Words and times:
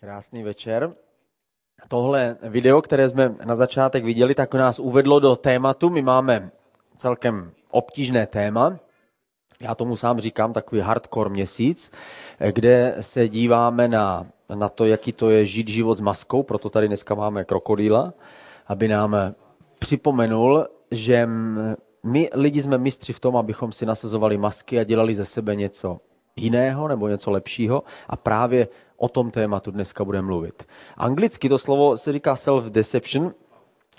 Krásný 0.00 0.42
večer. 0.42 0.94
Tohle 1.88 2.36
video, 2.42 2.82
které 2.82 3.08
jsme 3.08 3.34
na 3.44 3.54
začátek 3.54 4.04
viděli, 4.04 4.34
tak 4.34 4.54
nás 4.54 4.78
uvedlo 4.78 5.20
do 5.20 5.36
tématu. 5.36 5.90
My 5.90 6.02
máme 6.02 6.50
celkem 6.96 7.52
obtížné 7.70 8.26
téma. 8.26 8.78
Já 9.60 9.74
tomu 9.74 9.96
sám 9.96 10.20
říkám 10.20 10.52
takový 10.52 10.80
hardcore 10.80 11.30
měsíc, 11.30 11.92
kde 12.52 12.96
se 13.00 13.28
díváme 13.28 13.88
na, 13.88 14.26
na 14.54 14.68
to, 14.68 14.84
jaký 14.84 15.12
to 15.12 15.30
je 15.30 15.46
žít 15.46 15.68
život 15.68 15.94
s 15.94 16.00
maskou, 16.00 16.42
proto 16.42 16.70
tady 16.70 16.88
dneska 16.88 17.14
máme 17.14 17.44
krokodýla, 17.44 18.14
aby 18.66 18.88
nám 18.88 19.16
připomenul, 19.78 20.66
že 20.90 21.28
my 22.02 22.30
lidi 22.34 22.62
jsme 22.62 22.78
mistři 22.78 23.12
v 23.12 23.20
tom, 23.20 23.36
abychom 23.36 23.72
si 23.72 23.86
nasazovali 23.86 24.36
masky 24.36 24.80
a 24.80 24.84
dělali 24.84 25.14
ze 25.14 25.24
sebe 25.24 25.56
něco 25.56 26.00
jiného 26.36 26.88
nebo 26.88 27.08
něco 27.08 27.30
lepšího 27.30 27.82
a 28.08 28.16
právě 28.16 28.68
o 28.96 29.08
tom 29.08 29.30
tématu 29.30 29.70
dneska 29.70 30.04
budeme 30.04 30.26
mluvit. 30.26 30.66
Anglicky 30.96 31.48
to 31.48 31.58
slovo 31.58 31.96
se 31.96 32.12
říká 32.12 32.34
self-deception, 32.34 33.34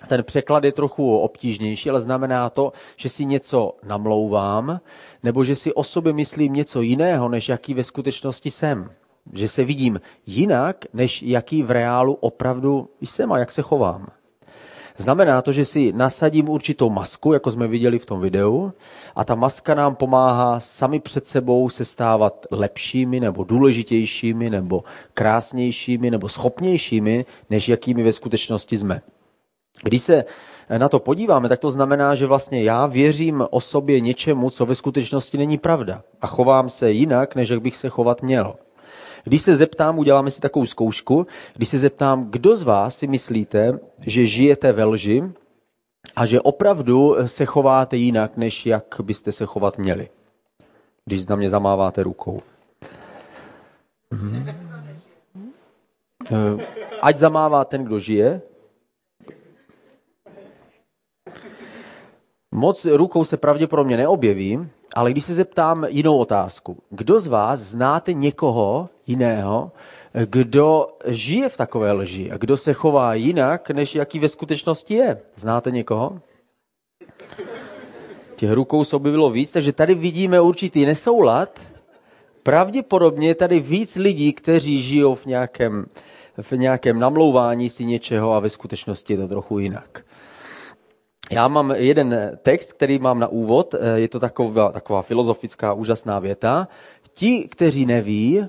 ten 0.08 0.24
překlad 0.24 0.64
je 0.64 0.72
trochu 0.72 1.18
obtížnější, 1.18 1.90
ale 1.90 2.02
znamená 2.02 2.50
to, 2.50 2.74
že 2.96 3.10
si 3.10 3.26
něco 3.26 3.74
namlouvám, 3.84 4.80
nebo 5.24 5.44
že 5.44 5.56
si 5.56 5.74
o 5.74 5.84
sobě 5.84 6.14
myslím 6.14 6.54
něco 6.54 6.82
jiného, 6.82 7.30
než 7.30 7.50
jaký 7.50 7.74
ve 7.74 7.84
skutečnosti 7.84 8.52
jsem. 8.52 8.92
Že 9.34 9.48
se 9.48 9.64
vidím 9.64 10.02
jinak, 10.26 10.86
než 10.94 11.22
jaký 11.22 11.64
v 11.64 11.72
reálu 11.72 12.14
opravdu 12.14 12.90
jsem 13.02 13.32
a 13.32 13.38
jak 13.38 13.52
se 13.52 13.62
chovám. 13.62 14.08
Znamená 14.98 15.42
to, 15.42 15.52
že 15.52 15.66
si 15.66 15.94
nasadím 15.94 16.50
určitou 16.50 16.90
masku, 16.90 17.34
jako 17.34 17.52
jsme 17.52 17.68
viděli 17.68 18.00
v 18.00 18.06
tom 18.06 18.22
videu, 18.22 18.72
a 19.16 19.24
ta 19.24 19.36
maska 19.36 19.76
nám 19.76 19.96
pomáhá 19.96 20.60
sami 20.60 21.00
před 21.00 21.28
sebou 21.28 21.70
se 21.70 21.86
stávat 21.86 22.46
lepšími, 22.52 23.20
nebo 23.20 23.44
důležitějšími, 23.44 24.50
nebo 24.50 24.84
krásnějšími, 25.14 26.12
nebo 26.12 26.30
schopnějšími, 26.30 27.26
než 27.50 27.70
jakými 27.70 28.04
ve 28.04 28.12
skutečnosti 28.12 28.78
jsme. 28.78 29.02
Když 29.84 30.02
se 30.02 30.26
na 30.78 30.90
to 30.90 31.00
podíváme, 31.00 31.50
tak 31.50 31.60
to 31.60 31.72
znamená, 31.72 32.16
že 32.16 32.26
vlastně 32.26 32.64
já 32.64 32.86
věřím 32.86 33.46
o 33.50 33.62
sobě 33.62 34.00
něčemu, 34.00 34.50
co 34.50 34.66
ve 34.66 34.76
skutečnosti 34.76 35.38
není 35.38 35.58
pravda. 35.58 36.04
A 36.22 36.28
chovám 36.28 36.70
se 36.70 36.92
jinak, 36.92 37.36
než 37.36 37.50
jak 37.50 37.62
bych 37.62 37.76
se 37.76 37.90
chovat 37.90 38.24
měl. 38.24 38.56
Když 39.28 39.42
se 39.42 39.56
zeptám, 39.56 40.00
uděláme 40.00 40.32
si 40.32 40.42
takovou 40.42 40.66
zkoušku, 40.66 41.28
když 41.56 41.70
se 41.70 41.78
zeptám, 41.78 42.32
kdo 42.32 42.56
z 42.56 42.64
vás 42.64 42.98
si 42.98 43.08
myslíte, 43.08 43.80
že 44.00 44.26
žijete 44.26 44.72
ve 44.72 44.84
lži 44.84 45.24
a 46.16 46.26
že 46.26 46.42
opravdu 46.42 47.16
se 47.26 47.46
chováte 47.46 47.98
jinak, 47.98 48.38
než 48.38 48.66
jak 48.66 48.96
byste 49.04 49.32
se 49.32 49.46
chovat 49.46 49.78
měli. 49.78 50.10
Když 51.06 51.26
na 51.26 51.36
mě 51.36 51.50
zamáváte 51.50 52.04
rukou. 52.04 52.42
Mhm. 54.12 54.50
Ať 57.02 57.18
zamává 57.18 57.66
ten, 57.66 57.84
kdo 57.84 58.00
žije. 58.00 58.42
Moc 62.52 62.86
rukou 62.86 63.24
se 63.24 63.38
pravděpodobně 63.38 63.98
neobjeví, 63.98 64.70
ale 64.96 65.12
když 65.12 65.26
se 65.26 65.34
zeptám 65.34 65.86
jinou 65.90 66.18
otázku, 66.18 66.78
kdo 66.90 67.20
z 67.20 67.28
vás 67.28 67.60
znáte 67.60 68.14
někoho 68.14 68.90
jiného, 69.08 69.72
kdo 70.26 70.88
žije 71.06 71.50
v 71.50 71.58
takové 71.58 71.92
lži 71.92 72.32
a 72.32 72.38
kdo 72.38 72.58
se 72.58 72.74
chová 72.74 73.14
jinak, 73.14 73.70
než 73.70 73.96
jaký 73.96 74.20
ve 74.20 74.30
skutečnosti 74.30 74.94
je? 74.94 75.22
Znáte 75.36 75.72
někoho? 75.72 76.20
Těch 78.36 78.52
rukou 78.52 78.84
se 78.84 78.96
objevilo 78.96 79.30
víc, 79.30 79.52
takže 79.52 79.72
tady 79.74 79.96
vidíme 79.96 80.42
určitý 80.42 80.86
nesoulad. 80.86 81.62
Pravděpodobně 82.44 83.28
je 83.28 83.36
tady 83.36 83.60
víc 83.60 83.96
lidí, 83.96 84.34
kteří 84.34 84.82
žijou 84.82 85.16
v 85.16 85.26
nějakém, 85.26 85.86
v 86.42 86.52
nějakém 86.52 87.00
namlouvání 87.00 87.70
si 87.70 87.86
něčeho 87.86 88.34
a 88.34 88.40
ve 88.40 88.50
skutečnosti 88.50 89.14
je 89.14 89.18
to 89.18 89.28
trochu 89.28 89.60
jinak. 89.60 90.06
Já 91.32 91.48
mám 91.48 91.72
jeden 91.72 92.38
text, 92.44 92.74
který 92.74 93.00
mám 93.00 93.20
na 93.20 93.28
úvod, 93.28 93.76
je 93.96 94.08
to 94.08 94.20
taková, 94.20 94.72
taková 94.72 95.02
filozofická 95.02 95.74
úžasná 95.74 96.20
věta. 96.20 96.68
Ti, 97.14 97.48
kteří 97.52 97.86
neví, 97.86 98.46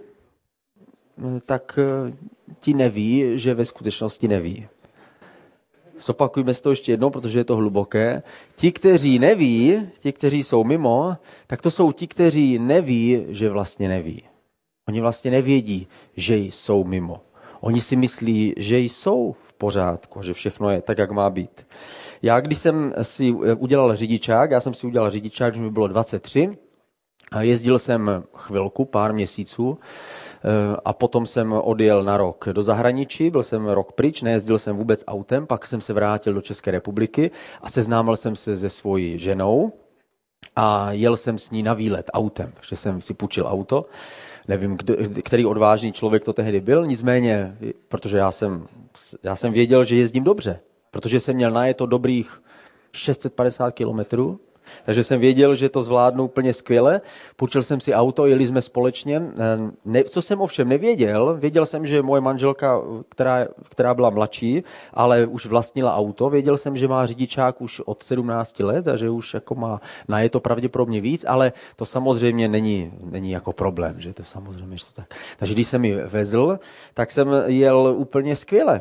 tak 1.46 1.78
eh, 1.82 2.12
ti 2.60 2.74
neví, 2.74 3.24
že 3.34 3.54
ve 3.54 3.64
skutečnosti 3.64 4.28
neví. 4.28 4.68
Zopakujme 5.98 6.54
si 6.54 6.62
to 6.62 6.70
ještě 6.70 6.92
jednou, 6.92 7.10
protože 7.10 7.38
je 7.38 7.44
to 7.44 7.56
hluboké. 7.56 8.22
Ti, 8.56 8.72
kteří 8.72 9.18
neví, 9.18 9.86
ti, 9.98 10.12
kteří 10.12 10.42
jsou 10.42 10.64
mimo, 10.64 11.16
tak 11.46 11.62
to 11.62 11.70
jsou 11.70 11.92
ti, 11.92 12.06
kteří 12.06 12.58
neví, 12.58 13.24
že 13.28 13.50
vlastně 13.50 13.88
neví. 13.88 14.22
Oni 14.88 15.00
vlastně 15.00 15.30
nevědí, 15.30 15.88
že 16.16 16.36
jsou 16.36 16.84
mimo. 16.84 17.20
Oni 17.60 17.80
si 17.80 17.96
myslí, 17.96 18.54
že 18.56 18.78
jsou 18.78 19.36
v 19.42 19.52
pořádku, 19.52 20.22
že 20.22 20.32
všechno 20.32 20.70
je 20.70 20.82
tak, 20.82 20.98
jak 20.98 21.10
má 21.10 21.30
být. 21.30 21.66
Já, 22.22 22.40
když 22.40 22.58
jsem 22.58 22.94
si 23.02 23.34
eh, 23.44 23.54
udělal 23.54 23.96
řidičák, 23.96 24.50
já 24.50 24.60
jsem 24.60 24.74
si 24.74 24.86
udělal 24.86 25.10
řidičák, 25.10 25.52
když 25.52 25.62
mi 25.62 25.70
bylo 25.70 25.88
23, 25.88 26.58
a 27.32 27.42
jezdil 27.42 27.78
jsem 27.78 28.24
chvilku, 28.34 28.84
pár 28.84 29.12
měsíců, 29.12 29.78
a 30.84 30.92
potom 30.92 31.26
jsem 31.26 31.52
odjel 31.52 32.04
na 32.04 32.16
rok 32.16 32.48
do 32.52 32.62
zahraničí, 32.62 33.30
byl 33.30 33.42
jsem 33.42 33.66
rok 33.66 33.92
pryč, 33.92 34.22
nejezdil 34.22 34.58
jsem 34.58 34.76
vůbec 34.76 35.04
autem, 35.06 35.46
pak 35.46 35.66
jsem 35.66 35.80
se 35.80 35.92
vrátil 35.92 36.34
do 36.34 36.40
České 36.40 36.70
republiky 36.70 37.30
a 37.62 37.70
seznámil 37.70 38.16
jsem 38.16 38.36
se 38.36 38.56
se 38.56 38.70
svojí 38.70 39.18
ženou 39.18 39.72
a 40.56 40.92
jel 40.92 41.16
jsem 41.16 41.38
s 41.38 41.50
ní 41.50 41.62
na 41.62 41.74
výlet 41.74 42.10
autem, 42.12 42.52
takže 42.54 42.76
jsem 42.76 43.00
si 43.00 43.14
půjčil 43.14 43.46
auto. 43.46 43.86
Nevím, 44.48 44.76
který 45.24 45.46
odvážný 45.46 45.92
člověk 45.92 46.24
to 46.24 46.32
tehdy 46.32 46.60
byl, 46.60 46.86
nicméně, 46.86 47.56
protože 47.88 48.18
já 48.18 48.32
jsem, 48.32 48.66
já 49.22 49.36
jsem 49.36 49.52
věděl, 49.52 49.84
že 49.84 49.96
jezdím 49.96 50.24
dobře 50.24 50.60
protože 50.90 51.20
jsem 51.20 51.36
měl 51.36 51.50
najeto 51.50 51.86
dobrých 51.86 52.42
650 52.92 53.70
kilometrů, 53.70 54.40
takže 54.84 55.04
jsem 55.04 55.20
věděl, 55.20 55.54
že 55.54 55.68
to 55.68 55.82
zvládnu 55.82 56.24
úplně 56.24 56.52
skvěle. 56.52 57.00
Půjčil 57.36 57.62
jsem 57.62 57.80
si 57.80 57.94
auto, 57.94 58.26
jeli 58.26 58.46
jsme 58.46 58.62
společně. 58.62 59.22
Ne, 59.84 60.04
co 60.04 60.22
jsem 60.22 60.40
ovšem 60.40 60.68
nevěděl, 60.68 61.36
věděl 61.40 61.66
jsem, 61.66 61.86
že 61.86 62.02
moje 62.02 62.20
manželka, 62.20 62.80
která, 63.08 63.46
která 63.70 63.94
byla 63.94 64.10
mladší, 64.10 64.64
ale 64.94 65.26
už 65.26 65.46
vlastnila 65.46 65.96
auto, 65.96 66.30
věděl 66.30 66.56
jsem, 66.56 66.76
že 66.76 66.88
má 66.88 67.06
řidičák 67.06 67.60
už 67.60 67.80
od 67.84 68.02
17 68.02 68.60
let 68.60 68.88
a 68.88 68.96
že 68.96 69.10
už 69.10 69.34
jako 69.34 69.54
má 69.54 69.80
na 70.08 70.18
to 70.30 70.40
pravděpodobně 70.40 71.00
víc, 71.00 71.24
ale 71.28 71.52
to 71.76 71.84
samozřejmě 71.84 72.48
není, 72.48 72.92
není 73.04 73.30
jako 73.30 73.52
problém, 73.52 74.00
že 74.00 74.14
to 74.14 74.24
samozřejmě 74.24 74.76
že 74.76 74.84
to 74.84 74.92
tak. 74.92 75.14
Takže 75.38 75.54
když 75.54 75.68
jsem 75.68 75.84
ji 75.84 75.94
vezl, 75.94 76.58
tak 76.94 77.10
jsem 77.10 77.28
jel 77.46 77.94
úplně 77.96 78.36
skvěle 78.36 78.80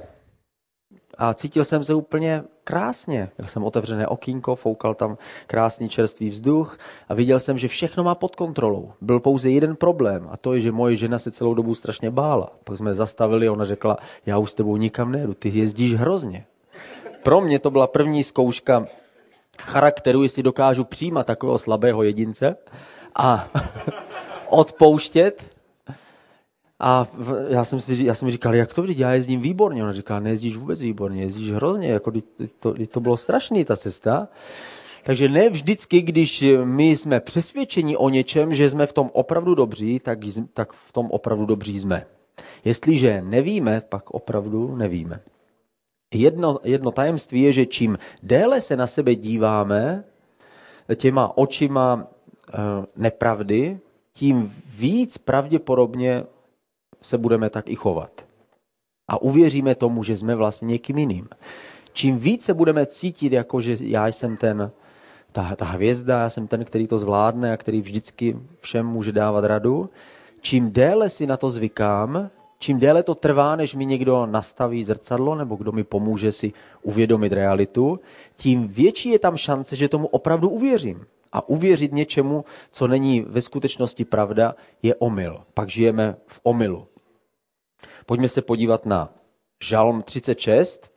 a 1.18 1.34
cítil 1.34 1.64
jsem 1.64 1.84
se 1.84 1.94
úplně 1.94 2.44
krásně. 2.64 3.30
Měl 3.38 3.48
jsem 3.48 3.64
otevřené 3.64 4.08
okýnko, 4.08 4.56
foukal 4.56 4.94
tam 4.94 5.18
krásný 5.48 5.90
čerstvý 5.90 6.30
vzduch 6.30 6.78
a 7.10 7.14
viděl 7.14 7.40
jsem, 7.40 7.58
že 7.58 7.68
všechno 7.68 8.04
má 8.04 8.16
pod 8.16 8.36
kontrolou. 8.36 8.92
Byl 9.02 9.20
pouze 9.20 9.50
jeden 9.50 9.76
problém 9.76 10.28
a 10.32 10.38
to 10.38 10.54
je, 10.54 10.62
že 10.62 10.72
moje 10.72 10.96
žena 10.96 11.20
se 11.20 11.32
celou 11.32 11.54
dobu 11.54 11.76
strašně 11.76 12.12
bála. 12.12 12.50
Pak 12.64 12.78
jsme 12.78 12.96
zastavili 12.96 13.48
a 13.48 13.52
ona 13.52 13.66
řekla, 13.66 13.98
já 14.26 14.38
už 14.38 14.52
s 14.52 14.54
tebou 14.54 14.78
nikam 14.78 15.12
nejedu, 15.12 15.34
ty 15.34 15.50
jezdíš 15.50 15.94
hrozně. 15.94 16.46
Pro 17.24 17.42
mě 17.42 17.60
to 17.60 17.72
byla 17.72 17.88
první 17.88 18.24
zkouška 18.24 18.86
charakteru, 19.62 20.24
jestli 20.24 20.44
dokážu 20.44 20.84
přijímat 20.84 21.28
takového 21.28 21.58
slabého 21.58 22.04
jedince 22.04 22.56
a 23.16 23.48
odpouštět 24.50 25.57
a 26.80 27.08
já 27.50 27.64
jsem, 27.64 27.82
si, 27.82 28.06
já 28.06 28.16
jsem 28.16 28.32
říkal, 28.32 28.56
jak 28.56 28.74
to 28.74 28.82
vidíš, 28.82 28.98
já 28.98 29.14
jezdím 29.14 29.42
výborně. 29.42 29.84
Ona 29.84 29.94
říká, 29.94 30.20
nejezdíš 30.20 30.56
vůbec 30.56 30.82
výborně, 30.82 31.22
jezdíš 31.22 31.52
hrozně, 31.52 31.88
jako 31.88 32.12
to, 32.60 32.74
to 32.92 33.00
bylo 33.00 33.18
strašný 33.18 33.66
ta 33.66 33.78
cesta. 33.78 34.28
Takže 35.04 35.30
ne 35.30 35.50
vždycky, 35.50 36.02
když 36.02 36.46
my 36.64 36.90
jsme 36.90 37.20
přesvědčeni 37.20 37.98
o 37.98 38.10
něčem, 38.10 38.56
že 38.56 38.70
jsme 38.70 38.88
v 38.88 38.94
tom 38.94 39.10
opravdu 39.14 39.56
dobří, 39.56 40.00
tak, 40.00 40.20
tak 40.54 40.74
v 40.74 40.92
tom 40.92 41.12
opravdu 41.12 41.46
dobří 41.46 41.80
jsme. 41.80 42.06
Jestliže 42.66 43.22
nevíme, 43.22 43.82
pak 43.90 44.10
opravdu 44.12 44.76
nevíme. 44.76 45.20
Jedno, 46.14 46.60
jedno 46.64 46.92
tajemství 46.92 47.42
je, 47.42 47.52
že 47.52 47.66
čím 47.66 47.98
déle 48.24 48.62
se 48.62 48.76
na 48.76 48.88
sebe 48.88 49.16
díváme 49.16 50.04
těma 50.96 51.38
očima 51.38 52.08
e, 52.08 52.58
nepravdy, 52.96 53.80
tím 54.14 54.56
víc 54.78 55.18
pravděpodobně 55.18 56.24
se 57.02 57.18
budeme 57.18 57.50
tak 57.50 57.70
i 57.70 57.76
chovat. 57.76 58.28
A 59.08 59.22
uvěříme 59.22 59.76
tomu, 59.76 60.04
že 60.04 60.18
jsme 60.18 60.36
vlastně 60.36 60.66
někým 60.66 60.98
jiným. 60.98 61.28
Čím 61.94 62.18
více 62.18 62.54
budeme 62.54 62.86
cítit, 62.86 63.34
jako 63.34 63.62
že 63.62 63.78
já 63.80 64.08
jsem 64.08 64.38
ten, 64.38 64.72
ta, 65.32 65.56
ta 65.56 65.66
hvězda, 65.66 66.20
já 66.20 66.30
jsem 66.30 66.48
ten, 66.48 66.66
který 66.66 66.88
to 66.88 66.98
zvládne 66.98 67.54
a 67.54 67.58
který 67.58 67.82
vždycky 67.82 68.38
všem 68.60 68.88
může 68.88 69.12
dávat 69.12 69.46
radu, 69.46 69.90
čím 70.42 70.72
déle 70.72 71.10
si 71.10 71.28
na 71.28 71.38
to 71.38 71.50
zvykám, 71.50 72.30
čím 72.60 72.80
déle 72.80 73.04
to 73.04 73.16
trvá, 73.16 73.56
než 73.56 73.76
mi 73.76 73.86
někdo 73.86 74.26
nastaví 74.26 74.84
zrcadlo 74.84 75.36
nebo 75.36 75.56
kdo 75.56 75.72
mi 75.72 75.84
pomůže 75.84 76.32
si 76.32 76.54
uvědomit 76.82 77.34
realitu, 77.34 78.00
tím 78.36 78.68
větší 78.68 79.10
je 79.10 79.20
tam 79.20 79.38
šance, 79.38 79.76
že 79.76 79.90
tomu 79.90 80.08
opravdu 80.08 80.50
uvěřím. 80.50 81.06
A 81.32 81.50
uvěřit 81.50 81.94
něčemu, 81.94 82.46
co 82.72 82.88
není 82.88 83.22
ve 83.22 83.42
skutečnosti 83.42 84.06
pravda, 84.06 84.56
je 84.84 84.96
omyl. 84.96 85.44
Pak 85.54 85.70
žijeme 85.70 86.16
v 86.28 86.40
omylu. 86.44 86.88
Pojďme 88.06 88.30
se 88.30 88.42
podívat 88.42 88.86
na 88.86 89.10
Žalm 89.64 90.02
36, 90.02 90.92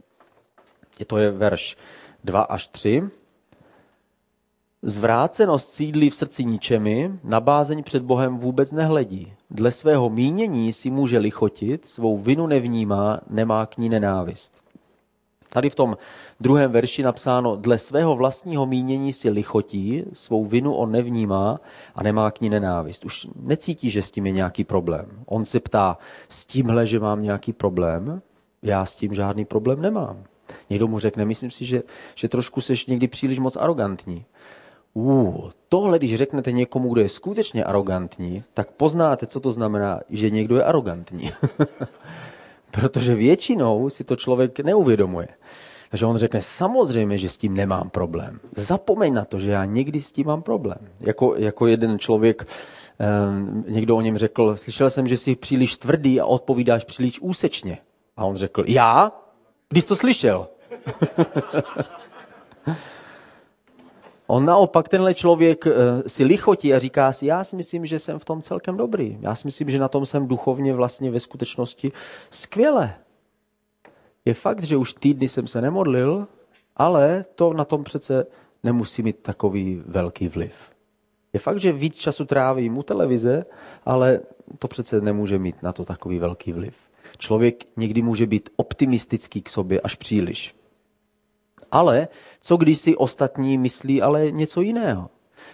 je 0.99 1.05
to 1.05 1.19
je 1.19 1.31
verš 1.31 1.77
2 2.25 2.43
až 2.43 2.69
3. 2.69 3.03
Zvrácenost 4.83 5.71
sídlí 5.71 6.11
v 6.11 6.15
srdci 6.15 6.45
ničemi, 6.45 7.19
na 7.25 7.41
bázeň 7.41 7.83
před 7.83 8.03
Bohem 8.03 8.39
vůbec 8.39 8.73
nehledí. 8.73 9.33
Dle 9.51 9.73
svého 9.73 10.11
mínění 10.11 10.73
si 10.73 10.91
může 10.91 11.19
lichotit, 11.19 11.87
svou 11.87 12.19
vinu 12.19 12.47
nevnímá, 12.47 13.21
nemá 13.31 13.67
k 13.67 13.79
ní 13.79 13.89
nenávist. 13.89 14.63
Tady 15.53 15.71
v 15.71 15.75
tom 15.75 15.97
druhém 16.41 16.73
verši 16.73 17.03
napsáno, 17.03 17.57
dle 17.57 17.79
svého 17.79 18.17
vlastního 18.17 18.67
mínění 18.67 19.13
si 19.13 19.31
lichotí, 19.31 20.05
svou 20.13 20.45
vinu 20.45 20.75
on 20.75 20.93
nevnímá 20.93 21.61
a 21.95 22.03
nemá 22.03 22.31
k 22.31 22.41
ní 22.41 22.51
nenávist. 22.51 23.05
Už 23.05 23.27
necítí, 23.37 23.91
že 23.91 24.03
s 24.03 24.11
tím 24.11 24.27
je 24.27 24.33
nějaký 24.33 24.65
problém. 24.65 25.07
On 25.27 25.45
se 25.45 25.61
ptá, 25.61 25.99
s 26.29 26.45
tímhle, 26.45 26.87
že 26.87 27.01
mám 27.01 27.23
nějaký 27.23 27.53
problém, 27.53 28.23
já 28.63 28.87
s 28.87 28.97
tím 28.97 29.15
žádný 29.15 29.45
problém 29.45 29.83
nemám. 29.83 30.25
Někdo 30.71 30.89
mu 30.89 30.99
řekne, 30.99 31.25
myslím 31.25 31.51
si, 31.51 31.65
že, 31.65 31.83
že 32.15 32.29
trošku 32.29 32.61
seš 32.61 32.87
někdy 32.87 33.09
příliš 33.09 33.39
moc 33.39 33.57
arrogantní. 33.57 34.25
Uh, 34.95 35.51
tohle, 35.69 35.99
když 35.99 36.15
řeknete 36.15 36.53
někomu, 36.53 36.93
kdo 36.93 37.01
je 37.01 37.09
skutečně 37.09 37.65
arrogantní, 37.65 38.43
tak 38.55 38.71
poznáte, 38.71 39.27
co 39.27 39.41
to 39.41 39.53
znamená, 39.53 40.01
že 40.11 40.31
někdo 40.31 40.57
je 40.57 40.65
arrogantní. 40.65 41.31
Protože 42.71 43.15
většinou 43.15 43.91
si 43.91 44.05
to 44.05 44.17
člověk 44.17 44.61
neuvědomuje. 44.61 45.29
Takže 45.91 46.07
on 46.07 46.17
řekne, 46.17 46.41
samozřejmě, 46.43 47.19
že 47.19 47.29
s 47.29 47.37
tím 47.37 47.55
nemám 47.55 47.91
problém. 47.91 48.41
Zapomeň 48.57 49.15
na 49.15 49.25
to, 49.25 49.41
že 49.41 49.51
já 49.51 49.65
někdy 49.65 50.01
s 50.01 50.13
tím 50.13 50.27
mám 50.27 50.43
problém. 50.43 50.79
Jako, 51.01 51.35
jako 51.37 51.67
jeden 51.67 51.99
člověk, 51.99 52.47
eh, 53.01 53.07
někdo 53.71 53.97
o 53.97 54.01
něm 54.01 54.19
řekl, 54.19 54.57
slyšel 54.57 54.91
jsem, 54.91 55.09
že 55.09 55.17
jsi 55.17 55.37
příliš 55.37 55.77
tvrdý 55.77 56.21
a 56.21 56.27
odpovídáš 56.27 56.85
příliš 56.85 57.21
úsečně. 57.21 57.79
A 58.17 58.25
on 58.25 58.37
řekl, 58.37 58.65
já? 58.67 59.13
Když 59.69 59.85
to 59.85 59.97
slyšel? 59.97 60.49
On 64.31 64.45
naopak, 64.45 64.89
tenhle 64.89 65.15
člověk 65.15 65.67
eh, 65.67 65.73
si 66.07 66.25
lichotí 66.25 66.75
a 66.75 66.79
říká 66.79 67.13
si, 67.13 67.27
já 67.27 67.45
si 67.45 67.57
myslím, 67.57 67.87
že 67.87 67.99
jsem 67.99 68.19
v 68.19 68.25
tom 68.25 68.43
celkem 68.43 68.77
dobrý. 68.77 69.19
Já 69.21 69.35
si 69.35 69.47
myslím, 69.47 69.71
že 69.71 69.79
na 69.79 69.89
tom 69.89 70.07
jsem 70.07 70.29
duchovně 70.29 70.75
vlastně 70.75 71.11
ve 71.11 71.21
skutečnosti 71.21 71.93
skvěle. 72.31 72.95
Je 74.25 74.35
fakt, 74.35 74.63
že 74.63 74.77
už 74.77 74.95
týdny 74.95 75.29
jsem 75.29 75.47
se 75.47 75.61
nemodlil, 75.61 76.27
ale 76.77 77.25
to 77.35 77.53
na 77.53 77.65
tom 77.65 77.85
přece 77.85 78.27
nemusí 78.63 79.03
mít 79.03 79.19
takový 79.23 79.83
velký 79.87 80.29
vliv. 80.29 80.55
Je 81.33 81.41
fakt, 81.41 81.61
že 81.61 81.73
víc 81.73 81.99
času 81.99 82.25
trávím 82.25 82.79
u 82.79 82.83
televize, 82.83 83.45
ale 83.85 84.21
to 84.59 84.69
přece 84.69 85.01
nemůže 85.01 85.39
mít 85.39 85.63
na 85.63 85.73
to 85.73 85.85
takový 85.85 86.19
velký 86.19 86.53
vliv. 86.53 86.75
Člověk 87.19 87.65
někdy 87.77 88.03
může 88.03 88.27
být 88.27 88.51
optimistický 88.57 89.43
k 89.43 89.49
sobě 89.49 89.81
až 89.81 89.95
příliš. 89.95 90.60
Ale 91.73 92.09
co 92.41 92.57
když 92.57 92.79
si 92.79 92.97
ostatní 92.97 93.59
myslí 93.59 94.03
ale 94.03 94.31
něco 94.31 94.61
jiného? 94.61 95.11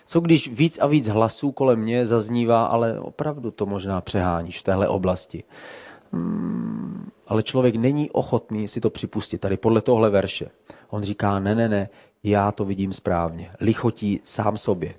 Co 0.06 0.20
když 0.20 0.48
víc 0.48 0.78
a 0.78 0.86
víc 0.86 1.08
hlasů 1.08 1.52
kolem 1.52 1.78
mě 1.78 2.06
zaznívá, 2.06 2.66
ale 2.66 3.00
opravdu 3.00 3.50
to 3.50 3.66
možná 3.66 4.00
přeháníš 4.00 4.58
v 4.58 4.62
téhle 4.62 4.88
oblasti? 4.88 5.44
Hmm, 6.12 7.10
ale 7.26 7.42
člověk 7.42 7.76
není 7.76 8.10
ochotný 8.10 8.68
si 8.68 8.80
to 8.80 8.90
připustit 8.90 9.38
tady 9.38 9.56
podle 9.56 9.82
tohle 9.82 10.10
verše. 10.10 10.50
On 10.88 11.02
říká, 11.02 11.40
ne, 11.40 11.54
ne, 11.54 11.68
ne, 11.68 11.88
já 12.22 12.52
to 12.52 12.64
vidím 12.64 12.92
správně. 12.92 13.50
Lichotí 13.60 14.20
sám 14.24 14.56
sobě. 14.56 14.94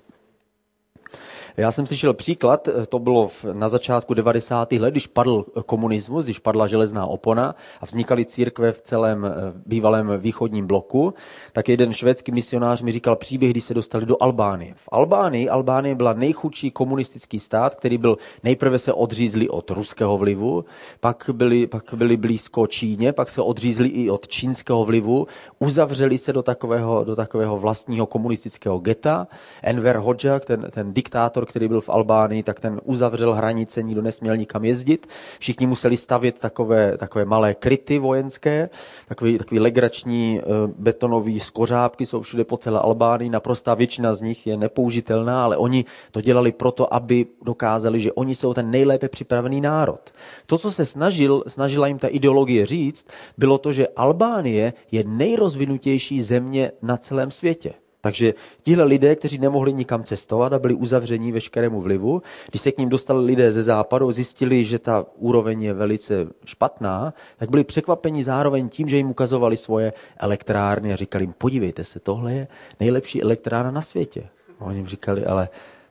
Já 1.58 1.72
jsem 1.72 1.86
slyšel 1.86 2.14
příklad, 2.14 2.68
eh, 2.68 2.86
to 2.86 2.98
bylo 2.98 3.30
na 3.52 3.68
začátku 3.68 4.14
90. 4.14 4.78
let, 4.78 4.90
když 4.90 5.06
padl 5.06 5.44
komunismus, 5.66 6.24
když 6.24 6.38
padla 6.38 6.66
železná 6.66 7.06
opona 7.06 7.54
a 7.80 7.86
vznikaly 7.86 8.24
církve 8.24 8.72
v 8.72 8.80
celém 8.80 9.24
eh, 9.24 9.30
bývalém 9.66 10.12
východním 10.18 10.66
bloku, 10.66 11.14
tak 11.52 11.68
jeden 11.68 11.92
švédský 11.92 12.32
misionář 12.32 12.82
mi 12.82 12.92
říkal 12.92 13.16
příběh, 13.16 13.50
když 13.50 13.64
se 13.64 13.74
dostali 13.74 14.06
do 14.06 14.22
Albánie. 14.22 14.74
V 14.74 14.88
Albánii, 14.92 15.48
Albánie 15.48 15.94
byla 15.94 16.12
nejchudší 16.12 16.70
komunistický 16.70 17.40
stát, 17.40 17.74
který 17.74 17.98
byl, 17.98 18.16
nejprve 18.42 18.78
se 18.78 18.92
odřízli 18.92 19.48
od 19.48 19.70
ruského 19.70 20.16
vlivu, 20.16 20.64
pak 21.00 21.30
byli, 21.32 21.66
pak 21.66 21.94
byli 21.94 22.16
blízko 22.16 22.66
Číně, 22.66 23.12
pak 23.12 23.30
se 23.30 23.42
odřízli 23.42 23.88
i 23.88 24.10
od 24.10 24.28
čínského 24.28 24.84
vlivu, 24.84 25.26
uzavřeli 25.58 26.18
se 26.18 26.32
do 26.32 26.42
takového, 26.42 27.04
do 27.04 27.16
takového 27.16 27.58
vlastního 27.58 28.06
komunistického 28.06 28.78
geta. 28.78 29.26
Enver 29.62 29.96
Hoxha, 29.96 30.38
ten, 30.38 30.66
ten 30.70 30.94
diktátor, 30.94 31.47
který 31.48 31.68
byl 31.68 31.80
v 31.80 31.88
Albánii, 31.88 32.42
tak 32.42 32.60
ten 32.60 32.80
uzavřel 32.84 33.34
hranice, 33.34 33.82
nikdo 33.82 34.02
nesměl 34.02 34.36
nikam 34.36 34.64
jezdit. 34.64 35.06
Všichni 35.38 35.66
museli 35.66 35.96
stavět 35.96 36.38
takové, 36.38 36.98
takové 36.98 37.24
malé 37.24 37.54
kryty 37.54 37.98
vojenské, 37.98 38.70
takový, 39.08 39.38
takový 39.38 39.60
legrační 39.60 40.40
eh, 40.40 40.44
betonový 40.78 41.40
skořápky 41.40 42.06
jsou 42.06 42.20
všude 42.20 42.44
po 42.44 42.56
celé 42.56 42.80
Albánii. 42.80 43.30
Naprostá 43.30 43.74
většina 43.74 44.12
z 44.12 44.20
nich 44.20 44.46
je 44.46 44.56
nepoužitelná, 44.56 45.44
ale 45.44 45.56
oni 45.56 45.84
to 46.10 46.20
dělali 46.20 46.52
proto, 46.52 46.94
aby 46.94 47.26
dokázali, 47.42 48.00
že 48.00 48.12
oni 48.12 48.34
jsou 48.34 48.54
ten 48.54 48.70
nejlépe 48.70 49.08
připravený 49.08 49.60
národ. 49.60 50.00
To, 50.46 50.58
co 50.58 50.70
se 50.70 50.84
snažil, 50.84 51.42
snažila 51.46 51.86
jim 51.86 51.98
ta 51.98 52.08
ideologie 52.08 52.66
říct, 52.66 53.06
bylo 53.38 53.58
to, 53.58 53.72
že 53.72 53.88
Albánie 53.96 54.72
je 54.92 55.04
nejrozvinutější 55.04 56.20
země 56.22 56.72
na 56.82 56.96
celém 56.96 57.30
světě. 57.30 57.87
Takže 58.00 58.34
tihle 58.62 58.84
lidé, 58.84 59.16
kteří 59.16 59.38
nemohli 59.38 59.72
nikam 59.72 60.04
cestovat 60.04 60.52
a 60.52 60.58
byli 60.58 60.74
uzavření 60.74 61.32
veškerému 61.32 61.80
vlivu, 61.80 62.22
když 62.50 62.62
se 62.62 62.72
k 62.72 62.78
ním 62.78 62.88
dostali 62.88 63.24
lidé 63.24 63.52
ze 63.52 63.62
západu, 63.62 64.12
zjistili, 64.12 64.64
že 64.64 64.78
ta 64.78 65.06
úroveň 65.16 65.62
je 65.62 65.72
velice 65.72 66.26
špatná, 66.44 67.14
tak 67.36 67.50
byli 67.50 67.64
překvapeni 67.64 68.24
zároveň 68.24 68.68
tím, 68.68 68.88
že 68.88 68.96
jim 68.96 69.10
ukazovali 69.10 69.56
svoje 69.56 69.92
elektrárny 70.18 70.92
a 70.92 70.96
říkali 70.96 71.24
jim, 71.24 71.34
podívejte 71.38 71.84
se, 71.84 72.00
tohle 72.00 72.32
je 72.32 72.48
nejlepší 72.80 73.22
elektrárna 73.22 73.70
na 73.70 73.82
světě. 73.82 74.28
A 74.60 74.64
oni 74.64 74.76
jim 74.76 74.86
říkali, 74.86 75.26
ale 75.26 75.48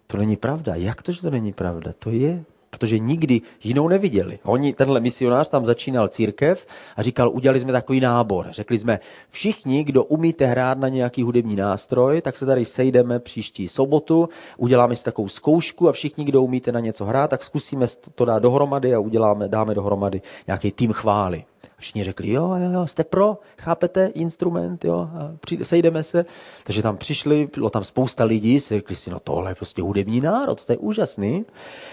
to 0.07 0.17
není 0.17 0.35
pravda. 0.35 0.75
Jak 0.75 1.01
to, 1.01 1.11
že 1.11 1.21
to 1.21 1.29
není 1.29 1.53
pravda? 1.53 1.93
To 1.99 2.09
je 2.09 2.43
protože 2.69 2.99
nikdy 2.99 3.41
jinou 3.63 3.87
neviděli. 3.87 4.39
Oni, 4.43 4.73
tenhle 4.73 4.99
misionář 4.99 5.49
tam 5.49 5.65
začínal 5.65 6.07
církev 6.07 6.67
a 6.95 7.03
říkal, 7.03 7.29
udělali 7.29 7.59
jsme 7.59 7.71
takový 7.71 7.99
nábor. 7.99 8.47
Řekli 8.49 8.77
jsme, 8.77 8.99
všichni, 9.29 9.83
kdo 9.83 10.03
umíte 10.03 10.45
hrát 10.45 10.77
na 10.77 10.87
nějaký 10.87 11.23
hudební 11.23 11.55
nástroj, 11.55 12.21
tak 12.21 12.37
se 12.37 12.45
tady 12.45 12.65
sejdeme 12.65 13.19
příští 13.19 13.67
sobotu, 13.67 14.29
uděláme 14.57 14.95
si 14.95 15.03
takovou 15.03 15.27
zkoušku 15.27 15.89
a 15.89 15.91
všichni, 15.91 16.25
kdo 16.25 16.43
umíte 16.43 16.71
na 16.71 16.79
něco 16.79 17.05
hrát, 17.05 17.29
tak 17.29 17.43
zkusíme 17.43 17.85
to 18.15 18.25
dát 18.25 18.39
dohromady 18.39 18.93
a 18.93 18.99
uděláme, 18.99 19.47
dáme 19.47 19.75
dohromady 19.75 20.21
nějaký 20.47 20.71
tým 20.71 20.93
chvály. 20.93 21.43
Všichni 21.79 22.03
řekli, 22.03 22.31
jo, 22.31 22.55
jo, 22.55 22.71
jo, 22.71 22.87
jste 22.87 23.03
pro, 23.03 23.37
chápete, 23.59 24.05
instrument, 24.05 24.85
jo, 24.85 24.95
a 24.99 25.31
přijde, 25.39 25.65
sejdeme 25.65 26.03
se. 26.03 26.25
Takže 26.63 26.81
tam 26.81 26.97
přišli, 26.97 27.49
bylo 27.53 27.69
tam 27.69 27.83
spousta 27.83 28.23
lidí, 28.23 28.59
si 28.59 28.75
řekli 28.75 28.95
si, 28.95 29.09
no 29.09 29.19
tohle 29.19 29.51
je 29.51 29.55
prostě 29.55 29.81
hudební 29.81 30.21
národ, 30.21 30.65
to 30.65 30.71
je 30.71 30.77
úžasný. 30.77 31.45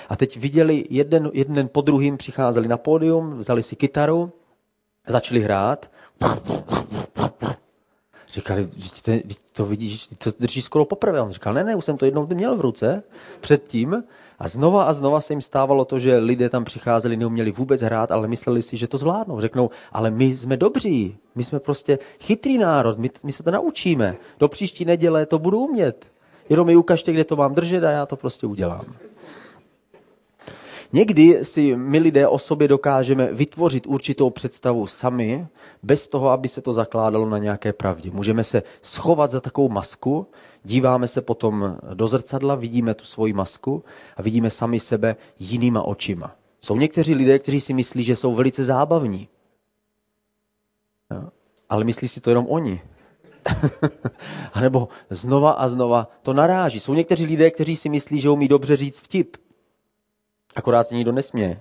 A 0.08 0.16
teď 0.16 0.36
viděli, 0.36 0.84
jeden, 0.90 1.30
jeden 1.32 1.68
po 1.68 1.80
druhým 1.80 2.16
přicházeli 2.16 2.68
na 2.68 2.76
pódium, 2.76 3.38
vzali 3.38 3.62
si 3.62 3.76
kytaru, 3.76 4.32
začali 5.06 5.40
hrát. 5.40 5.90
Říkali, 8.32 8.68
to, 9.52 9.66
vidíš, 9.66 10.06
to 10.18 10.30
držíš 10.40 10.64
skoro 10.64 10.84
poprvé. 10.84 11.20
On 11.20 11.30
říkal, 11.30 11.54
ne, 11.54 11.64
ne, 11.64 11.76
už 11.76 11.84
jsem 11.84 11.96
to 11.96 12.04
jednou 12.04 12.26
měl 12.26 12.56
v 12.56 12.60
ruce 12.60 13.02
předtím. 13.40 14.04
A 14.38 14.48
znova 14.48 14.84
a 14.84 14.92
znova 14.92 15.20
se 15.20 15.32
jim 15.32 15.40
stávalo 15.40 15.84
to, 15.84 15.98
že 15.98 16.18
lidé 16.18 16.48
tam 16.48 16.64
přicházeli, 16.64 17.16
neuměli 17.16 17.52
vůbec 17.52 17.80
hrát, 17.80 18.12
ale 18.12 18.28
mysleli 18.28 18.62
si, 18.62 18.76
že 18.76 18.88
to 18.88 18.98
zvládnou. 18.98 19.40
Řeknou, 19.40 19.70
ale 19.92 20.10
my 20.10 20.24
jsme 20.36 20.56
dobří, 20.56 21.16
my 21.34 21.44
jsme 21.44 21.60
prostě 21.60 21.98
chytrý 22.20 22.58
národ, 22.58 22.98
my, 22.98 23.10
my 23.24 23.32
se 23.32 23.42
to 23.42 23.50
naučíme. 23.50 24.16
Do 24.38 24.48
příští 24.48 24.84
neděle 24.84 25.26
to 25.26 25.38
budu 25.38 25.58
umět. 25.58 26.06
Jenom 26.48 26.66
mi 26.66 26.76
ukažte, 26.76 27.12
kde 27.12 27.24
to 27.24 27.36
mám 27.36 27.54
držet 27.54 27.84
a 27.84 27.90
já 27.90 28.06
to 28.06 28.16
prostě 28.16 28.46
udělám. 28.46 28.84
Někdy 30.94 31.44
si 31.44 31.76
my 31.76 31.98
lidé 31.98 32.28
o 32.28 32.38
sobě 32.38 32.68
dokážeme 32.68 33.32
vytvořit 33.32 33.86
určitou 33.86 34.30
představu 34.30 34.86
sami, 34.86 35.46
bez 35.82 36.08
toho, 36.08 36.30
aby 36.30 36.48
se 36.48 36.60
to 36.60 36.72
zakládalo 36.72 37.28
na 37.28 37.38
nějaké 37.38 37.72
pravdě. 37.72 38.10
Můžeme 38.10 38.44
se 38.44 38.62
schovat 38.82 39.30
za 39.30 39.40
takovou 39.40 39.68
masku, 39.68 40.26
díváme 40.64 41.08
se 41.08 41.20
potom 41.20 41.76
do 41.94 42.08
zrcadla, 42.08 42.54
vidíme 42.54 42.94
tu 42.94 43.04
svoji 43.04 43.32
masku 43.32 43.84
a 44.16 44.22
vidíme 44.22 44.50
sami 44.50 44.80
sebe 44.80 45.16
jinýma 45.38 45.82
očima. 45.82 46.36
Jsou 46.60 46.76
někteří 46.76 47.14
lidé, 47.14 47.38
kteří 47.38 47.60
si 47.60 47.72
myslí, 47.72 48.02
že 48.02 48.16
jsou 48.16 48.34
velice 48.34 48.64
zábavní. 48.64 49.28
No, 51.10 51.30
ale 51.68 51.84
myslí 51.84 52.08
si 52.08 52.20
to 52.20 52.30
jenom 52.30 52.46
oni. 52.48 52.80
a 54.52 54.60
nebo 54.60 54.88
znova 55.10 55.50
a 55.50 55.68
znova 55.68 56.08
to 56.22 56.32
naráží. 56.32 56.80
Jsou 56.80 56.94
někteří 56.94 57.26
lidé, 57.26 57.50
kteří 57.50 57.76
si 57.76 57.88
myslí, 57.88 58.20
že 58.20 58.30
umí 58.30 58.48
dobře 58.48 58.76
říct 58.76 58.98
vtip. 58.98 59.36
Akorát 60.54 60.84
se 60.84 60.94
nikdo 60.94 61.12
nesměje. 61.12 61.60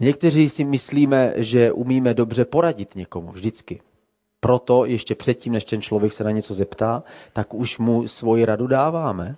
Někteří 0.00 0.48
si 0.48 0.64
myslíme, 0.64 1.32
že 1.36 1.72
umíme 1.72 2.14
dobře 2.14 2.44
poradit 2.44 2.94
někomu, 2.94 3.32
vždycky. 3.32 3.80
Proto 4.40 4.84
ještě 4.84 5.14
předtím, 5.14 5.52
než 5.52 5.64
ten 5.64 5.82
člověk 5.82 6.12
se 6.12 6.24
na 6.24 6.30
něco 6.30 6.54
zeptá, 6.54 7.02
tak 7.32 7.54
už 7.54 7.78
mu 7.78 8.08
svoji 8.08 8.44
radu 8.44 8.66
dáváme 8.66 9.36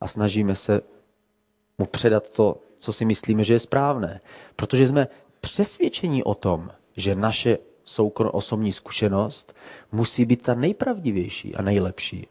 a 0.00 0.08
snažíme 0.08 0.54
se 0.54 0.80
mu 1.78 1.86
předat 1.86 2.30
to, 2.30 2.58
co 2.78 2.92
si 2.92 3.04
myslíme, 3.04 3.44
že 3.44 3.54
je 3.54 3.58
správné. 3.58 4.20
Protože 4.56 4.88
jsme 4.88 5.08
přesvědčení 5.40 6.24
o 6.24 6.34
tom, 6.34 6.70
že 6.96 7.14
naše 7.14 7.58
soukro, 7.84 8.32
osobní 8.32 8.72
zkušenost 8.72 9.54
musí 9.92 10.24
být 10.24 10.42
ta 10.42 10.54
nejpravdivější 10.54 11.54
a 11.54 11.62
nejlepší. 11.62 12.26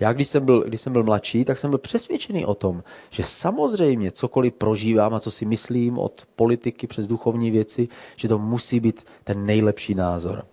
Já, 0.00 0.12
když 0.12 0.28
jsem, 0.28 0.44
byl, 0.44 0.60
když 0.60 0.80
jsem 0.80 0.92
byl 0.92 1.02
mladší, 1.04 1.44
tak 1.44 1.58
jsem 1.58 1.70
byl 1.70 1.78
přesvědčený 1.78 2.46
o 2.46 2.54
tom, 2.54 2.82
že 3.10 3.22
samozřejmě 3.22 4.10
cokoliv 4.10 4.54
prožívám 4.54 5.14
a 5.14 5.20
co 5.20 5.30
si 5.30 5.44
myslím 5.44 5.98
od 5.98 6.26
politiky 6.36 6.86
přes 6.86 7.06
duchovní 7.08 7.50
věci, 7.50 7.88
že 8.16 8.28
to 8.28 8.38
musí 8.38 8.80
být 8.80 9.06
ten 9.24 9.46
nejlepší 9.46 9.94
názor. 9.94 10.46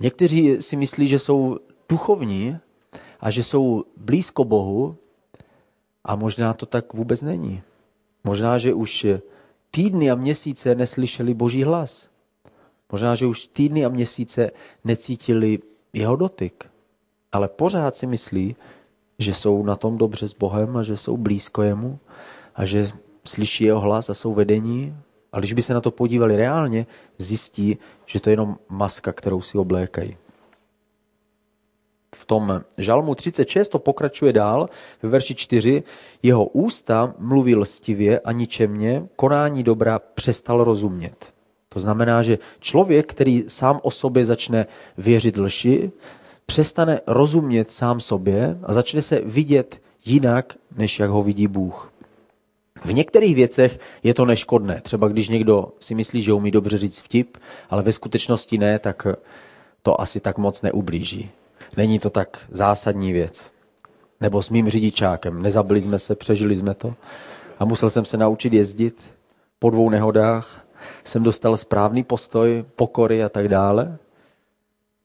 Někteří 0.00 0.56
si 0.62 0.76
myslí, 0.76 1.08
že 1.08 1.18
jsou 1.18 1.58
duchovní 1.88 2.58
a 3.20 3.30
že 3.30 3.44
jsou 3.44 3.84
blízko 3.96 4.44
Bohu 4.44 4.96
a 6.04 6.16
možná 6.16 6.52
to 6.54 6.66
tak 6.66 6.94
vůbec 6.94 7.22
není. 7.22 7.62
Možná, 8.24 8.58
že 8.58 8.74
už 8.74 9.06
týdny 9.70 10.10
a 10.10 10.14
měsíce 10.14 10.74
neslyšeli 10.74 11.34
Boží 11.34 11.62
hlas. 11.62 12.08
Možná, 12.92 13.14
že 13.14 13.26
už 13.26 13.46
týdny 13.46 13.84
a 13.84 13.88
měsíce 13.88 14.50
necítili 14.84 15.58
jeho 15.92 16.16
dotyk. 16.16 16.70
Ale 17.32 17.48
pořád 17.48 17.96
si 17.96 18.06
myslí, 18.06 18.56
že 19.18 19.34
jsou 19.34 19.62
na 19.62 19.76
tom 19.76 19.98
dobře 19.98 20.28
s 20.28 20.34
Bohem 20.34 20.76
a 20.76 20.82
že 20.82 20.96
jsou 20.96 21.16
blízko 21.16 21.62
jemu 21.62 21.98
a 22.54 22.64
že 22.64 22.88
slyší 23.24 23.64
jeho 23.64 23.80
hlas 23.80 24.10
a 24.10 24.14
jsou 24.14 24.34
vedení. 24.34 24.96
A 25.32 25.38
když 25.38 25.52
by 25.52 25.62
se 25.62 25.74
na 25.74 25.80
to 25.80 25.90
podívali 25.90 26.36
reálně, 26.36 26.86
zjistí, 27.18 27.78
že 28.06 28.20
to 28.20 28.30
je 28.30 28.32
jenom 28.32 28.58
maska, 28.68 29.12
kterou 29.12 29.40
si 29.40 29.58
oblékají 29.58 30.16
v 32.18 32.24
tom 32.24 32.62
žalmu 32.78 33.14
36 33.14 33.68
to 33.68 33.78
pokračuje 33.78 34.32
dál, 34.32 34.68
ve 35.02 35.08
verši 35.08 35.34
4. 35.34 35.82
Jeho 36.22 36.44
ústa 36.44 37.14
mluví 37.18 37.56
lstivě 37.56 38.20
a 38.20 38.32
ničemně, 38.32 39.06
konání 39.16 39.62
dobra 39.62 39.98
přestal 39.98 40.64
rozumět. 40.64 41.32
To 41.68 41.80
znamená, 41.80 42.22
že 42.22 42.38
člověk, 42.60 43.10
který 43.10 43.44
sám 43.48 43.80
o 43.82 43.90
sobě 43.90 44.24
začne 44.24 44.66
věřit 44.98 45.36
lži, 45.36 45.92
přestane 46.48 47.00
rozumět 47.06 47.70
sám 47.70 48.00
sobě 48.00 48.58
a 48.62 48.72
začne 48.72 49.02
se 49.02 49.20
vidět 49.24 49.80
jinak, 50.04 50.54
než 50.76 50.98
jak 50.98 51.10
ho 51.10 51.22
vidí 51.22 51.46
Bůh. 51.46 51.92
V 52.84 52.92
některých 52.92 53.34
věcech 53.34 53.78
je 54.02 54.14
to 54.14 54.24
neškodné. 54.24 54.80
Třeba 54.80 55.08
když 55.08 55.28
někdo 55.28 55.68
si 55.80 55.94
myslí, 55.94 56.22
že 56.22 56.32
umí 56.32 56.50
dobře 56.50 56.78
říct 56.78 56.98
vtip, 56.98 57.36
ale 57.70 57.82
ve 57.82 57.92
skutečnosti 57.92 58.58
ne, 58.58 58.78
tak 58.78 59.06
to 59.82 60.00
asi 60.00 60.20
tak 60.20 60.38
moc 60.38 60.62
neublíží. 60.62 61.30
Není 61.76 61.98
to 61.98 62.10
tak 62.10 62.38
zásadní 62.50 63.12
věc. 63.12 63.50
Nebo 64.20 64.42
s 64.42 64.50
mým 64.50 64.68
řidičákem. 64.68 65.42
Nezabili 65.42 65.80
jsme 65.80 65.98
se, 65.98 66.14
přežili 66.14 66.56
jsme 66.56 66.74
to. 66.74 66.94
A 67.58 67.64
musel 67.64 67.90
jsem 67.90 68.04
se 68.04 68.16
naučit 68.16 68.52
jezdit 68.52 69.10
po 69.58 69.70
dvou 69.70 69.90
nehodách. 69.90 70.66
Jsem 71.04 71.22
dostal 71.22 71.56
správný 71.56 72.04
postoj, 72.04 72.64
pokory 72.76 73.24
a 73.24 73.28
tak 73.28 73.48
dále. 73.48 73.98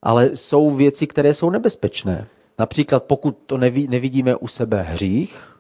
Ale 0.03 0.29
jsou 0.36 0.69
věci, 0.72 1.07
které 1.07 1.33
jsou 1.33 1.50
nebezpečné. 1.50 2.27
Například 2.60 3.03
pokud 3.03 3.38
to 3.45 3.57
neví, 3.57 3.88
nevidíme 3.88 4.36
u 4.36 4.48
sebe 4.48 4.81
hřích, 4.81 5.57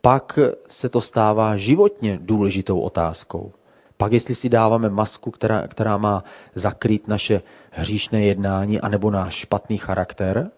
pak 0.00 0.38
se 0.68 0.88
to 0.88 1.00
stává 1.00 1.56
životně 1.56 2.18
důležitou 2.22 2.80
otázkou. 2.80 3.52
Pak 3.96 4.12
jestli 4.12 4.34
si 4.34 4.48
dáváme 4.48 4.88
masku, 4.88 5.30
která, 5.30 5.68
která 5.68 5.96
má 5.96 6.24
zakrýt 6.54 7.08
naše 7.08 7.42
hříšné 7.70 8.24
jednání 8.24 8.80
anebo 8.80 9.10
náš 9.10 9.34
špatný 9.34 9.78
charakter, 9.78 10.50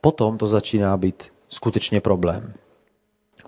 potom 0.00 0.38
to 0.38 0.46
začíná 0.46 0.96
být 0.96 1.32
skutečně 1.48 2.00
problém. 2.00 2.52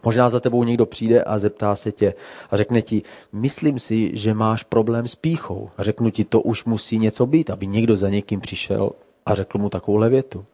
Možná 0.03 0.29
za 0.29 0.41
tebou 0.41 0.65
někdo 0.65 0.87
přijde 0.87 1.25
a 1.25 1.39
zeptá 1.39 1.75
se 1.77 1.93
tě 1.93 2.15
a 2.51 2.57
řekne 2.57 2.83
ti, 2.83 3.03
myslím 3.33 3.79
si, 3.79 4.17
že 4.17 4.35
máš 4.35 4.63
problém 4.63 5.09
s 5.09 5.15
píchou. 5.15 5.71
A 5.77 5.83
řeknu 5.83 6.11
ti, 6.11 6.25
to 6.25 6.41
už 6.41 6.65
musí 6.65 6.99
něco 6.99 7.27
být, 7.27 7.51
aby 7.51 7.67
někdo 7.67 7.97
za 7.97 8.09
někým 8.09 8.41
přišel 8.41 8.91
a 9.27 9.35
řekl 9.35 9.59
mu 9.59 9.69
takovouhle 9.69 10.09
větu. 10.09 10.45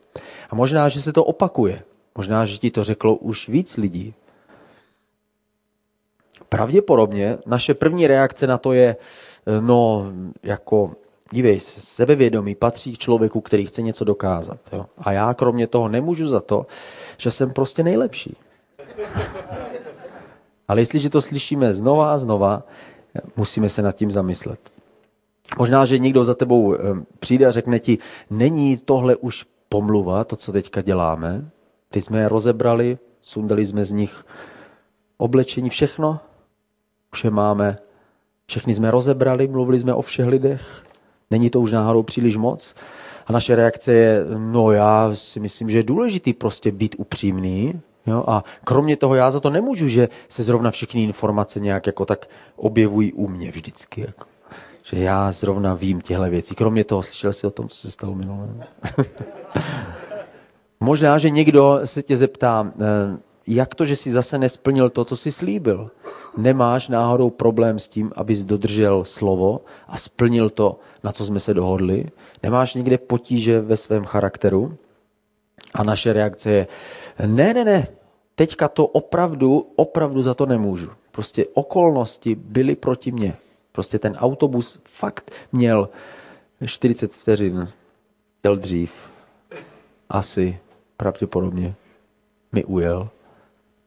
A 0.51 0.55
možná, 0.55 0.89
že 0.89 1.03
se 1.03 1.13
to 1.13 1.25
opakuje. 1.25 1.83
Možná, 2.17 2.47
že 2.47 2.59
ti 2.59 2.71
to 2.71 2.85
řeklo 2.85 3.17
už 3.17 3.49
víc 3.49 3.77
lidí. 3.77 4.15
Pravděpodobně 6.49 7.39
naše 7.47 7.75
první 7.75 8.07
reakce 8.07 8.47
na 8.47 8.59
to 8.59 8.73
je, 8.73 8.97
no, 9.61 10.07
jako, 10.43 10.93
dívej, 11.31 11.61
sebevědomí 11.61 12.55
patří 12.55 12.95
k 12.95 12.99
člověku, 12.99 13.41
který 13.41 13.67
chce 13.67 13.83
něco 13.83 14.05
dokázat. 14.05 14.59
Jo? 14.73 14.87
A 14.99 15.13
já 15.13 15.35
kromě 15.35 15.67
toho 15.67 15.89
nemůžu 15.89 16.29
za 16.29 16.41
to, 16.41 16.67
že 17.19 17.31
jsem 17.31 17.51
prostě 17.51 17.83
nejlepší. 17.83 18.37
Ale 20.69 20.81
jestliže 20.81 21.11
to 21.11 21.23
slyšíme 21.23 21.73
znova 21.73 22.13
a 22.13 22.19
znova, 22.19 22.63
musíme 23.37 23.69
se 23.69 23.83
nad 23.83 23.93
tím 23.93 24.13
zamyslet. 24.13 24.61
Možná, 25.59 25.85
že 25.85 25.99
někdo 25.99 26.25
za 26.25 26.35
tebou 26.35 26.75
eh, 26.75 26.79
přijde 27.19 27.47
a 27.47 27.51
řekne 27.51 27.79
ti, 27.79 27.99
není 28.31 28.77
tohle 28.77 29.17
už 29.17 29.47
pomluva, 29.69 30.25
to, 30.25 30.37
co 30.37 30.53
teďka 30.53 30.83
děláme. 30.83 31.51
Teď 31.91 32.05
jsme 32.05 32.21
je 32.21 32.29
rozebrali, 32.29 32.99
sundali 33.21 33.67
jsme 33.67 33.85
z 33.85 33.93
nich 33.93 34.25
oblečení, 35.19 35.71
všechno 35.71 36.21
už 37.13 37.25
je 37.25 37.31
máme, 37.31 37.77
všechny 38.47 38.75
jsme 38.75 38.91
rozebrali, 38.91 39.49
mluvili 39.49 39.81
jsme 39.81 39.95
o 39.95 40.03
všech 40.03 40.27
lidech, 40.27 40.83
není 41.31 41.51
to 41.51 41.61
už 41.61 41.73
náhodou 41.73 42.03
příliš 42.03 42.37
moc. 42.37 42.75
A 43.27 43.33
naše 43.33 43.55
reakce 43.55 43.93
je, 43.93 44.25
no 44.39 44.73
já 44.73 45.11
si 45.15 45.41
myslím, 45.41 45.71
že 45.71 45.79
je 45.79 45.83
důležitý 45.83 46.33
prostě 46.33 46.73
být 46.73 46.95
upřímný, 46.99 47.81
Jo? 48.07 48.25
A 48.27 48.45
kromě 48.65 48.97
toho 48.97 49.15
já 49.15 49.31
za 49.31 49.41
to 49.41 49.51
nemůžu, 49.51 49.89
že 49.89 50.09
se 50.29 50.43
zrovna 50.43 50.71
všechny 50.71 51.03
informace 51.03 51.61
nějak 51.61 51.87
jako 51.87 52.05
tak 52.05 52.29
objevují 52.57 53.13
u 53.13 53.29
mě 53.29 53.51
vždycky. 53.51 54.01
Jako. 54.01 54.27
Že 54.83 54.99
já 54.99 55.33
zrovna 55.33 55.75
vím 55.75 56.01
těhle 56.01 56.31
věci. 56.31 56.55
Kromě 56.55 56.85
toho, 56.85 57.03
slyšel 57.03 57.33
jsi 57.33 57.47
o 57.47 57.51
tom, 57.51 57.69
co 57.69 57.79
se 57.79 57.91
stalo 57.91 58.15
minulé? 58.15 58.49
Možná, 60.81 61.19
že 61.19 61.31
někdo 61.31 61.81
se 61.85 62.03
tě 62.03 62.17
zeptá, 62.17 62.73
eh, 62.81 63.19
jak 63.47 63.75
to, 63.75 63.85
že 63.85 63.97
jsi 63.97 64.11
zase 64.11 64.39
nesplnil 64.39 64.91
to, 64.91 65.05
co 65.05 65.17
jsi 65.17 65.33
slíbil? 65.33 65.91
Nemáš 66.37 66.89
náhodou 66.89 67.31
problém 67.31 67.79
s 67.79 67.89
tím, 67.89 68.13
abys 68.17 68.45
dodržel 68.45 69.05
slovo 69.05 69.61
a 69.89 69.97
splnil 69.97 70.51
to, 70.51 70.79
na 71.05 71.13
co 71.13 71.25
jsme 71.25 71.41
se 71.41 71.55
dohodli? 71.55 72.07
Nemáš 72.43 72.75
někde 72.75 72.99
potíže 72.99 73.61
ve 73.61 73.77
svém 73.77 74.05
charakteru? 74.05 74.77
A 75.75 75.85
naše 75.85 76.13
reakce 76.13 76.51
je, 76.51 76.67
ne, 77.27 77.55
ne, 77.55 77.65
ne, 77.65 77.87
teďka 78.35 78.69
to 78.69 78.87
opravdu, 78.87 79.73
opravdu 79.77 80.23
za 80.23 80.35
to 80.35 80.47
nemůžu. 80.47 80.91
Prostě 81.11 81.47
okolnosti 81.55 82.35
byly 82.35 82.77
proti 82.77 83.13
mně. 83.13 83.37
Prostě 83.73 83.99
ten 83.99 84.13
autobus 84.13 84.79
fakt 84.85 85.31
měl 85.53 85.89
40 86.67 87.13
vteřin, 87.13 87.69
jel 88.45 88.57
dřív. 88.57 89.11
Asi, 90.09 90.59
pravděpodobně, 90.97 91.75
mi 92.53 92.65
ujel. 92.65 93.09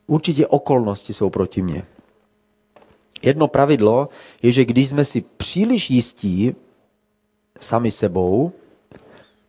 Určitě 0.08 0.48
okolnosti 0.48 1.14
jsou 1.14 1.30
proti 1.30 1.62
mně. 1.62 1.84
Jedno 3.22 3.48
pravidlo 3.48 4.10
je, 4.42 4.52
že 4.52 4.66
když 4.66 4.90
jsme 4.90 5.06
si 5.06 5.22
příliš 5.22 5.90
jistí 5.90 6.56
sami 7.60 7.92
sebou, 7.92 8.52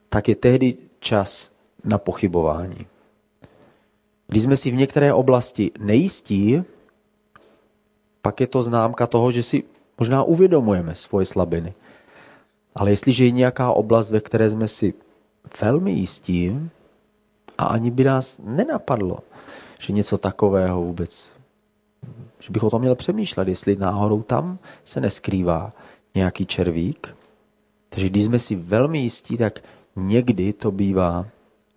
tak 0.09 0.29
je 0.29 0.37
tehdy 0.37 0.77
čas 1.01 1.51
na 1.85 1.99
pochybování. 1.99 2.87
Když 4.27 4.43
jsme 4.43 4.57
si 4.57 4.71
v 4.71 4.75
některé 4.75 5.13
oblasti 5.13 5.71
nejistí, 5.79 6.63
pak 8.23 8.41
je 8.41 8.47
to 8.47 8.63
známka 8.63 9.07
toho, 9.07 9.31
že 9.31 9.43
si 9.43 9.65
možná 9.99 10.23
uvědomujeme 10.23 10.95
svoje 10.95 11.27
slabiny. 11.27 11.75
Ale 12.75 12.91
jestliže 12.91 13.25
je 13.25 13.31
nějaká 13.31 13.73
oblast, 13.73 14.11
ve 14.11 14.21
které 14.21 14.51
jsme 14.51 14.69
si 14.69 14.95
velmi 15.63 15.93
jistí 15.93 16.71
a 17.59 17.65
ani 17.65 17.91
by 17.91 18.05
nás 18.05 18.41
nenapadlo, 18.45 19.19
že 19.81 19.93
něco 19.93 20.19
takového 20.19 20.83
vůbec, 20.83 21.33
že 22.41 22.51
bych 22.51 22.63
o 22.63 22.71
tom 22.71 22.83
měl 22.83 22.95
přemýšlet, 22.95 23.49
jestli 23.49 23.77
náhodou 23.77 24.23
tam 24.23 24.59
se 24.85 25.01
neskrývá 25.01 25.73
nějaký 26.15 26.47
červík. 26.47 27.17
Takže 27.89 28.09
když 28.09 28.25
jsme 28.25 28.39
si 28.39 28.57
velmi 28.57 28.99
jistí, 28.99 29.37
tak 29.37 29.61
někdy 29.97 30.53
to 30.53 30.71
bývá 30.71 31.27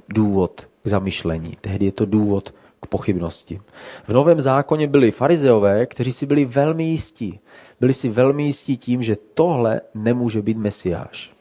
důvod 0.10 0.62
k 0.84 0.88
zamyšlení. 0.88 1.58
Tehdy 1.62 1.86
je 1.86 1.92
to 1.92 2.06
důvod 2.06 2.54
k 2.82 2.88
pochybnosti. 2.88 3.62
V 4.08 4.14
Novém 4.14 4.42
zákoně 4.42 4.88
byli 4.88 5.12
farizeové, 5.12 5.86
kteří 5.86 6.14
si 6.14 6.26
byli 6.26 6.46
velmi 6.46 6.84
jistí. 6.84 7.40
Byli 7.80 7.94
si 7.94 8.10
velmi 8.10 8.44
jistí 8.44 8.78
tím, 8.78 9.04
že 9.04 9.16
tohle 9.34 9.82
nemůže 9.94 10.42
být 10.42 10.58
mesiáš. 10.58 11.34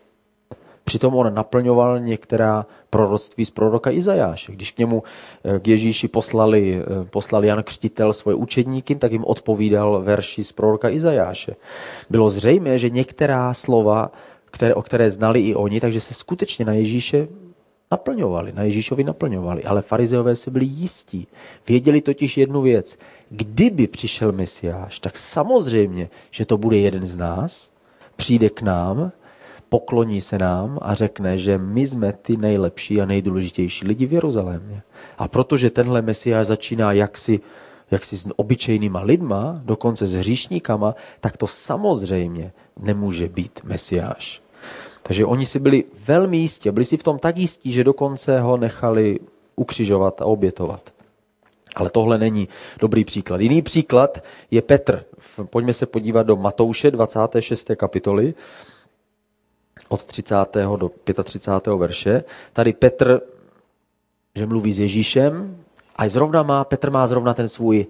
Přitom 0.84 1.14
on 1.14 1.34
naplňoval 1.34 2.00
některá 2.00 2.66
proroctví 2.90 3.44
z 3.44 3.50
proroka 3.50 3.90
Izajáše. 3.90 4.52
Když 4.52 4.70
k 4.70 4.78
němu, 4.78 5.02
eh, 5.44 5.60
k 5.60 5.68
Ježíši 5.68 6.08
poslali, 6.08 6.82
eh, 6.82 7.04
poslali 7.04 7.46
Jan 7.48 7.62
Křtitel 7.62 8.12
svoje 8.12 8.34
učedníky, 8.34 8.94
tak 8.94 9.12
jim 9.12 9.24
odpovídal 9.24 10.02
verši 10.02 10.44
z 10.44 10.52
proroka 10.52 10.88
Izajáše. 10.88 11.56
Bylo 12.10 12.30
zřejmé, 12.30 12.78
že 12.78 12.90
některá 12.90 13.54
slova, 13.54 14.10
které, 14.44 14.74
o 14.74 14.82
které 14.82 15.10
znali 15.10 15.40
i 15.40 15.54
oni, 15.54 15.80
takže 15.80 16.00
se 16.00 16.14
skutečně 16.14 16.64
na 16.64 16.72
Ježíše 16.72 17.28
naplňovali, 17.92 18.52
na 18.52 18.62
Ježíšovi 18.62 19.04
naplňovali, 19.04 19.64
ale 19.64 19.82
farizeové 19.82 20.36
si 20.36 20.50
byli 20.50 20.64
jistí. 20.64 21.26
Věděli 21.68 22.00
totiž 22.00 22.36
jednu 22.36 22.62
věc. 22.62 22.98
Kdyby 23.30 23.86
přišel 23.86 24.32
Mesiáš, 24.32 24.98
tak 24.98 25.16
samozřejmě, 25.16 26.08
že 26.30 26.44
to 26.44 26.58
bude 26.58 26.76
jeden 26.76 27.06
z 27.06 27.16
nás, 27.16 27.70
přijde 28.16 28.50
k 28.50 28.62
nám, 28.62 29.12
pokloní 29.68 30.20
se 30.20 30.38
nám 30.38 30.78
a 30.82 30.94
řekne, 30.94 31.38
že 31.38 31.58
my 31.58 31.86
jsme 31.86 32.12
ty 32.12 32.36
nejlepší 32.36 33.00
a 33.00 33.06
nejdůležitější 33.06 33.86
lidi 33.86 34.06
v 34.06 34.12
Jeruzalémě. 34.12 34.82
A 35.18 35.28
protože 35.28 35.70
tenhle 35.70 36.02
Mesiáš 36.02 36.46
začíná 36.46 36.92
jaksi, 36.92 37.40
jaksi 37.90 38.16
s 38.16 38.28
obyčejnýma 38.36 39.00
lidma, 39.00 39.54
dokonce 39.64 40.06
s 40.06 40.14
hříšníkama, 40.14 40.94
tak 41.20 41.36
to 41.36 41.46
samozřejmě 41.46 42.52
nemůže 42.76 43.28
být 43.28 43.60
Mesiáš. 43.64 44.41
Takže 45.02 45.26
oni 45.26 45.46
si 45.46 45.58
byli 45.58 45.84
velmi 46.04 46.36
jistí, 46.36 46.70
byli 46.70 46.84
si 46.84 46.96
v 46.96 47.02
tom 47.02 47.18
tak 47.18 47.36
jistí, 47.36 47.72
že 47.72 47.84
dokonce 47.84 48.40
ho 48.40 48.56
nechali 48.56 49.18
ukřižovat 49.56 50.22
a 50.22 50.24
obětovat. 50.24 50.92
Ale 51.74 51.90
tohle 51.90 52.18
není 52.18 52.48
dobrý 52.78 53.04
příklad. 53.04 53.40
Jiný 53.40 53.62
příklad 53.62 54.24
je 54.50 54.62
Petr. 54.62 55.04
Pojďme 55.44 55.72
se 55.72 55.86
podívat 55.86 56.22
do 56.22 56.36
Matouše 56.36 56.90
26. 56.90 57.70
kapitoly 57.76 58.34
od 59.88 60.04
30. 60.04 60.36
do 60.76 60.90
35. 61.24 61.76
verše. 61.76 62.24
Tady 62.52 62.72
Petr, 62.72 63.20
že 64.34 64.46
mluví 64.46 64.72
s 64.72 64.80
Ježíšem 64.80 65.56
a 65.96 66.08
zrovna 66.08 66.42
má, 66.42 66.64
Petr 66.64 66.90
má 66.90 67.06
zrovna 67.06 67.34
ten 67.34 67.48
svůj, 67.48 67.86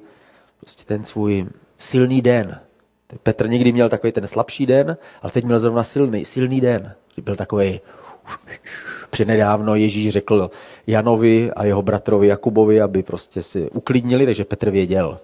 prostě 0.61 0.85
ten 0.85 1.05
svůj 1.05 1.47
silný 1.79 2.23
den. 2.23 2.61
Petr 3.23 3.49
někdy 3.49 3.73
měl 3.73 3.89
takový 3.89 4.13
ten 4.13 4.27
slabší 4.27 4.67
den, 4.67 4.97
ale 5.23 5.33
teď 5.33 5.45
měl 5.45 5.59
zrovna 5.59 5.83
silný, 5.83 6.25
silný 6.25 6.61
den. 6.61 6.95
Byl 7.23 7.37
takový 7.37 7.81
Přednedávno 9.11 9.75
Ježíš 9.75 10.09
řekl 10.09 10.51
Janovi 10.87 11.51
a 11.57 11.65
jeho 11.65 11.83
bratrovi 11.83 12.27
Jakubovi, 12.27 12.81
aby 12.81 13.03
prostě 13.03 13.43
si 13.43 13.71
uklidnili, 13.71 14.27
takže 14.27 14.45
Petr 14.45 14.71
věděl. 14.71 15.19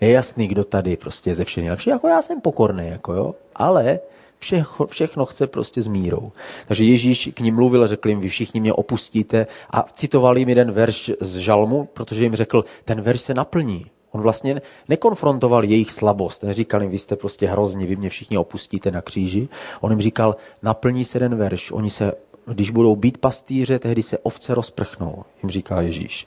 Je 0.00 0.10
jasný, 0.10 0.46
kdo 0.46 0.64
tady 0.64 0.96
prostě 0.96 1.34
ze 1.34 1.44
všech 1.44 1.64
nejlepší. 1.64 1.90
Jako 1.90 2.08
já 2.08 2.22
jsem 2.22 2.40
pokorný, 2.40 2.88
jako 2.88 3.12
jo, 3.12 3.34
ale 3.54 4.00
všechno, 4.38 4.86
všechno 4.86 5.26
chce 5.26 5.46
prostě 5.46 5.82
s 5.82 5.86
mírou. 5.86 6.32
Takže 6.66 6.84
Ježíš 6.84 7.30
k 7.34 7.40
ním 7.40 7.54
mluvil 7.54 7.84
a 7.84 7.86
řekl 7.86 8.08
jim, 8.08 8.20
vy 8.20 8.28
všichni 8.28 8.60
mě 8.60 8.72
opustíte 8.72 9.46
a 9.70 9.86
citoval 9.92 10.38
jim 10.38 10.48
jeden 10.48 10.72
verš 10.72 11.12
z 11.20 11.36
žalmu, 11.36 11.84
protože 11.84 12.22
jim 12.22 12.36
řekl, 12.36 12.64
ten 12.84 13.00
verš 13.00 13.20
se 13.20 13.34
naplní. 13.34 13.86
On 14.12 14.20
vlastně 14.20 14.62
nekonfrontoval 14.88 15.64
jejich 15.64 15.90
slabost, 15.90 16.42
neříkal 16.42 16.82
jim, 16.82 16.90
vy 16.90 16.98
jste 16.98 17.16
prostě 17.16 17.46
hrozní, 17.46 17.86
vy 17.86 17.96
mě 17.96 18.10
všichni 18.10 18.38
opustíte 18.38 18.90
na 18.90 19.02
kříži. 19.02 19.48
On 19.80 19.92
jim 19.92 20.00
říkal, 20.00 20.36
naplní 20.62 21.04
se 21.04 21.18
ten 21.18 21.34
verš, 21.34 21.72
oni 21.72 21.90
se, 21.90 22.12
když 22.46 22.70
budou 22.70 22.96
být 22.96 23.18
pastýře, 23.18 23.78
tehdy 23.78 24.02
se 24.02 24.18
ovce 24.18 24.54
rozprchnou, 24.54 25.24
jim 25.42 25.50
říká 25.50 25.80
Ježíš. 25.80 26.26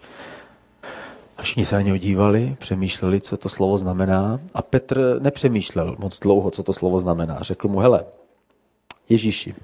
A 1.37 1.41
všichni 1.43 1.65
se 1.65 1.75
na 1.75 1.81
něho 1.81 1.97
dívali, 1.97 2.55
přemýšleli, 2.59 3.21
co 3.21 3.37
to 3.37 3.49
slovo 3.49 3.77
znamená. 3.77 4.39
A 4.53 4.61
Petr 4.61 5.19
nepřemýšlel 5.19 5.95
moc 5.99 6.19
dlouho, 6.19 6.51
co 6.51 6.63
to 6.63 6.73
slovo 6.73 6.99
znamená. 6.99 7.37
Řekl 7.41 7.67
mu, 7.67 7.79
hele, 7.79 8.05
Ježíši, 9.09 9.55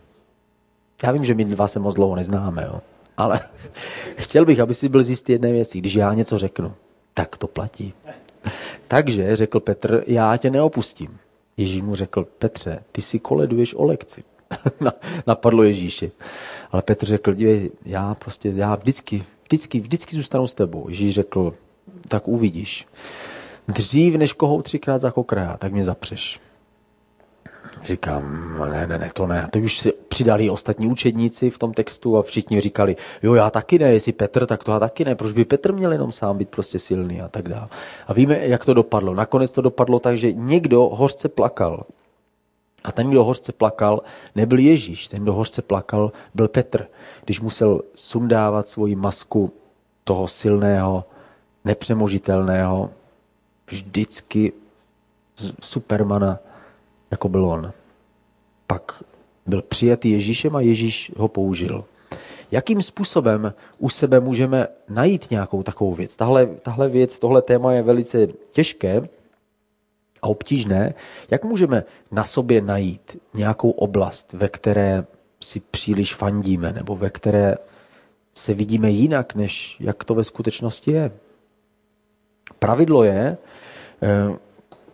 já 1.04 1.12
vím, 1.12 1.26
že 1.26 1.34
my 1.34 1.46
dva 1.46 1.68
se 1.68 1.80
moc 1.80 1.96
dlouho 1.96 2.16
neznáme, 2.16 2.64
jo, 2.64 2.82
ale 3.18 3.40
chtěl 4.18 4.46
bych, 4.46 4.60
aby 4.60 4.74
si 4.74 4.90
byl 4.90 5.04
zjistý 5.04 5.32
jedné 5.32 5.52
věci. 5.52 5.78
Když 5.78 5.96
já 5.96 6.14
něco 6.14 6.38
řeknu, 6.38 6.74
tak 7.14 7.38
to 7.38 7.48
platí. 7.48 7.94
Takže 8.88 9.36
řekl 9.36 9.60
Petr, 9.60 10.04
já 10.08 10.38
tě 10.38 10.50
neopustím. 10.50 11.18
Ježíš 11.58 11.82
mu 11.82 11.96
řekl, 11.96 12.28
Petře, 12.40 12.84
ty 12.92 13.02
si 13.02 13.20
koleduješ 13.20 13.74
o 13.74 13.86
lekci. 13.86 14.24
Napadlo 15.28 15.64
Ježíši. 15.64 16.12
Ale 16.72 16.82
Petr 16.82 17.06
řekl, 17.06 17.34
dívej, 17.34 17.72
já 17.86 18.16
prostě, 18.16 18.50
já 18.50 18.76
vždycky, 18.76 19.24
vždycky, 19.44 19.80
vždycky 19.80 20.16
zůstanu 20.16 20.48
s 20.48 20.54
tebou. 20.54 20.90
Ježíš 20.90 21.16
řekl, 21.16 21.54
tak 22.08 22.28
uvidíš. 22.28 22.88
Dřív, 23.68 24.16
než 24.16 24.34
koho 24.34 24.62
třikrát 24.62 25.02
zakokraja, 25.02 25.58
tak 25.58 25.72
mě 25.72 25.84
zapřeš. 25.84 26.40
Říkám, 27.84 28.56
ne, 28.72 28.88
ne, 28.88 28.98
ne, 28.98 29.10
to 29.14 29.28
ne. 29.28 29.48
To 29.52 29.60
už 29.60 29.80
si 29.80 29.92
přidali 29.92 30.50
ostatní 30.50 30.88
učedníci 30.88 31.50
v 31.50 31.58
tom 31.58 31.74
textu 31.74 32.18
a 32.18 32.22
všichni 32.22 32.62
říkali, 32.62 32.96
jo, 33.24 33.34
já 33.34 33.50
taky 33.50 33.80
ne, 33.80 33.94
jestli 33.94 34.12
Petr, 34.12 34.46
tak 34.46 34.64
to 34.64 34.72
já 34.72 34.80
taky 34.80 35.06
ne. 35.06 35.16
Proč 35.16 35.34
by 35.34 35.46
Petr 35.46 35.74
měl 35.74 35.92
jenom 35.92 36.12
sám 36.12 36.38
být 36.38 36.50
prostě 36.50 36.80
silný 36.80 37.22
a 37.22 37.28
tak 37.28 37.48
dále. 37.48 37.68
A 38.08 38.14
víme, 38.14 38.40
jak 38.42 38.66
to 38.66 38.74
dopadlo. 38.74 39.14
Nakonec 39.14 39.52
to 39.52 39.62
dopadlo 39.62 40.00
tak, 40.00 40.18
že 40.18 40.34
někdo 40.34 40.82
hořce 40.82 41.30
plakal. 41.30 41.86
A 42.84 42.92
ten, 42.92 43.10
kdo 43.10 43.24
hořce 43.24 43.52
plakal, 43.52 44.02
nebyl 44.36 44.60
Ježíš. 44.60 45.08
Ten, 45.08 45.24
kdo 45.24 45.34
hořce 45.34 45.62
plakal, 45.62 46.12
byl 46.34 46.48
Petr. 46.48 46.88
Když 47.26 47.42
musel 47.42 47.82
sundávat 47.96 48.68
svoji 48.68 48.96
masku 48.96 49.54
toho 50.04 50.28
silného, 50.28 51.06
nepřemožitelného, 51.66 52.90
vždycky 53.68 54.54
supermana, 55.62 56.40
jako 57.12 57.30
byl 57.30 57.46
on. 57.46 57.74
Pak 58.68 59.04
byl 59.46 59.62
přijatý 59.62 60.12
Ježíšem 60.12 60.56
a 60.56 60.62
Ježíš 60.62 61.12
ho 61.18 61.28
použil. 61.28 61.86
Jakým 62.52 62.82
způsobem 62.82 63.54
u 63.78 63.90
sebe 63.90 64.20
můžeme 64.20 64.68
najít 64.90 65.32
nějakou 65.32 65.64
takovou 65.64 65.94
věc? 65.94 66.16
Tahle, 66.16 66.46
tahle 66.46 66.90
věc, 66.90 67.20
tohle 67.20 67.42
téma 67.42 67.74
je 67.74 67.82
velice 67.82 68.28
těžké 68.52 69.10
a 70.22 70.28
obtížné. 70.28 70.94
Jak 71.32 71.44
můžeme 71.44 71.84
na 72.12 72.24
sobě 72.24 72.62
najít 72.62 73.18
nějakou 73.34 73.72
oblast, 73.72 74.34
ve 74.34 74.50
které 74.50 75.06
si 75.42 75.60
příliš 75.60 76.16
fandíme 76.16 76.74
nebo 76.74 76.96
ve 76.96 77.10
které 77.10 77.56
se 78.34 78.54
vidíme 78.54 78.90
jinak, 78.90 79.36
než 79.36 79.78
jak 79.80 80.04
to 80.04 80.16
ve 80.16 80.24
skutečnosti 80.24 80.92
je? 80.92 81.12
Pravidlo 82.60 83.04
je, 83.04 83.38
eh, 84.02 84.38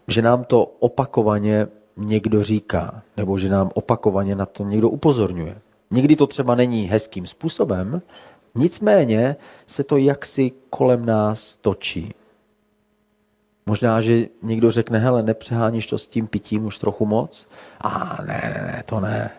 že 0.07 0.21
nám 0.21 0.43
to 0.43 0.63
opakovaně 0.79 1.67
někdo 1.97 2.43
říká, 2.43 3.01
nebo 3.17 3.37
že 3.37 3.49
nám 3.49 3.71
opakovaně 3.73 4.35
na 4.35 4.45
to 4.45 4.63
někdo 4.63 4.89
upozorňuje. 4.89 5.57
Někdy 5.91 6.15
to 6.15 6.27
třeba 6.27 6.55
není 6.55 6.85
hezkým 6.85 7.27
způsobem, 7.27 8.01
nicméně 8.55 9.35
se 9.67 9.83
to 9.83 9.97
jaksi 9.97 10.51
kolem 10.69 11.05
nás 11.05 11.57
točí. 11.57 12.13
Možná, 13.65 14.01
že 14.01 14.27
někdo 14.43 14.71
řekne, 14.71 14.99
hele, 14.99 15.23
nepřeháníš 15.23 15.87
to 15.87 15.97
s 15.97 16.07
tím 16.07 16.27
pitím 16.27 16.65
už 16.65 16.77
trochu 16.77 17.05
moc? 17.05 17.47
A 17.81 18.17
ne, 18.27 18.41
ne, 18.43 18.71
ne, 18.71 18.83
to 18.85 18.99
ne. 18.99 19.31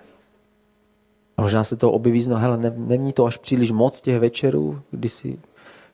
A 1.37 1.43
možná 1.43 1.65
se 1.65 1.77
to 1.77 1.93
objeví 1.93 2.23
znovu, 2.23 2.41
hele, 2.41 2.57
ne, 2.57 2.73
není 2.77 3.13
to 3.13 3.25
až 3.25 3.37
příliš 3.37 3.71
moc 3.71 4.01
těch 4.01 4.21
večerů, 4.21 4.83
kdy 4.91 5.09
jsi, 5.09 5.39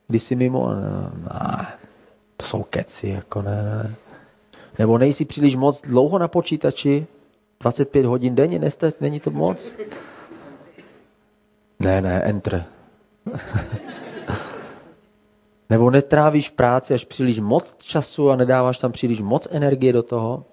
kdy 0.07 0.19
jsi 0.19 0.35
mimo? 0.35 0.73
Ne, 0.75 0.81
ne, 1.17 1.67
to 2.37 2.45
jsou 2.45 2.63
keci, 2.63 3.07
jako 3.07 3.41
ne, 3.41 3.63
ne. 3.63 3.95
Nebo 4.79 4.97
nejsi 4.97 5.25
příliš 5.25 5.55
moc 5.55 5.81
dlouho 5.81 6.17
na 6.17 6.27
počítači? 6.27 7.07
25 7.59 8.05
hodin 8.05 8.35
denně, 8.35 8.59
neste, 8.59 8.93
není 9.01 9.19
to 9.19 9.31
moc? 9.31 9.75
Ne, 11.79 12.01
ne, 12.01 12.21
enter. 12.21 12.65
Nebo 15.69 15.91
netrávíš 15.91 16.49
práci 16.49 16.93
až 16.93 17.05
příliš 17.05 17.39
moc 17.39 17.75
času 17.83 18.29
a 18.29 18.35
nedáváš 18.35 18.77
tam 18.77 18.91
příliš 18.91 19.21
moc 19.21 19.47
energie 19.51 19.93
do 19.93 20.03
toho? 20.03 20.45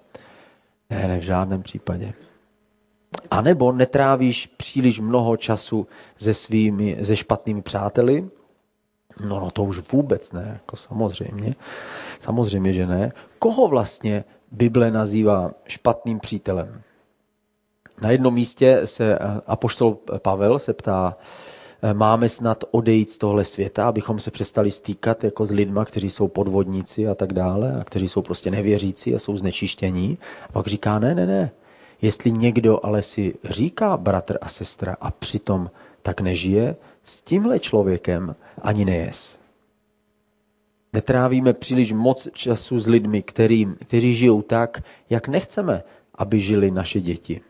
Ne, 0.89 1.07
ne, 1.07 1.19
v 1.19 1.23
žádném 1.23 1.61
případě. 1.61 2.13
A 3.31 3.41
nebo 3.41 3.71
netrávíš 3.71 4.47
příliš 4.47 4.99
mnoho 4.99 5.37
času 5.37 5.87
se 6.17 6.33
svými, 6.33 6.97
se 7.03 7.15
špatnými 7.15 7.61
přáteli? 7.61 8.29
No, 9.19 9.39
no 9.39 9.51
to 9.51 9.63
už 9.63 9.91
vůbec 9.91 10.31
ne, 10.31 10.49
jako 10.53 10.75
samozřejmě. 10.75 11.55
Samozřejmě, 12.19 12.73
že 12.73 12.87
ne. 12.87 13.11
Koho 13.39 13.67
vlastně 13.67 14.23
Bible 14.51 14.91
nazývá 14.91 15.51
špatným 15.67 16.19
přítelem? 16.19 16.81
Na 18.01 18.11
jednom 18.11 18.33
místě 18.33 18.81
se 18.85 19.19
apoštol 19.47 19.97
Pavel 20.21 20.59
se 20.59 20.73
ptá, 20.73 21.17
máme 21.93 22.29
snad 22.29 22.63
odejít 22.71 23.11
z 23.11 23.17
tohle 23.17 23.43
světa, 23.43 23.87
abychom 23.87 24.19
se 24.19 24.31
přestali 24.31 24.71
stýkat 24.71 25.23
jako 25.23 25.45
s 25.45 25.51
lidma, 25.51 25.85
kteří 25.85 26.09
jsou 26.09 26.27
podvodníci 26.27 27.07
a 27.07 27.15
tak 27.15 27.33
dále, 27.33 27.79
a 27.81 27.83
kteří 27.83 28.07
jsou 28.07 28.21
prostě 28.21 28.51
nevěřící 28.51 29.15
a 29.15 29.19
jsou 29.19 29.37
znečištění. 29.37 30.17
A 30.49 30.51
pak 30.51 30.67
říká, 30.67 30.99
ne, 30.99 31.15
ne, 31.15 31.25
ne. 31.25 31.51
Jestli 32.01 32.31
někdo 32.31 32.85
ale 32.85 33.01
si 33.01 33.35
říká 33.43 33.97
bratr 33.97 34.37
a 34.41 34.47
sestra 34.47 34.95
a 35.01 35.11
přitom 35.11 35.69
tak 36.01 36.21
nežije, 36.21 36.75
s 37.03 37.21
tímhle 37.21 37.59
člověkem 37.59 38.35
ani 38.61 38.85
nejes. 38.85 39.39
Netrávíme 40.93 41.53
příliš 41.53 41.91
moc 41.91 42.27
času 42.33 42.79
s 42.79 42.87
lidmi, 42.87 43.21
který, 43.21 43.65
kteří 43.85 44.15
žijou 44.15 44.41
tak, 44.41 44.83
jak 45.09 45.27
nechceme, 45.27 45.83
aby 46.15 46.39
žili 46.39 46.71
naše 46.71 47.01
děti, 47.01 47.41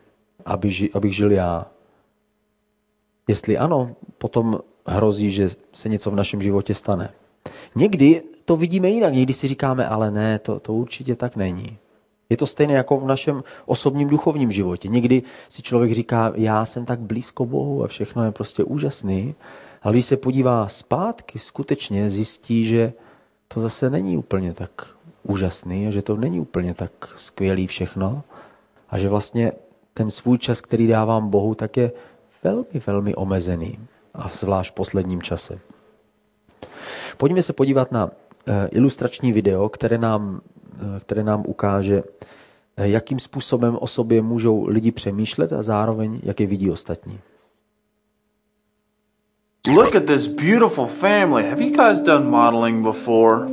aby, 0.46 0.72
ži, 0.72 0.90
abych 0.94 1.16
žil 1.16 1.32
já. 1.32 1.66
Jestli 3.28 3.58
ano, 3.58 3.96
potom 4.18 4.60
hrozí, 4.86 5.32
že 5.32 5.48
se 5.74 5.90
něco 5.90 6.12
v 6.12 6.16
našem 6.16 6.42
životě 6.42 6.74
stane. 6.74 7.14
Někdy 7.76 8.24
to 8.46 8.58
vidíme 8.58 8.90
jinak, 8.90 9.14
někdy 9.14 9.34
si 9.34 9.48
říkáme, 9.48 9.88
ale 9.88 10.12
ne, 10.12 10.40
to, 10.40 10.60
to 10.60 10.74
určitě 10.74 11.16
tak 11.16 11.36
není. 11.36 11.78
Je 12.32 12.38
to 12.38 12.48
stejné 12.48 12.74
jako 12.74 12.98
v 12.98 13.08
našem 13.08 13.44
osobním 13.66 14.08
duchovním 14.08 14.52
životě. 14.52 14.88
Někdy 14.88 15.24
si 15.50 15.62
člověk 15.62 15.92
říká, 15.92 16.32
já 16.36 16.66
jsem 16.66 16.86
tak 16.86 17.00
blízko 17.00 17.46
Bohu 17.46 17.84
a 17.84 17.88
všechno 17.88 18.24
je 18.24 18.32
prostě 18.32 18.64
úžasný, 18.64 19.36
ale 19.82 19.94
když 19.94 20.06
se 20.06 20.18
podívá 20.18 20.68
zpátky, 20.68 21.40
skutečně 21.40 22.10
zjistí, 22.10 22.66
že 22.66 22.94
to 23.48 23.60
zase 23.60 23.90
není 23.90 24.18
úplně 24.18 24.54
tak 24.54 24.72
úžasný 25.24 25.88
a 25.88 25.92
že 25.92 26.02
to 26.02 26.16
není 26.16 26.40
úplně 26.40 26.74
tak 26.74 26.92
skvělý 27.16 27.68
všechno 27.68 28.24
a 28.90 28.98
že 28.98 29.10
vlastně 29.10 29.52
ten 29.94 30.12
svůj 30.12 30.38
čas, 30.38 30.62
který 30.62 30.88
dávám 30.88 31.30
Bohu, 31.30 31.56
tak 31.56 31.78
je 31.78 31.92
velmi, 32.44 32.82
velmi 32.88 33.16
omezený 33.16 33.80
a 34.14 34.32
zvlášť 34.34 34.72
v 34.72 34.76
posledním 34.76 35.22
čase. 35.22 35.60
Pojďme 37.18 37.42
se 37.42 37.54
podívat 37.54 37.92
na 37.92 38.12
eh, 38.48 38.68
ilustrační 38.72 39.32
video, 39.32 39.70
které 39.70 39.98
nám, 39.98 40.42
které 41.00 41.24
nám 41.24 41.44
ukáže, 41.48 42.04
eh, 42.78 42.90
jakým 42.90 43.20
způsobem 43.20 43.78
o 43.82 43.88
sobě 43.88 44.22
můžou 44.22 44.66
lidi 44.68 44.92
přemýšlet 44.92 45.54
a 45.54 45.64
zároveň, 45.64 46.20
jak 46.24 46.40
je 46.40 46.48
vidí 46.48 46.72
ostatní. 46.72 47.20
Look 49.68 49.96
at 49.96 50.06
this 50.06 50.28
beautiful 50.28 50.86
family. 50.86 51.50
Have 51.50 51.62
you 51.62 51.70
guys 51.70 52.02
done 52.02 52.26
modeling 52.26 52.84
before? 52.84 53.48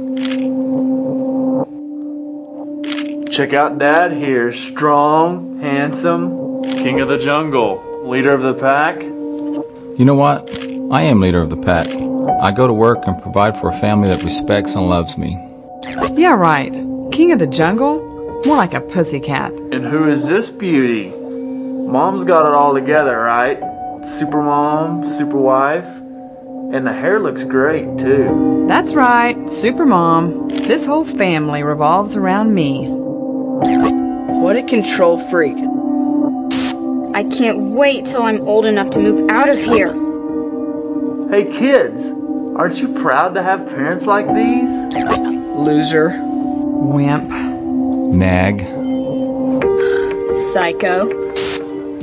Check 3.31 3.53
out 3.53 3.79
Dad 3.79 4.13
here. 4.13 4.53
Strong, 4.53 5.61
handsome, 5.61 6.63
king 6.83 7.03
of 7.03 7.09
the 7.09 7.19
jungle, 7.19 7.81
leader 8.05 8.35
of 8.35 8.41
the 8.41 8.55
pack. 8.55 9.03
You 9.03 10.05
know 10.05 10.17
what? 10.17 10.51
I 10.91 11.03
am 11.03 11.21
leader 11.21 11.43
of 11.43 11.51
the 11.51 11.57
pack. 11.57 11.87
I 12.43 12.53
go 12.53 12.67
to 12.67 12.73
work 12.73 13.07
and 13.07 13.21
provide 13.23 13.57
for 13.57 13.69
a 13.69 13.73
family 13.73 14.09
that 14.09 14.25
respects 14.25 14.75
and 14.75 14.89
loves 14.89 15.19
me. 15.19 15.37
Yeah, 16.17 16.37
right. 16.37 16.88
King 17.19 17.33
of 17.33 17.41
the 17.41 17.49
jungle? 17.49 18.43
More 18.47 18.57
like 18.57 18.75
a 18.75 18.81
pussycat. 18.81 19.51
And 19.73 19.85
who 19.85 20.09
is 20.09 20.29
this 20.29 20.49
beauty? 20.51 21.11
Mom's 21.11 22.23
got 22.23 22.47
it 22.47 22.55
all 22.55 22.73
together, 22.73 23.19
right? 23.19 23.59
Super 24.05 24.41
mom, 24.41 25.05
super 25.05 25.37
wife. 25.37 25.85
And 25.85 26.87
the 26.87 26.93
hair 26.93 27.19
looks 27.19 27.43
great, 27.43 27.99
too. 27.99 28.67
That's 28.69 28.95
right, 28.95 29.51
super 29.51 29.85
mom. 29.85 30.47
This 30.47 30.87
whole 30.87 31.05
family 31.05 31.65
revolves 31.65 32.17
around 32.17 32.55
me. 32.55 32.87
What 32.87 34.55
a 34.55 34.63
control 34.63 35.19
freak. 35.19 35.57
I 37.17 37.25
can't 37.37 37.73
wait 37.73 38.05
till 38.05 38.23
I'm 38.23 38.43
old 38.43 38.65
enough 38.65 38.91
to 38.91 39.01
move 39.01 39.29
out 39.29 39.49
of 39.49 39.59
here. 39.59 39.91
Hey, 41.31 41.47
kids, 41.47 42.13
aren't 42.55 42.81
you 42.81 42.95
proud 42.95 43.35
to 43.35 43.43
have 43.43 43.69
parents 43.69 44.07
like 44.07 44.33
these? 44.37 44.71
Loser. 45.57 46.28
Wimp. 46.81 47.31
Nag. 48.15 48.65
Psycho. 50.35 51.11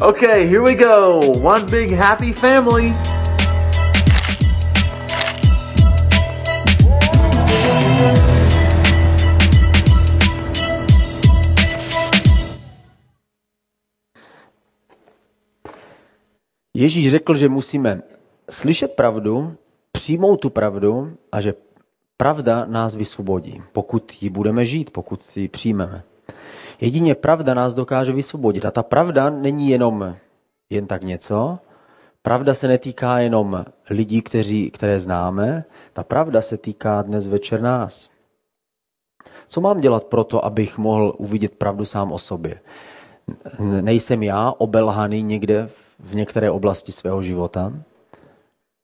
Okay, 0.02 0.48
here 0.48 0.62
we 0.62 0.76
go. 0.76 1.20
One 1.42 1.66
big 1.66 1.92
happy 1.92 2.34
family. 2.34 2.94
Ježíš 16.74 17.12
řekl, 17.12 17.36
že 17.36 17.50
musíme 17.50 18.02
slyšet 18.50 18.92
pravdu, 18.92 19.56
přijmout 19.92 20.38
tu 20.38 20.50
pravdu 20.50 21.18
a 21.32 21.42
že 21.42 21.54
pravda 22.18 22.66
nás 22.66 22.96
vysvobodí, 22.96 23.62
pokud 23.72 24.18
ji 24.22 24.30
budeme 24.30 24.66
žít, 24.66 24.90
pokud 24.90 25.24
si 25.24 25.42
ji 25.42 25.48
přijmeme. 25.48 26.04
Jedině 26.82 27.16
pravda 27.16 27.54
nás 27.54 27.74
dokáže 27.74 28.12
vysvobodit. 28.12 28.66
A 28.66 28.72
ta 28.72 28.84
pravda 28.84 29.30
není 29.30 29.70
jenom 29.70 30.16
jen 30.70 30.88
tak 30.88 31.04
něco. 31.04 31.60
Pravda 32.22 32.54
se 32.54 32.68
netýká 32.68 33.20
jenom 33.20 33.66
lidí, 33.90 34.22
kteří, 34.22 34.72
které 34.72 35.00
známe. 35.00 35.66
Ta 35.94 36.04
pravda 36.04 36.42
se 36.42 36.58
týká 36.58 37.02
dnes 37.02 37.28
večer 37.28 37.62
nás. 37.62 38.10
Co 39.48 39.62
mám 39.62 39.80
dělat 39.82 40.04
proto, 40.04 40.46
abych 40.46 40.78
mohl 40.78 41.16
uvidět 41.18 41.56
pravdu 41.56 41.86
sám 41.86 42.12
o 42.12 42.20
sobě? 42.20 42.60
Nejsem 43.60 44.24
já 44.24 44.54
obelhaný 44.58 45.24
někde 45.24 45.70
v 46.00 46.16
některé 46.16 46.52
oblasti 46.52 46.92
svého 46.92 47.24
života? 47.24 47.74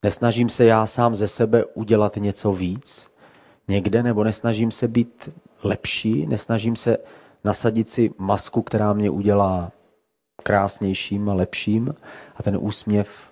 Nesnažím 0.04 0.50
se 0.50 0.66
já 0.66 0.86
sám 0.86 1.16
ze 1.16 1.28
sebe 1.28 1.66
udělat 1.66 2.16
něco 2.16 2.54
víc 2.54 3.11
někde, 3.72 4.04
nebo 4.04 4.24
nesnažím 4.24 4.72
se 4.72 4.88
být 4.88 5.30
lepší, 5.64 6.28
nesnažím 6.28 6.76
se 6.76 6.98
nasadit 7.44 7.90
si 7.90 8.12
masku, 8.18 8.62
která 8.62 8.94
mě 8.94 9.10
udělá 9.10 9.72
krásnějším 10.44 11.30
a 11.30 11.34
lepším 11.34 11.96
a 12.36 12.44
ten 12.44 12.58
úsměv 12.62 13.32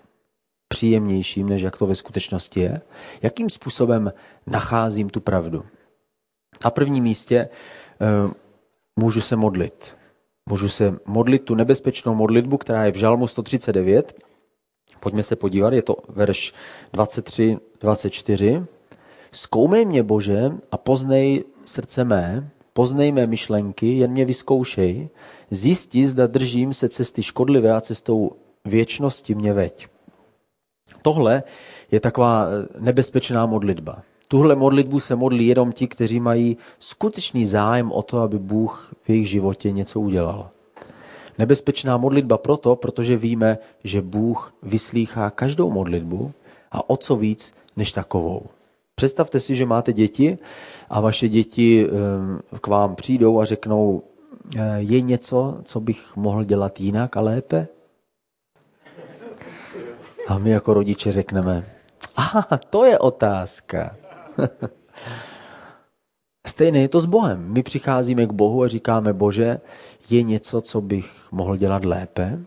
příjemnějším, 0.67 1.49
než 1.49 1.62
jak 1.62 1.78
to 1.78 1.88
ve 1.88 1.95
skutečnosti 1.95 2.60
je. 2.60 2.82
Jakým 3.21 3.49
způsobem 3.49 4.13
nacházím 4.47 5.10
tu 5.10 5.21
pravdu? 5.21 5.65
Na 6.65 6.71
prvním 6.71 7.04
místě 7.04 7.38
e, 7.38 7.49
můžu 8.99 9.21
se 9.21 9.36
modlit. 9.36 9.97
Můžu 10.49 10.69
se 10.69 10.99
modlit 11.06 11.43
tu 11.43 11.56
nebezpečnou 11.56 12.15
modlitbu, 12.15 12.58
která 12.58 12.86
je 12.86 12.91
v 12.91 12.95
Žalmu 12.95 13.28
139. 13.28 14.23
Pojďme 14.99 15.23
se 15.23 15.36
podívat, 15.36 15.73
je 15.73 15.82
to 15.82 15.95
verš 16.10 16.54
23, 16.93 17.58
24. 17.80 18.65
Zkoumej 19.31 19.85
mě, 19.85 20.03
Bože, 20.03 20.51
a 20.71 20.77
poznej 20.77 21.43
srdce 21.65 22.03
mé, 22.03 22.49
poznej 22.73 23.11
mé 23.11 23.27
myšlenky, 23.27 23.97
jen 23.97 24.11
mě 24.11 24.25
vyzkoušej, 24.25 25.09
zjistí, 25.51 26.05
zda 26.05 26.27
držím 26.27 26.73
se 26.73 26.89
cesty 26.89 27.23
škodlivé 27.23 27.71
a 27.71 27.81
cestou 27.81 28.31
věčnosti 28.65 29.35
mě 29.35 29.53
veď. 29.53 29.87
Tohle 31.01 31.43
je 31.91 31.99
taková 31.99 32.47
nebezpečná 32.79 33.45
modlitba. 33.45 34.01
Tuhle 34.27 34.55
modlitbu 34.55 34.99
se 34.99 35.15
modlí 35.15 35.47
jenom 35.47 35.71
ti, 35.71 35.87
kteří 35.87 36.19
mají 36.19 36.57
skutečný 36.79 37.45
zájem 37.45 37.91
o 37.91 38.01
to, 38.01 38.21
aby 38.21 38.39
Bůh 38.39 38.93
v 39.03 39.09
jejich 39.09 39.29
životě 39.29 39.71
něco 39.71 39.99
udělal. 39.99 40.49
Nebezpečná 41.37 41.97
modlitba 41.97 42.37
proto, 42.37 42.75
protože 42.75 43.17
víme, 43.17 43.57
že 43.83 44.01
Bůh 44.01 44.53
vyslýchá 44.63 45.29
každou 45.29 45.71
modlitbu 45.71 46.31
a 46.71 46.89
o 46.89 46.97
co 46.97 47.15
víc 47.15 47.53
než 47.75 47.91
takovou. 47.91 48.41
Představte 48.99 49.39
si, 49.39 49.55
že 49.55 49.65
máte 49.65 49.93
děti 49.93 50.38
a 50.89 51.01
vaše 51.01 51.29
děti 51.29 51.88
k 52.62 52.67
vám 52.67 52.95
přijdou 52.95 53.39
a 53.39 53.45
řeknou, 53.45 54.03
je 54.77 55.01
něco, 55.01 55.57
co 55.63 55.79
bych 55.79 56.15
mohl 56.15 56.43
dělat 56.43 56.79
jinak 56.79 57.17
a 57.17 57.21
lépe? 57.21 57.67
A 60.27 60.38
my 60.38 60.49
jako 60.49 60.73
rodiče 60.73 61.12
řekneme, 61.12 61.65
aha, 62.15 62.47
to 62.69 62.85
je 62.85 62.99
otázka. 62.99 63.95
Stejné 66.47 66.79
je 66.79 66.88
to 66.88 67.01
s 67.01 67.05
Bohem. 67.05 67.53
My 67.53 67.63
přicházíme 67.63 68.25
k 68.25 68.31
Bohu 68.31 68.63
a 68.63 68.67
říkáme, 68.67 69.13
Bože, 69.13 69.59
je 70.09 70.23
něco, 70.23 70.62
co 70.62 70.81
bych 70.81 71.27
mohl 71.31 71.57
dělat 71.57 71.85
lépe? 71.85 72.39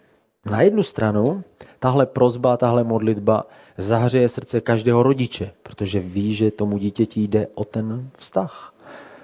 Na 0.50 0.62
jednu 0.62 0.82
stranu 0.82 1.44
tahle 1.78 2.06
prozba, 2.06 2.56
tahle 2.56 2.84
modlitba 2.84 3.46
zahřeje 3.78 4.28
srdce 4.28 4.60
každého 4.60 5.02
rodiče, 5.02 5.52
protože 5.62 6.00
ví, 6.00 6.34
že 6.34 6.50
tomu 6.50 6.78
dítěti 6.78 7.20
jde 7.20 7.46
o 7.54 7.64
ten 7.64 8.10
vztah. 8.18 8.74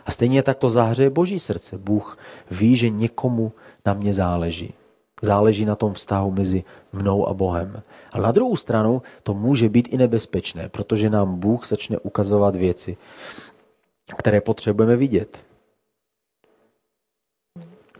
A 0.06 0.10
stejně 0.10 0.42
tak 0.42 0.58
to 0.58 0.70
zahřeje 0.70 1.10
Boží 1.10 1.38
srdce. 1.38 1.78
Bůh 1.78 2.18
ví, 2.50 2.76
že 2.76 2.88
někomu 2.88 3.52
na 3.86 3.94
mě 3.94 4.14
záleží. 4.14 4.74
Záleží 5.22 5.64
na 5.64 5.74
tom 5.74 5.94
vztahu 5.94 6.30
mezi 6.30 6.64
mnou 6.92 7.28
a 7.28 7.34
Bohem. 7.34 7.82
A 8.12 8.20
na 8.20 8.32
druhou 8.32 8.56
stranu 8.56 9.02
to 9.22 9.34
může 9.34 9.68
být 9.68 9.88
i 9.92 9.96
nebezpečné, 9.96 10.68
protože 10.68 11.10
nám 11.10 11.36
Bůh 11.40 11.66
začne 11.66 11.98
ukazovat 11.98 12.56
věci, 12.56 12.96
které 14.16 14.40
potřebujeme 14.40 14.96
vidět. 14.96 15.44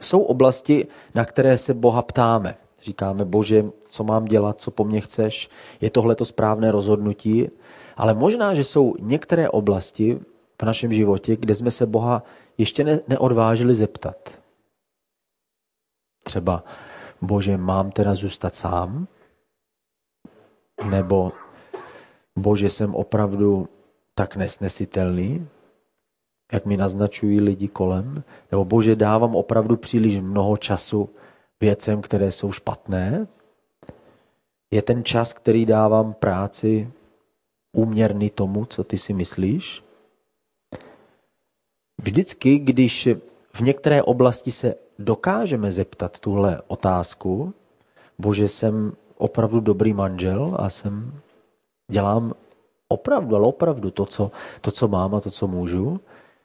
Jsou 0.01 0.21
oblasti, 0.21 0.87
na 1.15 1.25
které 1.25 1.59
se 1.59 1.75
Boha 1.75 2.03
ptáme. 2.03 2.57
Říkáme, 2.83 3.25
Bože, 3.25 3.65
co 3.89 4.05
mám 4.05 4.25
dělat, 4.25 4.61
co 4.61 4.71
po 4.71 4.85
mně 4.85 5.01
chceš, 5.01 5.49
je 5.81 5.91
tohle 5.91 6.15
to 6.15 6.25
správné 6.25 6.73
rozhodnutí, 6.73 7.51
ale 7.97 8.15
možná, 8.15 8.55
že 8.55 8.65
jsou 8.65 8.95
některé 9.01 9.51
oblasti 9.51 10.21
v 10.63 10.63
našem 10.63 10.93
životě, 10.93 11.37
kde 11.37 11.55
jsme 11.55 11.71
se 11.71 11.87
Boha 11.87 12.23
ještě 12.59 12.85
ne, 12.85 13.01
neodvážili 13.09 13.75
zeptat. 13.75 14.41
Třeba, 16.25 16.65
Bože, 17.21 17.57
mám 17.57 17.91
teda 17.91 18.15
zůstat 18.15 18.55
sám? 18.55 19.07
Nebo, 20.91 21.33
Bože, 22.37 22.71
jsem 22.71 22.95
opravdu 22.95 23.69
tak 24.15 24.37
nesnesitelný? 24.37 25.49
jak 26.53 26.67
mi 26.67 26.77
naznačují 26.77 27.41
lidi 27.41 27.69
kolem, 27.69 28.25
nebo 28.51 28.65
bože, 28.65 28.97
dávám 28.97 29.37
opravdu 29.37 29.77
příliš 29.77 30.21
mnoho 30.21 30.57
času 30.57 31.11
věcem, 31.61 32.03
které 32.03 32.33
jsou 32.33 32.53
špatné. 32.53 33.27
Je 34.71 34.83
ten 34.83 35.05
čas, 35.05 35.33
který 35.33 35.67
dávám 35.67 36.15
práci, 36.15 36.91
úměrný 37.73 38.31
tomu, 38.31 38.65
co 38.65 38.85
ty 38.85 38.99
si 38.99 39.13
myslíš? 39.13 39.85
Vždycky, 42.03 42.59
když 42.59 43.09
v 43.53 43.61
některé 43.61 44.03
oblasti 44.03 44.53
se 44.53 44.75
dokážeme 44.99 45.73
zeptat 45.73 46.19
tuhle 46.19 46.63
otázku, 46.67 47.55
bože, 48.19 48.49
jsem 48.49 48.93
opravdu 49.17 49.61
dobrý 49.61 49.93
manžel 49.93 50.57
a 50.59 50.71
jsem, 50.71 51.21
dělám 51.91 52.35
opravdu, 52.89 53.37
ale 53.37 53.47
opravdu 53.47 53.91
to 53.91 54.07
co, 54.07 54.31
to, 54.61 54.71
co 54.71 54.89
mám 54.89 55.15
a 55.15 55.21
to, 55.21 55.31
co 55.31 55.47
můžu. 55.47 56.01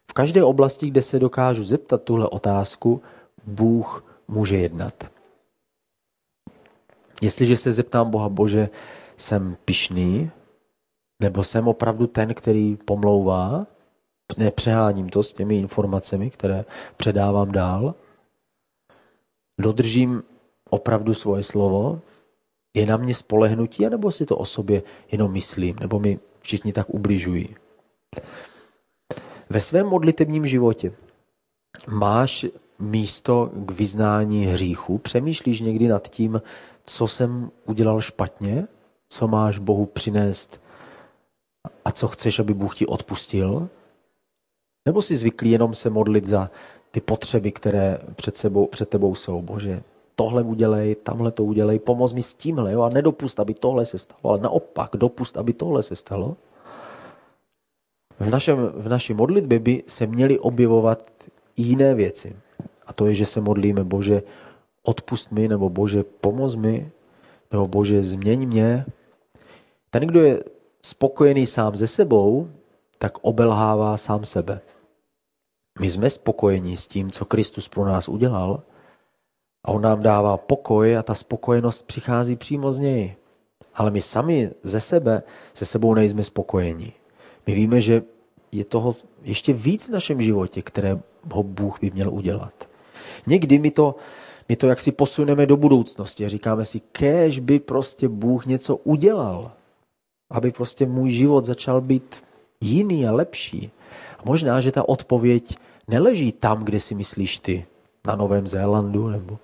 V 0.10 0.14
každé 0.14 0.44
oblasti, 0.44 0.88
kde 0.88 1.02
se 1.02 1.20
dokážu 1.20 1.64
zeptat 1.64 2.04
tuhle 2.04 2.28
otázku, 2.28 3.02
Bůh 3.46 4.13
může 4.28 4.58
jednat. 4.58 5.12
Jestliže 7.22 7.58
se 7.58 7.74
zeptám 7.74 8.12
Boha, 8.12 8.30
Bože, 8.30 8.70
jsem 9.18 9.58
pišný, 9.66 10.32
nebo 11.22 11.44
jsem 11.44 11.68
opravdu 11.68 12.08
ten, 12.08 12.34
který 12.34 12.76
pomlouvá, 12.76 13.68
nepřeháním 14.38 15.10
to 15.10 15.24
s 15.24 15.34
těmi 15.34 15.58
informacemi, 15.58 16.30
které 16.30 16.66
předávám 16.98 17.52
dál, 17.52 17.96
dodržím 19.62 20.24
opravdu 20.70 21.14
svoje 21.14 21.44
slovo, 21.44 22.02
je 22.76 22.86
na 22.86 22.98
mě 22.98 23.16
spolehnutí, 23.16 23.86
anebo 23.86 24.12
si 24.12 24.26
to 24.26 24.38
o 24.38 24.46
sobě 24.46 24.84
jenom 25.12 25.32
myslím, 25.32 25.76
nebo 25.80 26.00
mi 26.00 26.20
všichni 26.40 26.74
tak 26.74 26.90
ubližují. 26.90 27.56
Ve 29.50 29.62
svém 29.62 29.88
modlitebním 29.88 30.46
životě 30.46 30.94
máš 31.88 32.46
místo 32.84 33.50
k 33.54 33.72
vyznání 33.72 34.46
hříchu? 34.46 34.98
Přemýšlíš 34.98 35.62
někdy 35.62 35.88
nad 35.88 36.08
tím, 36.08 36.42
co 36.86 37.08
jsem 37.08 37.52
udělal 37.66 38.02
špatně? 38.02 38.68
Co 39.10 39.28
máš 39.28 39.60
Bohu 39.60 39.86
přinést 39.86 40.62
a 41.86 41.92
co 41.92 42.08
chceš, 42.08 42.40
aby 42.40 42.54
Bůh 42.54 42.76
ti 42.76 42.86
odpustil? 42.86 43.70
Nebo 44.86 45.02
jsi 45.02 45.18
zvyklý 45.18 45.52
jenom 45.52 45.74
se 45.74 45.90
modlit 45.90 46.26
za 46.26 46.50
ty 46.92 47.02
potřeby, 47.02 47.52
které 47.52 48.00
před, 48.16 48.38
sebou, 48.38 48.68
před 48.68 48.90
tebou 48.90 49.16
jsou? 49.16 49.42
Bože, 49.42 49.84
tohle 50.16 50.44
udělej, 50.44 50.96
tamhle 50.96 51.32
to 51.32 51.44
udělej, 51.44 51.80
pomoz 51.80 52.14
mi 52.14 52.24
s 52.24 52.34
tímhle, 52.34 52.72
jo, 52.72 52.82
a 52.82 52.90
nedopust, 52.90 53.40
aby 53.40 53.54
tohle 53.54 53.86
se 53.86 53.98
stalo, 53.98 54.20
ale 54.24 54.40
naopak, 54.40 54.92
dopust, 54.94 55.38
aby 55.38 55.54
tohle 55.54 55.84
se 55.84 55.96
stalo. 55.96 56.38
V, 58.20 58.30
našem, 58.30 58.58
v 58.58 58.90
naší 58.90 59.14
modlitbě 59.14 59.60
by 59.60 59.84
se 59.88 60.08
měly 60.08 60.40
objevovat 60.40 61.12
jiné 61.58 61.96
věci. 61.96 62.36
A 62.88 62.94
to 62.94 63.06
je, 63.06 63.16
že 63.16 63.26
se 63.26 63.42
modlíme, 63.42 63.84
Bože, 63.84 64.24
odpust 64.84 65.32
mi, 65.32 65.48
nebo 65.48 65.70
Bože, 65.70 66.04
pomoz 66.04 66.56
mi, 66.56 66.92
nebo 67.52 67.68
Bože, 67.68 68.02
změň 68.02 68.48
mě. 68.48 68.86
Ten, 69.90 70.04
kdo 70.04 70.22
je 70.22 70.44
spokojený 70.86 71.46
sám 71.46 71.76
ze 71.76 71.88
sebou, 71.88 72.50
tak 72.98 73.18
obelhává 73.22 73.98
sám 73.98 74.26
sebe. 74.26 74.62
My 75.80 75.90
jsme 75.90 76.10
spokojení 76.10 76.78
s 76.78 76.88
tím, 76.88 77.12
co 77.12 77.26
Kristus 77.26 77.68
pro 77.70 77.86
nás 77.86 78.10
udělal 78.10 78.64
a 79.64 79.72
on 79.72 79.82
nám 79.82 80.02
dává 80.02 80.38
pokoj 80.38 80.98
a 80.98 81.04
ta 81.04 81.14
spokojenost 81.14 81.88
přichází 81.88 82.36
přímo 82.36 82.72
z 82.72 82.80
něj. 82.80 83.16
Ale 83.74 83.92
my 83.92 84.02
sami 84.02 84.52
ze 84.64 84.80
sebe, 84.80 85.24
se 85.54 85.66
sebou 85.66 85.94
nejsme 85.94 86.24
spokojení. 86.24 86.94
My 87.48 87.56
víme, 87.56 87.82
že 87.82 88.04
je 88.52 88.66
toho 88.66 88.96
ještě 89.22 89.54
víc 89.54 89.88
v 89.88 89.92
našem 89.92 90.22
životě, 90.22 90.62
které 90.62 91.00
ho 91.32 91.44
Bůh 91.44 91.80
by 91.80 91.92
měl 91.92 92.14
udělat. 92.14 92.70
Někdy 93.28 93.60
my 93.60 93.72
to, 93.72 93.96
my 94.50 94.56
to 94.56 94.68
jaksi 94.68 94.92
posuneme 94.92 95.46
do 95.46 95.58
budoucnosti 95.58 96.26
a 96.26 96.30
říkáme 96.30 96.66
si, 96.66 96.80
kéž 96.80 97.40
by 97.40 97.60
prostě 97.60 98.08
Bůh 98.08 98.46
něco 98.46 98.76
udělal, 98.76 99.52
aby 100.32 100.52
prostě 100.52 100.86
můj 100.86 101.10
život 101.10 101.46
začal 101.46 101.82
být 101.82 102.24
jiný 102.62 103.08
a 103.08 103.12
lepší. 103.12 103.72
A 104.20 104.22
možná, 104.26 104.62
že 104.62 104.72
ta 104.72 104.90
odpověď 104.90 105.58
neleží 105.88 106.32
tam, 106.32 106.64
kde 106.64 106.80
si 106.80 106.96
myslíš 106.96 107.40
ty, 107.40 107.66
na 108.08 108.16
Novém 108.16 108.48
Zélandu 108.48 109.08
nebo, 109.08 109.40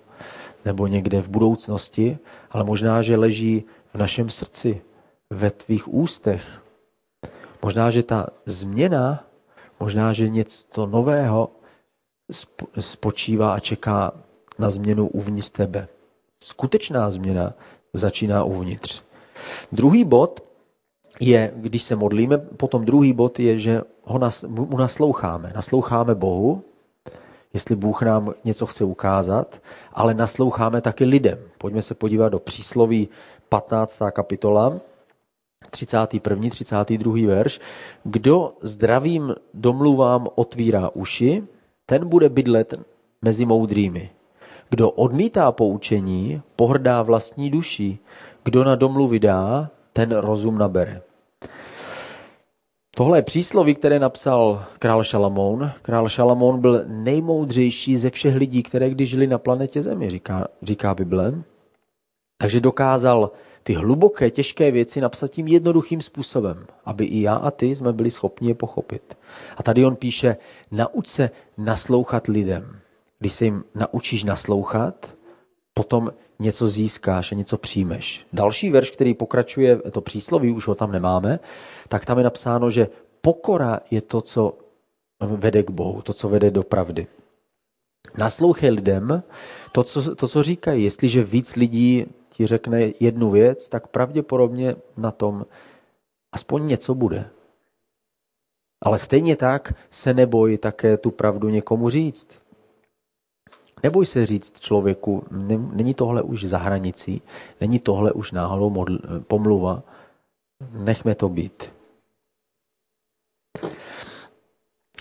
nebo 0.64 0.86
někde 0.86 1.22
v 1.22 1.28
budoucnosti, 1.28 2.18
ale 2.50 2.64
možná, 2.64 3.02
že 3.02 3.16
leží 3.16 3.64
v 3.94 3.98
našem 3.98 4.30
srdci, 4.30 4.82
ve 5.30 5.50
tvých 5.50 5.94
ústech. 5.94 6.62
Možná, 7.62 7.90
že 7.90 8.02
ta 8.02 8.26
změna, 8.46 9.24
možná, 9.80 10.12
že 10.12 10.28
něco 10.28 10.86
nového 10.86 11.50
spočívá 12.80 13.54
a 13.54 13.58
čeká 13.58 14.12
na 14.58 14.70
změnu 14.70 15.08
uvnitř 15.08 15.48
tebe. 15.48 15.88
Skutečná 16.42 17.10
změna 17.10 17.54
začíná 17.92 18.44
uvnitř. 18.44 19.02
Druhý 19.72 20.04
bod 20.04 20.40
je, 21.20 21.52
když 21.56 21.82
se 21.82 21.96
modlíme, 21.96 22.38
potom 22.38 22.84
druhý 22.84 23.12
bod 23.12 23.40
je, 23.40 23.58
že 23.58 23.82
ho 24.04 24.18
nas, 24.18 24.44
mu 24.44 24.78
nasloucháme. 24.78 25.52
Nasloucháme 25.54 26.14
Bohu, 26.14 26.62
jestli 27.54 27.76
Bůh 27.76 28.02
nám 28.02 28.34
něco 28.44 28.66
chce 28.66 28.84
ukázat, 28.84 29.62
ale 29.92 30.14
nasloucháme 30.14 30.80
taky 30.80 31.04
lidem. 31.04 31.38
Pojďme 31.58 31.82
se 31.82 31.94
podívat 31.94 32.28
do 32.28 32.38
přísloví 32.38 33.08
15. 33.48 34.02
kapitola, 34.12 34.80
31. 35.70 36.50
32. 36.50 37.26
verš. 37.26 37.60
Kdo 38.04 38.52
zdravým 38.60 39.34
domluvám 39.54 40.28
otvírá 40.34 40.90
uši, 40.94 41.42
ten 41.90 42.08
bude 42.08 42.28
bydlet 42.28 42.74
mezi 43.22 43.46
moudrými. 43.46 44.10
Kdo 44.70 44.90
odmítá 44.90 45.52
poučení, 45.52 46.42
pohrdá 46.56 47.02
vlastní 47.02 47.50
duší. 47.50 47.98
Kdo 48.44 48.64
na 48.64 48.74
domluvy 48.74 49.18
dá, 49.18 49.70
ten 49.92 50.12
rozum 50.12 50.58
nabere. 50.58 51.02
Tohle 52.96 53.18
je 53.18 53.22
přísloví, 53.22 53.74
které 53.74 53.98
napsal 53.98 54.64
král 54.78 55.04
Šalamoun. 55.04 55.70
Král 55.82 56.08
Šalamoun 56.08 56.60
byl 56.60 56.84
nejmoudřejší 56.86 57.96
ze 57.96 58.10
všech 58.10 58.34
lidí, 58.34 58.62
které 58.62 58.90
kdy 58.90 59.06
žili 59.06 59.26
na 59.26 59.38
planetě 59.38 59.82
Zemi, 59.82 60.10
říká, 60.10 60.48
říká 60.62 60.94
Bible. 60.94 61.32
Takže 62.38 62.60
dokázal 62.60 63.30
ty 63.62 63.72
hluboké, 63.72 64.30
těžké 64.30 64.70
věci 64.70 65.00
napsat 65.00 65.30
tím 65.30 65.48
jednoduchým 65.48 66.02
způsobem, 66.02 66.66
aby 66.84 67.04
i 67.04 67.22
já 67.22 67.34
a 67.36 67.50
ty 67.50 67.74
jsme 67.74 67.92
byli 67.92 68.10
schopni 68.10 68.48
je 68.48 68.54
pochopit. 68.54 69.18
A 69.56 69.62
tady 69.62 69.84
on 69.84 69.96
píše, 69.96 70.36
nauč 70.70 71.06
se 71.06 71.30
naslouchat 71.58 72.26
lidem. 72.26 72.78
Když 73.18 73.32
se 73.32 73.44
jim 73.44 73.64
naučíš 73.74 74.24
naslouchat, 74.24 75.14
potom 75.74 76.12
něco 76.38 76.68
získáš 76.68 77.32
a 77.32 77.34
něco 77.34 77.58
přijmeš. 77.58 78.26
Další 78.32 78.70
verš, 78.70 78.90
který 78.90 79.14
pokračuje, 79.14 79.76
to 79.76 80.00
přísloví, 80.00 80.52
už 80.52 80.68
ho 80.68 80.74
tam 80.74 80.92
nemáme, 80.92 81.40
tak 81.88 82.04
tam 82.04 82.18
je 82.18 82.24
napsáno, 82.24 82.70
že 82.70 82.88
pokora 83.20 83.80
je 83.90 84.00
to, 84.00 84.20
co 84.20 84.58
vede 85.20 85.62
k 85.62 85.70
Bohu, 85.70 86.02
to, 86.02 86.12
co 86.12 86.28
vede 86.28 86.50
do 86.50 86.62
pravdy. 86.62 87.06
Naslouchej 88.18 88.70
lidem 88.70 89.22
to 89.72 89.84
co, 89.84 90.14
to, 90.14 90.28
co 90.28 90.42
říkají. 90.42 90.84
Jestliže 90.84 91.24
víc 91.24 91.56
lidí 91.56 92.06
ti 92.40 92.46
řekne 92.46 92.92
jednu 93.00 93.30
věc, 93.30 93.68
tak 93.68 93.86
pravděpodobně 93.86 94.74
na 94.96 95.10
tom 95.10 95.46
aspoň 96.32 96.68
něco 96.68 96.94
bude. 96.94 97.30
Ale 98.80 98.98
stejně 98.98 99.36
tak 99.36 99.74
se 99.90 100.14
neboj 100.14 100.58
také 100.58 100.96
tu 100.96 101.10
pravdu 101.10 101.48
někomu 101.48 101.90
říct. 101.90 102.38
Neboj 103.82 104.06
se 104.06 104.26
říct 104.26 104.60
člověku, 104.60 105.24
není 105.72 105.94
tohle 105.94 106.22
už 106.22 106.44
za 106.44 106.58
hranicí, 106.58 107.22
není 107.60 107.78
tohle 107.78 108.12
už 108.12 108.32
náhodou 108.32 108.86
pomluva, 109.28 109.82
nechme 110.72 111.14
to 111.14 111.28
být. 111.28 111.74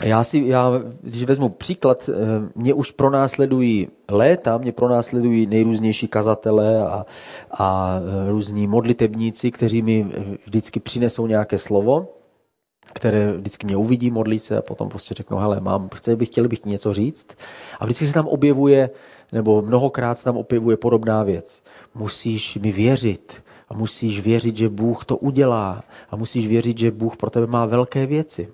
Já 0.03 0.23
si, 0.23 0.43
já, 0.45 0.71
když 1.01 1.23
vezmu 1.23 1.49
příklad, 1.49 2.09
eh, 2.09 2.13
mě 2.55 2.73
už 2.73 2.91
pronásledují 2.91 3.87
léta, 4.11 4.57
mě 4.57 4.71
pronásledují 4.71 5.47
nejrůznější 5.47 6.07
kazatele 6.07 6.87
a, 6.87 7.05
a 7.51 7.95
eh, 7.99 8.29
různí 8.31 8.67
modlitebníci, 8.67 9.51
kteří 9.51 9.81
mi 9.81 10.07
vždycky 10.45 10.79
přinesou 10.79 11.27
nějaké 11.27 11.57
slovo, 11.57 12.07
které 12.93 13.33
vždycky 13.33 13.65
mě 13.65 13.77
uvidí, 13.77 14.11
modlí 14.11 14.39
se 14.39 14.57
a 14.57 14.61
potom 14.61 14.89
prostě 14.89 15.13
řeknou, 15.13 15.37
hele, 15.37 15.59
mám, 15.59 15.89
chce 15.95 16.15
bych, 16.15 16.29
chtěl 16.29 16.47
bych 16.47 16.59
ti 16.59 16.69
něco 16.69 16.93
říct. 16.93 17.27
A 17.79 17.85
vždycky 17.85 18.05
se 18.07 18.13
tam 18.13 18.27
objevuje, 18.27 18.89
nebo 19.31 19.61
mnohokrát 19.61 20.17
se 20.17 20.23
tam 20.23 20.37
objevuje 20.37 20.77
podobná 20.77 21.23
věc. 21.23 21.63
Musíš 21.95 22.57
mi 22.57 22.71
věřit 22.71 23.43
a 23.69 23.73
musíš 23.73 24.21
věřit, 24.21 24.57
že 24.57 24.69
Bůh 24.69 25.05
to 25.05 25.17
udělá 25.17 25.81
a 26.09 26.15
musíš 26.15 26.47
věřit, 26.47 26.77
že 26.77 26.91
Bůh 26.91 27.17
pro 27.17 27.29
tebe 27.29 27.47
má 27.47 27.65
velké 27.65 28.05
věci. 28.05 28.49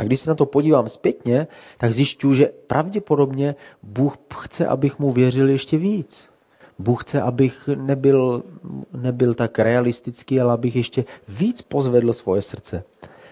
A 0.00 0.02
když 0.02 0.20
se 0.20 0.30
na 0.30 0.34
to 0.34 0.46
podívám 0.46 0.88
zpětně, 0.88 1.46
tak 1.78 1.92
zjišťuju, 1.92 2.34
že 2.34 2.52
pravděpodobně 2.66 3.54
Bůh 3.82 4.16
chce, 4.34 4.66
abych 4.66 4.98
mu 4.98 5.10
věřil 5.10 5.48
ještě 5.48 5.78
víc. 5.78 6.28
Bůh 6.78 7.04
chce, 7.04 7.22
abych 7.22 7.68
nebyl, 7.74 8.42
nebyl 8.92 9.34
tak 9.34 9.58
realistický, 9.58 10.40
ale 10.40 10.52
abych 10.52 10.76
ještě 10.76 11.04
víc 11.28 11.62
pozvedl 11.62 12.12
svoje 12.12 12.42
srdce 12.42 12.84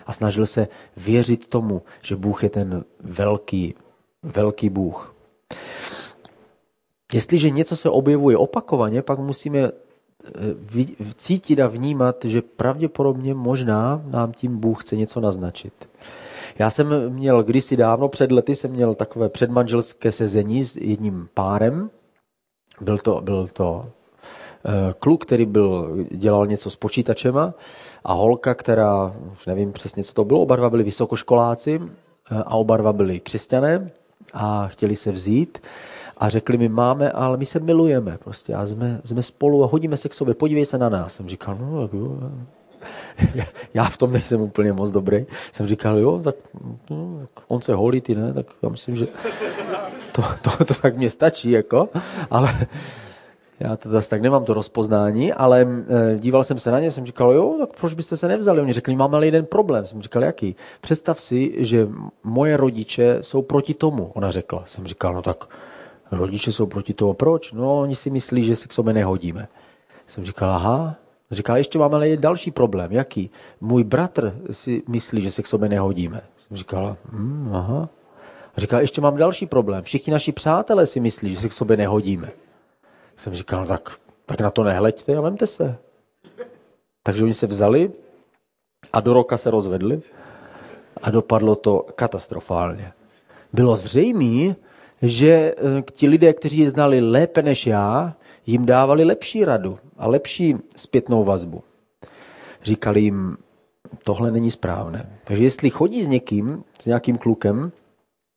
a 0.07 0.13
snažil 0.13 0.47
se 0.47 0.69
věřit 0.97 1.49
tomu, 1.49 1.83
že 2.03 2.17
Bůh 2.17 2.43
je 2.43 2.51
ten 2.51 2.85
velký, 3.01 3.75
velký 4.23 4.69
Bůh. 4.69 5.15
Jestliže 7.13 7.51
něco 7.51 7.77
se 7.77 7.91
objevuje 7.91 8.37
opakovaně, 8.37 9.03
pak 9.03 9.19
musíme 9.19 9.59
eh, 9.59 9.73
cítit 11.17 11.61
a 11.61 11.67
vnímat, 11.67 12.25
že 12.25 12.43
pravděpodobně 12.43 13.35
možná 13.35 14.03
nám 14.05 14.33
tím 14.33 14.59
Bůh 14.59 14.85
chce 14.85 14.97
něco 14.97 15.21
naznačit. 15.21 15.89
Já 16.59 16.71
jsem 16.71 17.11
měl 17.11 17.43
kdysi 17.43 17.77
dávno, 17.77 18.09
před 18.09 18.33
lety 18.33 18.57
jsem 18.57 18.71
měl 18.71 18.95
takové 18.95 19.29
předmanželské 19.29 20.13
sezení 20.13 20.65
s 20.65 20.77
jedním 20.77 21.29
párem. 21.35 21.91
Byl 22.81 22.99
to, 22.99 23.21
byl 23.21 23.49
to 23.53 23.87
eh, 24.65 24.95
kluk, 25.01 25.25
který 25.25 25.47
byl, 25.47 25.97
dělal 26.11 26.47
něco 26.47 26.71
s 26.71 26.77
počítačema 26.77 27.55
a 28.05 28.13
holka, 28.13 28.55
která, 28.55 29.15
už 29.33 29.47
nevím 29.47 29.73
přesně, 29.73 30.03
co 30.03 30.15
to 30.15 30.25
bylo, 30.25 30.41
oba 30.41 30.57
dva 30.57 30.71
byli 30.71 30.85
vysokoškoláci 30.85 31.81
eh, 31.83 32.35
a 32.35 32.55
oba 32.55 32.77
dva 32.77 32.93
byli 32.93 33.21
křesťané 33.21 33.91
a 34.33 34.69
chtěli 34.69 34.97
se 34.97 35.13
vzít 35.13 35.59
a 36.17 36.29
řekli 36.29 36.59
mi, 36.59 36.69
máme, 36.69 37.13
ale 37.13 37.37
my 37.37 37.47
se 37.47 37.61
milujeme 37.61 38.19
prostě 38.25 38.55
a 38.55 38.67
jsme, 38.67 39.01
jsme 39.05 39.23
spolu 39.23 39.65
a 39.65 39.67
hodíme 39.67 39.97
se 39.97 40.09
k 40.09 40.15
sobě, 40.15 40.35
podívej 40.35 40.67
se 40.67 40.79
na 40.79 40.89
nás. 40.89 41.15
Jsem 41.15 41.29
říkal, 41.29 41.59
no. 41.61 41.89
Já 43.75 43.85
v 43.85 43.97
tom 43.97 44.13
nejsem 44.13 44.41
úplně 44.41 44.73
moc 44.73 44.91
dobrý. 44.91 45.27
Jsem 45.53 45.67
říkal, 45.67 45.99
jo, 45.99 46.21
tak, 46.25 46.37
no, 46.91 47.19
tak 47.21 47.45
on 47.49 47.63
se 47.63 47.75
holí, 47.75 48.01
ty 48.01 48.15
ne, 48.15 48.33
tak 48.33 48.47
já 48.63 48.69
myslím, 48.69 48.97
že 48.97 49.07
to, 50.13 50.25
to, 50.43 50.65
to 50.65 50.75
tak 50.75 50.97
mě 50.97 51.11
stačí, 51.11 51.51
jako, 51.51 51.89
ale 52.31 52.67
já 53.61 53.77
to 53.77 53.89
zase 53.89 54.11
tak 54.11 54.23
nemám 54.23 54.45
to 54.45 54.55
rozpoznání, 54.55 55.33
ale 55.33 55.67
e, 55.89 56.19
díval 56.19 56.45
jsem 56.45 56.59
se 56.59 56.71
na 56.71 56.81
ně, 56.81 56.91
jsem 56.91 57.07
říkal, 57.07 57.33
jo, 57.33 57.57
tak 57.59 57.81
proč 57.81 57.95
byste 57.95 58.17
se 58.17 58.29
nevzali? 58.29 58.61
Oni 58.61 58.73
řekli, 58.73 58.97
máme 58.97 59.17
ale 59.17 59.27
jeden 59.27 59.47
problém. 59.47 59.87
Jsem 59.87 60.03
říkal, 60.03 60.25
jaký? 60.25 60.57
Představ 60.81 61.21
si, 61.21 61.55
že 61.59 61.89
moje 62.25 62.57
rodiče 62.57 63.19
jsou 63.21 63.43
proti 63.43 63.75
tomu, 63.75 64.11
ona 64.15 64.31
řekla. 64.31 64.63
Jsem 64.67 64.87
říkal, 64.87 65.15
no 65.15 65.23
tak 65.23 65.49
rodiče 66.11 66.53
jsou 66.53 66.67
proti 66.67 66.95
tomu. 66.95 67.15
Proč? 67.15 67.53
No, 67.53 67.81
oni 67.81 67.95
si 67.95 68.11
myslí, 68.11 68.45
že 68.45 68.57
se 68.57 68.69
k 68.69 68.73
sobě 68.73 68.95
nehodíme. 68.95 69.49
Jsem 70.07 70.25
říkal, 70.25 70.51
aha. 70.51 70.97
Říkal, 71.31 71.57
ještě 71.57 71.79
máme 71.79 71.97
ale 71.97 72.17
další 72.17 72.51
problém. 72.51 72.93
Jaký? 72.93 73.31
Můj 73.61 73.85
bratr 73.85 74.35
si 74.51 74.83
myslí, 74.89 75.23
že 75.23 75.31
se 75.31 75.43
k 75.43 75.47
sobě 75.47 75.69
nehodíme. 75.69 76.21
Jsem 76.37 76.57
říkal, 76.57 76.97
hm, 77.13 77.51
aha. 77.53 77.89
Říkal, 78.57 78.81
ještě 78.81 79.01
mám 79.01 79.17
další 79.17 79.47
problém. 79.47 79.83
Všichni 79.83 80.13
naši 80.13 80.33
přátelé 80.33 80.87
si 80.87 81.01
myslí, 81.01 81.31
že 81.31 81.41
se 81.41 81.49
k 81.49 81.53
sobě 81.53 81.77
nehodíme. 81.77 82.31
Jsem 83.17 83.35
říkal, 83.35 83.67
tak, 83.67 83.99
tak 84.27 84.41
na 84.41 84.51
to 84.51 84.65
nehleďte 84.65 85.17
a 85.17 85.21
vemte 85.21 85.47
se. 85.47 85.77
Takže 87.03 87.25
oni 87.25 87.35
se 87.35 87.47
vzali 87.47 87.93
a 88.93 89.01
do 89.01 89.13
roka 89.13 89.37
se 89.37 89.51
rozvedli 89.51 90.01
a 91.03 91.11
dopadlo 91.11 91.57
to 91.57 91.87
katastrofálně. 91.95 92.93
Bylo 93.53 93.77
zřejmé, 93.77 94.57
že 95.03 95.29
eh, 95.29 95.83
ti 95.93 96.09
lidé, 96.09 96.33
kteří 96.33 96.59
je 96.59 96.71
znali 96.71 97.01
lépe 97.01 97.43
než 97.43 97.67
já, 97.67 98.15
jim 98.47 98.67
dávali 98.67 99.05
lepší 99.05 99.45
radu 99.45 99.79
a 99.99 100.09
lepší 100.09 100.57
zpětnou 100.77 101.25
vazbu. 101.25 101.63
Říkali 102.63 103.01
jim, 103.01 103.37
tohle 104.05 104.31
není 104.31 104.51
správné. 104.51 105.19
Takže 105.25 105.45
jestli 105.45 105.71
chodí 105.71 106.05
s 106.05 106.09
někým, 106.09 106.65
s 106.83 106.87
nějakým 106.87 107.19
klukem, 107.19 107.73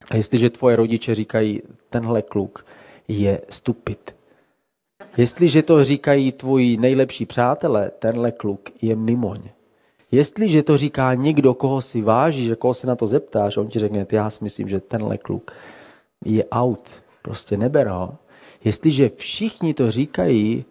a 0.10 0.15
jestliže 0.15 0.50
tvoje 0.50 0.76
rodiče 0.76 1.15
říkají, 1.15 1.62
tenhle 1.89 2.21
kluk 2.21 2.65
je 3.08 3.41
stupid, 3.50 4.15
Jestliže 5.17 5.63
to 5.63 5.84
říkají 5.84 6.32
tvoji 6.32 6.78
nejlepší 6.78 7.26
přátelé, 7.26 7.91
tenhle 8.00 8.32
kluk 8.32 8.69
je 8.82 8.95
mimoň. 8.95 9.39
Jestliže 10.12 10.63
to 10.63 10.78
říká 10.78 11.13
někdo, 11.13 11.54
koho 11.54 11.82
si 11.82 12.02
vážíš, 12.02 12.47
že 12.47 12.56
koho 12.56 12.74
se 12.74 12.88
na 12.88 12.95
to 12.95 13.08
zeptáš, 13.08 13.58
on 13.58 13.67
ti 13.67 13.80
řekne, 13.80 14.06
já 14.12 14.30
si 14.30 14.43
myslím, 14.43 14.69
že 14.69 14.80
tenhle 14.80 15.17
kluk 15.17 15.52
je 16.26 16.45
out, 16.52 16.89
prostě 17.21 17.58
neber 17.58 17.88
ho. 17.88 18.15
Jestliže 18.63 19.10
všichni 19.17 19.74
to 19.74 19.91
říkají, 19.91 20.65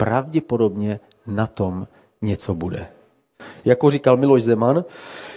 pravděpodobně 0.00 1.00
na 1.26 1.46
tom 1.46 1.86
něco 2.22 2.54
bude. 2.54 2.86
Jako 3.64 3.90
říkal 3.90 4.16
Miloš 4.16 4.42
Zeman, 4.42 4.84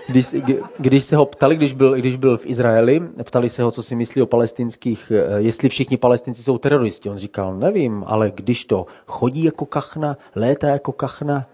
když, 0.08 0.36
když 0.78 1.04
se 1.04 1.16
ho 1.16 1.26
ptali, 1.26 1.56
když 1.56 1.74
byl, 1.74 1.96
když 1.96 2.16
byl 2.16 2.38
v 2.38 2.46
Izraeli, 2.46 3.02
ptali 3.24 3.50
se 3.50 3.64
ho, 3.64 3.72
co 3.72 3.84
si 3.84 3.96
myslí 3.96 4.22
o 4.22 4.26
palestinských, 4.26 5.12
eh, 5.12 5.42
jestli 5.42 5.70
všichni 5.70 5.98
palestinci 5.98 6.44
jsou 6.44 6.58
teroristi. 6.58 7.10
On 7.10 7.18
říkal, 7.18 7.56
nevím, 7.56 8.04
ale 8.08 8.32
když 8.36 8.66
to 8.66 8.86
chodí 9.08 9.44
jako 9.44 9.66
kachna, 9.66 10.18
létá 10.36 10.68
jako 10.68 10.92
kachna 10.92 11.46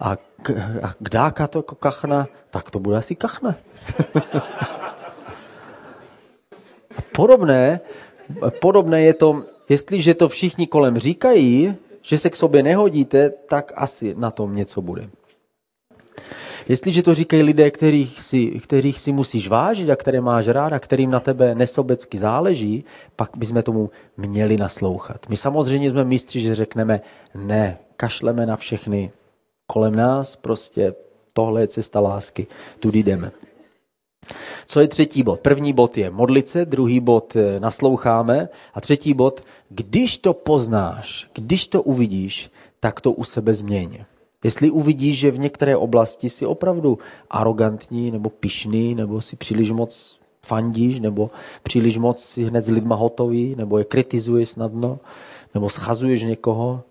a, 0.00 0.16
k, 0.16 0.50
a 0.82 0.94
kdáka 0.98 1.46
to 1.46 1.58
jako 1.58 1.74
kachna, 1.74 2.28
tak 2.50 2.70
to 2.70 2.78
bude 2.78 2.96
asi 2.96 3.16
kachna. 3.16 3.54
podobné, 7.16 7.80
podobné 8.60 9.02
je 9.02 9.14
to, 9.14 9.42
jestliže 9.68 10.14
to 10.14 10.28
všichni 10.28 10.66
kolem 10.66 10.98
říkají, 10.98 11.76
že 12.02 12.18
se 12.18 12.30
k 12.30 12.36
sobě 12.36 12.62
nehodíte, 12.62 13.30
tak 13.30 13.72
asi 13.76 14.14
na 14.18 14.30
tom 14.30 14.54
něco 14.54 14.82
bude. 14.82 15.10
Jestliže 16.68 17.02
to 17.02 17.14
říkají 17.14 17.42
lidé, 17.42 17.70
kterých 17.70 18.20
si, 18.20 18.46
kterých 18.46 18.98
si 18.98 19.12
musíš 19.12 19.48
vážit 19.48 19.90
a 19.90 19.96
které 19.96 20.20
máš 20.20 20.48
rád 20.48 20.72
a 20.72 20.78
kterým 20.78 21.10
na 21.10 21.20
tebe 21.20 21.54
nesobecky 21.54 22.18
záleží, 22.18 22.84
pak 23.16 23.30
bychom 23.36 23.62
tomu 23.62 23.90
měli 24.16 24.56
naslouchat. 24.56 25.28
My 25.28 25.36
samozřejmě 25.36 25.90
jsme 25.90 26.04
mistři, 26.04 26.40
že 26.40 26.54
řekneme 26.54 27.00
ne, 27.34 27.78
kašleme 27.96 28.46
na 28.46 28.56
všechny 28.56 29.10
kolem 29.66 29.96
nás, 29.96 30.36
prostě 30.36 30.94
tohle 31.32 31.60
je 31.60 31.68
cesta 31.68 32.00
lásky, 32.00 32.46
tudy 32.80 33.02
jdeme. 33.02 33.30
Co 34.66 34.80
je 34.80 34.88
třetí 34.88 35.22
bod? 35.22 35.40
První 35.40 35.72
bod 35.72 35.98
je 35.98 36.10
modlit 36.10 36.48
se, 36.48 36.64
druhý 36.64 37.00
bod 37.00 37.36
eh, 37.36 37.60
nasloucháme 37.60 38.48
a 38.74 38.80
třetí 38.80 39.14
bod, 39.14 39.44
když 39.68 40.18
to 40.18 40.34
poznáš, 40.34 41.30
když 41.34 41.66
to 41.66 41.82
uvidíš, 41.82 42.50
tak 42.80 43.00
to 43.00 43.12
u 43.12 43.24
sebe 43.24 43.54
změň. 43.54 44.04
Jestli 44.44 44.70
uvidíš, 44.70 45.18
že 45.18 45.30
v 45.30 45.38
některé 45.38 45.76
oblasti 45.76 46.30
si 46.30 46.46
opravdu 46.46 46.98
arrogantní 47.30 48.10
nebo 48.10 48.30
pišný, 48.30 48.94
nebo 48.94 49.20
si 49.20 49.36
příliš 49.36 49.70
moc 49.70 50.20
fandíš, 50.46 51.00
nebo 51.00 51.30
příliš 51.62 51.98
moc 51.98 52.24
si 52.24 52.44
hned 52.44 52.64
s 52.64 52.70
lidma 52.70 52.96
hotový, 52.96 53.54
nebo 53.56 53.78
je 53.78 53.84
kritizuješ 53.84 54.48
snadno, 54.48 54.98
nebo 55.54 55.68
schazuješ 55.68 56.22
někoho, 56.22 56.82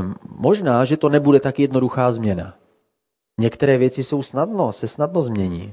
um, 0.00 0.14
možná, 0.36 0.84
že 0.84 0.96
to 0.96 1.08
nebude 1.08 1.40
tak 1.40 1.58
jednoduchá 1.58 2.10
změna. 2.10 2.54
Některé 3.40 3.78
věci 3.78 4.04
jsou 4.04 4.22
snadno, 4.22 4.72
se 4.72 4.88
snadno 4.88 5.22
změní. 5.22 5.72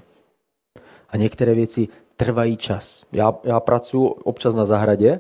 A 1.10 1.18
některé 1.18 1.54
věci 1.54 1.88
trvají 2.16 2.58
čas. 2.58 3.04
Já, 3.12 3.36
já 3.44 3.60
pracuji 3.60 4.08
občas 4.08 4.56
na 4.56 4.66
zahradě 4.66 5.20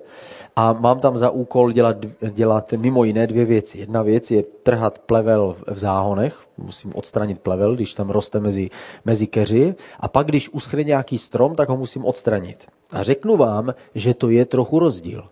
a 0.55 0.73
mám 0.73 0.99
tam 0.99 1.17
za 1.17 1.29
úkol 1.29 1.71
dělat, 1.71 1.97
dělat 2.31 2.73
mimo 2.73 3.03
jiné 3.03 3.27
dvě 3.27 3.45
věci. 3.45 3.77
Jedna 3.77 4.01
věc 4.01 4.31
je 4.31 4.43
trhat 4.43 4.99
plevel 4.99 5.55
v 5.67 5.79
záhonech, 5.79 6.39
musím 6.57 6.91
odstranit 6.95 7.39
plevel, 7.39 7.75
když 7.75 7.93
tam 7.93 8.09
roste 8.09 8.39
mezi, 8.39 8.69
mezi 9.05 9.27
keři, 9.27 9.75
a 9.99 10.07
pak, 10.07 10.27
když 10.27 10.49
uschne 10.49 10.83
nějaký 10.83 11.17
strom, 11.17 11.55
tak 11.55 11.69
ho 11.69 11.77
musím 11.77 12.05
odstranit. 12.05 12.65
A 12.91 13.03
řeknu 13.03 13.37
vám, 13.37 13.73
že 13.95 14.13
to 14.13 14.29
je 14.29 14.45
trochu 14.45 14.79
rozdíl. 14.79 15.23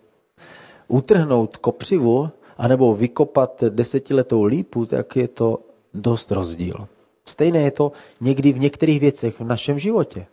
Utrhnout 0.87 1.57
kopřivu 1.57 2.29
anebo 2.57 2.95
vykopat 2.95 3.63
desetiletou 3.69 4.43
lípu, 4.43 4.85
tak 4.85 5.15
je 5.15 5.27
to 5.27 5.59
dost 5.93 6.31
rozdíl. 6.31 6.87
Stejné 7.27 7.61
je 7.61 7.71
to 7.71 7.91
někdy 8.21 8.53
v 8.53 8.59
některých 8.59 8.99
věcech 8.99 9.39
v 9.39 9.43
našem 9.43 9.79
životě. 9.79 10.25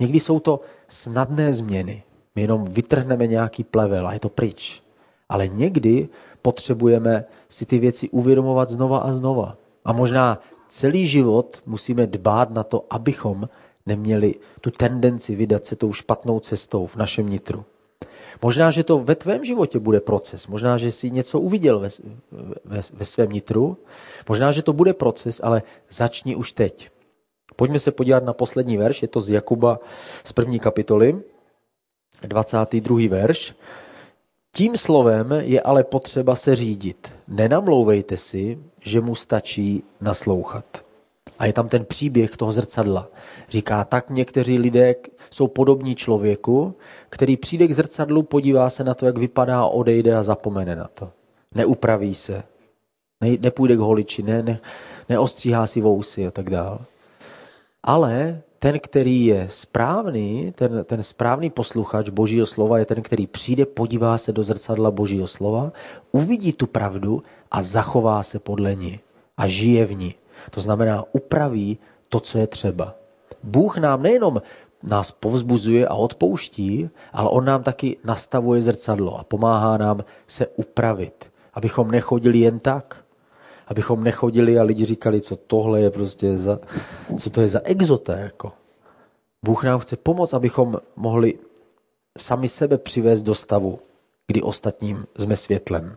Někdy 0.00 0.20
jsou 0.20 0.40
to 0.40 0.60
snadné 0.88 1.52
změny. 1.52 2.02
My 2.36 2.42
jenom 2.42 2.64
vytrhneme 2.64 3.26
nějaký 3.26 3.64
plevel 3.64 4.08
a 4.08 4.12
je 4.12 4.20
to 4.20 4.28
pryč. 4.28 4.82
Ale 5.28 5.48
někdy 5.48 6.08
potřebujeme 6.42 7.24
si 7.48 7.66
ty 7.66 7.78
věci 7.78 8.08
uvědomovat 8.08 8.68
znova 8.68 8.98
a 8.98 9.12
znova. 9.12 9.56
A 9.84 9.92
možná 9.92 10.38
celý 10.68 11.06
život 11.06 11.62
musíme 11.66 12.06
dbát 12.06 12.50
na 12.50 12.62
to, 12.62 12.86
abychom 12.90 13.48
neměli 13.86 14.34
tu 14.60 14.70
tendenci 14.70 15.36
vydat 15.36 15.66
se 15.66 15.76
tou 15.76 15.92
špatnou 15.92 16.40
cestou 16.40 16.86
v 16.86 16.96
našem 16.96 17.28
nitru. 17.28 17.64
Možná, 18.42 18.70
že 18.70 18.84
to 18.84 18.98
ve 18.98 19.14
tvém 19.14 19.44
životě 19.44 19.78
bude 19.78 20.00
proces. 20.00 20.46
Možná, 20.46 20.76
že 20.76 20.92
jsi 20.92 21.10
něco 21.10 21.40
uviděl 21.40 21.80
ve, 21.80 21.88
ve, 22.64 22.80
ve 22.92 23.04
svém 23.04 23.30
nitru. 23.30 23.76
Možná, 24.28 24.52
že 24.52 24.62
to 24.62 24.72
bude 24.72 24.92
proces, 24.92 25.40
ale 25.44 25.62
začni 25.90 26.36
už 26.36 26.52
teď. 26.52 26.90
Pojďme 27.56 27.78
se 27.78 27.90
podívat 27.90 28.24
na 28.24 28.32
poslední 28.32 28.76
verš, 28.76 29.02
je 29.02 29.08
to 29.08 29.20
z 29.20 29.30
Jakuba 29.30 29.78
z 30.24 30.32
první 30.32 30.58
kapitoly, 30.58 31.22
22. 32.22 32.98
verš. 33.08 33.54
Tím 34.52 34.76
slovem 34.76 35.32
je 35.40 35.60
ale 35.60 35.84
potřeba 35.84 36.34
se 36.34 36.56
řídit. 36.56 37.12
Nenamlouvejte 37.28 38.16
si, 38.16 38.58
že 38.80 39.00
mu 39.00 39.14
stačí 39.14 39.84
naslouchat. 40.00 40.87
A 41.38 41.46
je 41.46 41.52
tam 41.52 41.68
ten 41.68 41.84
příběh 41.84 42.36
toho 42.36 42.52
zrcadla. 42.52 43.08
Říká, 43.48 43.84
tak 43.84 44.10
někteří 44.10 44.58
lidé 44.58 44.94
jsou 45.30 45.48
podobní 45.48 45.94
člověku, 45.94 46.74
který 47.10 47.36
přijde 47.36 47.66
k 47.66 47.72
zrcadlu, 47.72 48.22
podívá 48.22 48.70
se 48.70 48.84
na 48.84 48.94
to, 48.94 49.06
jak 49.06 49.18
vypadá, 49.18 49.66
odejde 49.66 50.16
a 50.16 50.22
zapomene 50.22 50.76
na 50.76 50.88
to. 50.94 51.10
Neupraví 51.54 52.14
se, 52.14 52.42
ne, 53.20 53.36
nepůjde 53.40 53.76
k 53.76 53.78
holiči, 53.78 54.22
ne, 54.22 54.42
ne, 54.42 54.60
neostříhá 55.08 55.66
si 55.66 55.80
vousy 55.80 56.26
a 56.26 56.30
tak 56.30 56.50
dále. 56.50 56.78
Ale 57.82 58.42
ten, 58.58 58.78
který 58.78 59.26
je 59.26 59.46
správný, 59.50 60.52
ten, 60.56 60.84
ten 60.84 61.02
správný 61.02 61.50
posluchač 61.50 62.08
Božího 62.08 62.46
slova 62.46 62.78
je 62.78 62.84
ten, 62.84 63.02
který 63.02 63.26
přijde, 63.26 63.66
podívá 63.66 64.18
se 64.18 64.32
do 64.32 64.42
zrcadla 64.42 64.90
Božího 64.90 65.26
slova, 65.26 65.72
uvidí 66.12 66.52
tu 66.52 66.66
pravdu 66.66 67.22
a 67.50 67.62
zachová 67.62 68.22
se 68.22 68.38
podle 68.38 68.74
ní 68.74 69.00
a 69.36 69.48
žije 69.48 69.86
v 69.86 69.94
ní. 69.94 70.14
To 70.50 70.60
znamená, 70.60 71.04
upraví 71.12 71.78
to, 72.08 72.20
co 72.20 72.38
je 72.38 72.46
třeba. 72.46 72.94
Bůh 73.42 73.78
nám 73.78 74.02
nejenom 74.02 74.42
nás 74.82 75.10
povzbuzuje 75.10 75.88
a 75.88 75.94
odpouští, 75.94 76.90
ale 77.12 77.28
on 77.28 77.44
nám 77.44 77.62
taky 77.62 77.96
nastavuje 78.04 78.62
zrcadlo 78.62 79.18
a 79.18 79.24
pomáhá 79.24 79.76
nám 79.76 80.04
se 80.26 80.46
upravit, 80.46 81.30
abychom 81.54 81.90
nechodili 81.90 82.38
jen 82.38 82.58
tak, 82.58 83.04
abychom 83.66 84.04
nechodili 84.04 84.58
a 84.58 84.62
lidi 84.62 84.84
říkali, 84.84 85.20
co 85.20 85.36
tohle 85.36 85.80
je 85.80 85.90
prostě 85.90 86.38
za, 86.38 86.58
co 87.18 87.30
to 87.30 87.40
je 87.40 87.48
za 87.48 87.60
exoté, 87.64 88.20
jako. 88.20 88.52
Bůh 89.44 89.64
nám 89.64 89.80
chce 89.80 89.96
pomoct, 89.96 90.34
abychom 90.34 90.76
mohli 90.96 91.38
sami 92.18 92.48
sebe 92.48 92.78
přivést 92.78 93.22
do 93.22 93.34
stavu, 93.34 93.78
kdy 94.26 94.42
ostatním 94.42 95.06
jsme 95.18 95.36
světlem. 95.36 95.96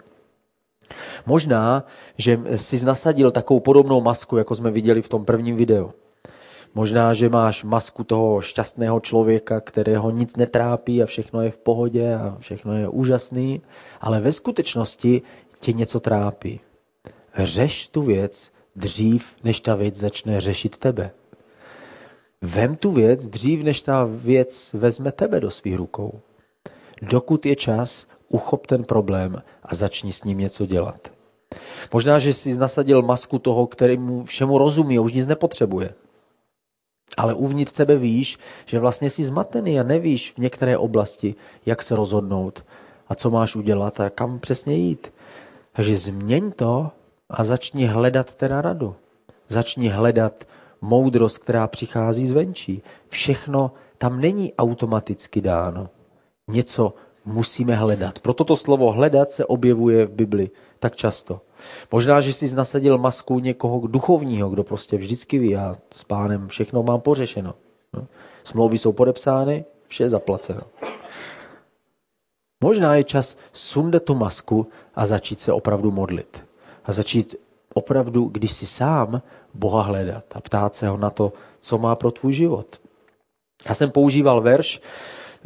Možná, 1.25 1.83
že 2.17 2.39
jsi 2.55 2.85
nasadil 2.85 3.31
takovou 3.31 3.59
podobnou 3.59 4.01
masku, 4.01 4.37
jako 4.37 4.55
jsme 4.55 4.71
viděli 4.71 5.01
v 5.01 5.09
tom 5.09 5.25
prvním 5.25 5.55
videu. 5.55 5.91
Možná, 6.75 7.13
že 7.13 7.29
máš 7.29 7.63
masku 7.63 8.03
toho 8.03 8.41
šťastného 8.41 8.99
člověka, 8.99 9.59
kterého 9.61 10.11
nic 10.11 10.35
netrápí 10.35 11.03
a 11.03 11.05
všechno 11.05 11.41
je 11.41 11.51
v 11.51 11.57
pohodě 11.57 12.15
a 12.15 12.37
všechno 12.39 12.77
je 12.77 12.87
úžasný, 12.87 13.61
ale 14.01 14.19
ve 14.19 14.31
skutečnosti 14.31 15.21
tě 15.59 15.73
něco 15.73 15.99
trápí. 15.99 16.59
Řeš 17.37 17.87
tu 17.87 18.01
věc 18.01 18.51
dřív, 18.75 19.35
než 19.43 19.59
ta 19.59 19.75
věc 19.75 19.95
začne 19.95 20.41
řešit 20.41 20.77
tebe. 20.77 21.11
Vem 22.41 22.75
tu 22.75 22.91
věc 22.91 23.27
dřív, 23.27 23.63
než 23.63 23.81
ta 23.81 24.07
věc 24.09 24.73
vezme 24.73 25.11
tebe 25.11 25.39
do 25.39 25.51
svých 25.51 25.75
rukou. 25.75 26.19
Dokud 27.01 27.45
je 27.45 27.55
čas, 27.55 28.07
uchop 28.31 28.67
ten 28.67 28.83
problém 28.83 29.41
a 29.63 29.75
začni 29.75 30.13
s 30.13 30.23
ním 30.23 30.37
něco 30.37 30.65
dělat. 30.65 31.11
Možná, 31.93 32.19
že 32.19 32.33
jsi 32.33 32.57
nasadil 32.57 33.01
masku 33.01 33.39
toho, 33.39 33.67
kterému 33.67 34.23
všemu 34.23 34.57
rozumí 34.57 34.97
a 34.97 35.01
už 35.01 35.13
nic 35.13 35.27
nepotřebuje. 35.27 35.93
Ale 37.17 37.33
uvnitř 37.33 37.73
sebe 37.73 37.97
víš, 37.97 38.37
že 38.65 38.79
vlastně 38.79 39.09
jsi 39.09 39.23
zmatený 39.23 39.79
a 39.79 39.83
nevíš 39.83 40.31
v 40.31 40.37
některé 40.37 40.77
oblasti, 40.77 41.35
jak 41.65 41.81
se 41.81 41.95
rozhodnout 41.95 42.65
a 43.07 43.15
co 43.15 43.29
máš 43.29 43.55
udělat 43.55 43.99
a 43.99 44.09
kam 44.09 44.39
přesně 44.39 44.75
jít. 44.75 45.13
Takže 45.73 45.97
změň 45.97 46.51
to 46.51 46.91
a 47.29 47.43
začni 47.43 47.85
hledat 47.85 48.35
teda 48.35 48.61
radu. 48.61 48.95
Začni 49.47 49.89
hledat 49.89 50.47
moudrost, 50.81 51.37
která 51.37 51.67
přichází 51.67 52.27
zvenčí. 52.27 52.81
Všechno 53.07 53.71
tam 53.97 54.21
není 54.21 54.53
automaticky 54.53 55.41
dáno. 55.41 55.89
Něco 56.47 56.93
musíme 57.25 57.75
hledat. 57.75 58.19
Proto 58.19 58.43
to 58.43 58.55
slovo 58.55 58.91
hledat 58.91 59.31
se 59.31 59.45
objevuje 59.45 60.05
v 60.05 60.11
Bibli 60.11 60.49
tak 60.79 60.95
často. 60.95 61.41
Možná, 61.91 62.21
že 62.21 62.33
jsi 62.33 62.55
nasadil 62.55 62.97
masku 62.97 63.39
někoho 63.39 63.87
duchovního, 63.87 64.49
kdo 64.49 64.63
prostě 64.63 64.97
vždycky 64.97 65.39
ví, 65.39 65.49
já 65.49 65.75
s 65.93 66.03
pánem 66.03 66.47
všechno 66.47 66.83
mám 66.83 67.01
pořešeno. 67.01 67.53
No. 67.93 68.07
Smlouvy 68.43 68.77
jsou 68.77 68.91
podepsány, 68.91 69.65
vše 69.87 70.03
je 70.03 70.09
zaplaceno. 70.09 70.61
Možná 72.63 72.95
je 72.95 73.03
čas 73.03 73.37
sundat 73.53 74.03
tu 74.03 74.15
masku 74.15 74.67
a 74.95 75.05
začít 75.05 75.39
se 75.39 75.53
opravdu 75.53 75.91
modlit. 75.91 76.45
A 76.85 76.91
začít 76.91 77.35
opravdu, 77.73 78.25
když 78.25 78.51
si 78.51 78.65
sám, 78.65 79.21
Boha 79.53 79.81
hledat 79.81 80.23
a 80.35 80.41
ptát 80.41 80.75
se 80.75 80.87
ho 80.87 80.97
na 80.97 81.09
to, 81.09 81.33
co 81.59 81.77
má 81.77 81.95
pro 81.95 82.11
tvůj 82.11 82.33
život. 82.33 82.81
Já 83.67 83.73
jsem 83.73 83.91
používal 83.91 84.41
verš 84.41 84.81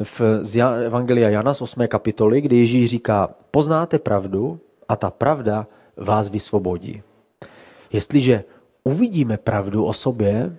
v, 0.04 0.20
z 0.42 0.60
Evangelia 0.60 1.28
Jana 1.28 1.54
z 1.54 1.62
8. 1.62 1.88
kapitoly, 1.88 2.40
kdy 2.40 2.56
Ježíš 2.56 2.90
říká, 2.90 3.28
poznáte 3.50 3.98
pravdu 3.98 4.60
a 4.88 4.96
ta 4.96 5.10
pravda 5.10 5.66
vás 5.96 6.28
vysvobodí. 6.28 7.02
Jestliže 7.92 8.44
uvidíme 8.84 9.36
pravdu 9.36 9.84
o 9.84 9.92
sobě 9.92 10.56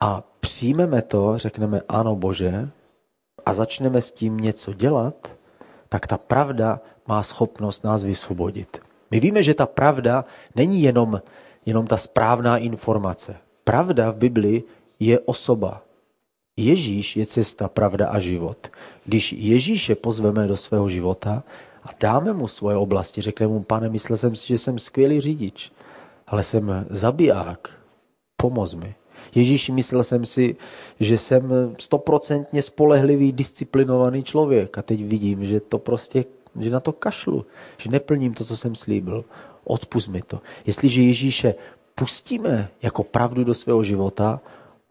a 0.00 0.22
přijmeme 0.40 1.02
to, 1.02 1.38
řekneme 1.38 1.80
ano 1.88 2.16
Bože 2.16 2.70
a 3.46 3.54
začneme 3.54 4.02
s 4.02 4.12
tím 4.12 4.36
něco 4.36 4.72
dělat, 4.72 5.36
tak 5.88 6.06
ta 6.06 6.18
pravda 6.18 6.80
má 7.06 7.22
schopnost 7.22 7.84
nás 7.84 8.04
vysvobodit. 8.04 8.78
My 9.10 9.20
víme, 9.20 9.42
že 9.42 9.54
ta 9.54 9.66
pravda 9.66 10.24
není 10.54 10.82
jenom, 10.82 11.22
jenom 11.66 11.86
ta 11.86 11.96
správná 11.96 12.58
informace. 12.58 13.36
Pravda 13.64 14.10
v 14.10 14.16
Bibli 14.16 14.62
je 15.00 15.20
osoba. 15.20 15.85
Ježíš 16.56 17.16
je 17.16 17.26
cesta, 17.26 17.68
pravda 17.68 18.08
a 18.08 18.18
život. 18.18 18.68
Když 19.04 19.32
Ježíše 19.32 19.94
pozveme 19.94 20.46
do 20.46 20.56
svého 20.56 20.88
života 20.88 21.44
a 21.82 21.88
dáme 22.00 22.32
mu 22.32 22.48
svoje 22.48 22.76
oblasti, 22.76 23.20
řekneme 23.20 23.52
mu, 23.52 23.62
pane, 23.62 23.88
myslel 23.88 24.16
jsem 24.16 24.36
si, 24.36 24.48
že 24.48 24.58
jsem 24.58 24.78
skvělý 24.78 25.20
řidič, 25.20 25.72
ale 26.26 26.42
jsem 26.42 26.86
zabiják, 26.90 27.70
pomoz 28.36 28.74
mi. 28.74 28.94
Ježíši, 29.34 29.72
myslel 29.72 30.04
jsem 30.04 30.24
si, 30.24 30.56
že 31.00 31.18
jsem 31.18 31.74
stoprocentně 31.78 32.62
spolehlivý, 32.62 33.32
disciplinovaný 33.32 34.22
člověk 34.22 34.78
a 34.78 34.82
teď 34.82 35.04
vidím, 35.04 35.44
že 35.44 35.60
to 35.60 35.78
prostě 35.78 36.24
že 36.60 36.70
na 36.70 36.80
to 36.80 36.92
kašlu, 36.92 37.46
že 37.76 37.90
neplním 37.90 38.34
to, 38.34 38.44
co 38.44 38.56
jsem 38.56 38.74
slíbil. 38.74 39.24
Odpust 39.64 40.08
mi 40.08 40.22
to. 40.22 40.40
Jestliže 40.66 41.02
Ježíše 41.02 41.54
pustíme 41.94 42.68
jako 42.82 43.04
pravdu 43.04 43.44
do 43.44 43.54
svého 43.54 43.82
života, 43.82 44.40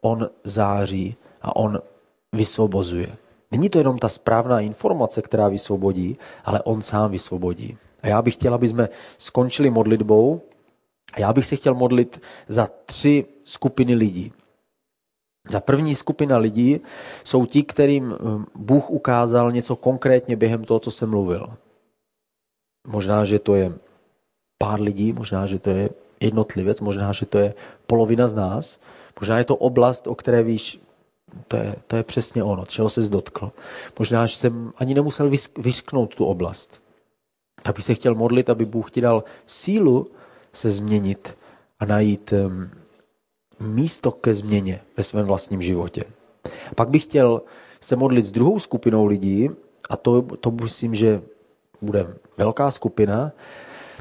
on 0.01 0.29
září 0.43 1.15
a 1.45 1.55
on 1.55 1.79
vysvobozuje. 2.33 3.07
Není 3.51 3.69
to 3.69 3.77
jenom 3.77 3.97
ta 3.97 4.09
správná 4.09 4.59
informace, 4.59 5.21
která 5.21 5.47
vysvobodí, 5.47 6.17
ale 6.45 6.61
on 6.63 6.81
sám 6.81 7.11
vysvobodí. 7.11 7.77
A 8.01 8.07
já 8.07 8.21
bych 8.21 8.33
chtěl, 8.33 8.53
aby 8.53 8.67
jsme 8.67 8.89
skončili 9.17 9.69
modlitbou. 9.69 10.41
A 11.13 11.19
já 11.19 11.33
bych 11.33 11.45
se 11.45 11.55
chtěl 11.55 11.75
modlit 11.75 12.21
za 12.47 12.69
tři 12.85 13.25
skupiny 13.43 13.95
lidí. 13.95 14.33
Ta 15.51 15.59
první 15.59 15.95
skupina 15.95 16.37
lidí 16.37 16.81
jsou 17.23 17.45
ti, 17.45 17.63
kterým 17.63 18.11
hm, 18.11 18.45
Bůh 18.55 18.89
ukázal 18.89 19.51
něco 19.51 19.75
konkrétně 19.75 20.35
během 20.35 20.63
toho, 20.63 20.79
co 20.79 20.91
jsem 20.91 21.09
mluvil. 21.09 21.53
Možná, 22.87 23.25
že 23.25 23.39
to 23.39 23.55
je 23.55 23.73
pár 24.57 24.81
lidí, 24.81 25.13
možná, 25.13 25.45
že 25.45 25.59
to 25.59 25.69
je 25.69 25.89
jednotlivec, 26.19 26.81
možná, 26.81 27.11
že 27.11 27.25
to 27.25 27.37
je 27.37 27.53
polovina 27.87 28.27
z 28.27 28.35
nás, 28.35 28.79
možná 29.19 29.37
je 29.37 29.43
to 29.43 29.55
oblast, 29.55 30.07
o 30.07 30.15
které 30.15 30.43
víš, 30.43 30.79
to 31.47 31.57
je, 31.57 31.75
to 31.87 31.95
je 31.95 32.03
přesně 32.03 32.43
ono, 32.43 32.65
čeho 32.65 32.89
se 32.89 33.01
dotkl. 33.01 33.51
Možná, 33.99 34.25
že 34.25 34.35
jsem 34.35 34.73
ani 34.77 34.93
nemusel 34.93 35.31
vyřknout 35.57 36.15
tu 36.15 36.25
oblast. 36.25 36.81
Tak 37.63 37.75
bych 37.75 37.85
se 37.85 37.93
chtěl 37.93 38.15
modlit, 38.15 38.49
aby 38.49 38.65
Bůh 38.65 38.91
ti 38.91 39.01
dal 39.01 39.23
sílu 39.45 40.07
se 40.53 40.69
změnit 40.69 41.37
a 41.79 41.85
najít 41.85 42.33
místo 43.59 44.11
ke 44.11 44.33
změně 44.33 44.81
ve 44.97 45.03
svém 45.03 45.25
vlastním 45.25 45.61
životě. 45.61 46.03
Pak 46.75 46.89
bych 46.89 47.03
chtěl 47.03 47.41
se 47.79 47.95
modlit 47.95 48.25
s 48.25 48.31
druhou 48.31 48.59
skupinou 48.59 49.05
lidí, 49.05 49.49
a 49.89 49.97
to, 49.97 50.21
to 50.21 50.51
myslím, 50.51 50.95
že 50.95 51.21
bude 51.81 52.07
velká 52.37 52.71
skupina. 52.71 53.31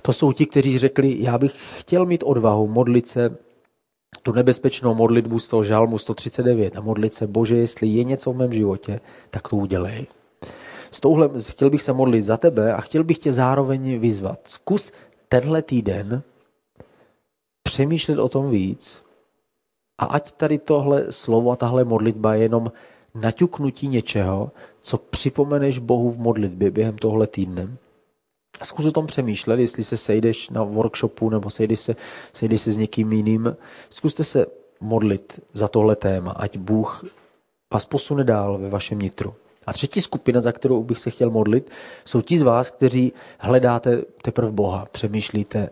To 0.02 0.12
jsou 0.12 0.32
ti, 0.32 0.46
kteří 0.46 0.78
řekli, 0.78 1.16
já 1.18 1.38
bych 1.38 1.80
chtěl 1.80 2.06
mít 2.06 2.22
odvahu 2.26 2.66
modlit 2.66 3.08
se 3.08 3.36
tu 4.22 4.32
nebezpečnou 4.32 4.94
modlitbu 4.94 5.38
z 5.38 5.48
toho 5.48 5.64
žalmu 5.64 5.98
139 5.98 6.76
a 6.76 6.80
modlit 6.80 7.14
se, 7.14 7.26
Bože, 7.26 7.56
jestli 7.56 7.86
je 7.86 8.04
něco 8.04 8.32
v 8.32 8.36
mém 8.36 8.52
životě, 8.52 9.00
tak 9.30 9.48
to 9.48 9.56
udělej. 9.56 10.06
S 10.90 11.00
touhle 11.00 11.30
chtěl 11.40 11.70
bych 11.70 11.82
se 11.82 11.92
modlit 11.92 12.24
za 12.24 12.36
tebe 12.36 12.74
a 12.74 12.80
chtěl 12.80 13.04
bych 13.04 13.18
tě 13.18 13.32
zároveň 13.32 13.98
vyzvat. 13.98 14.40
Zkus 14.44 14.92
tenhle 15.28 15.62
týden 15.62 16.22
přemýšlet 17.62 18.18
o 18.18 18.28
tom 18.28 18.50
víc 18.50 19.02
a 19.98 20.04
ať 20.04 20.32
tady 20.32 20.58
tohle 20.58 21.12
slovo 21.12 21.50
a 21.50 21.56
tahle 21.56 21.84
modlitba 21.84 22.34
je 22.34 22.42
jenom 22.42 22.72
naťuknutí 23.14 23.88
něčeho, 23.88 24.50
co 24.80 24.98
připomeneš 24.98 25.78
Bohu 25.78 26.10
v 26.10 26.18
modlitbě 26.18 26.70
během 26.70 26.98
tohle 26.98 27.26
týdne. 27.26 27.76
Zkus 28.62 28.86
o 28.86 28.92
tom 28.92 29.06
přemýšlet, 29.06 29.60
jestli 29.60 29.84
se 29.84 29.96
sejdeš 29.96 30.50
na 30.50 30.62
workshopu 30.62 31.30
nebo 31.30 31.50
sejdeš 31.50 31.80
se, 31.80 31.96
sejdeš 32.32 32.60
se 32.60 32.72
s 32.72 32.76
někým 32.76 33.12
jiným. 33.12 33.56
Zkuste 33.90 34.24
se 34.24 34.46
modlit 34.80 35.40
za 35.52 35.68
tohle 35.68 35.96
téma, 35.96 36.30
ať 36.30 36.56
Bůh 36.58 37.04
vás 37.72 37.84
posune 37.84 38.24
dál 38.24 38.58
ve 38.58 38.70
vašem 38.70 38.98
nitru. 38.98 39.34
A 39.66 39.72
třetí 39.72 40.00
skupina, 40.00 40.40
za 40.40 40.52
kterou 40.52 40.84
bych 40.84 40.98
se 40.98 41.10
chtěl 41.10 41.30
modlit, 41.30 41.70
jsou 42.04 42.20
ti 42.20 42.38
z 42.38 42.42
vás, 42.42 42.70
kteří 42.70 43.12
hledáte 43.38 44.02
teprve 44.22 44.50
Boha, 44.50 44.86
přemýšlíte, 44.92 45.70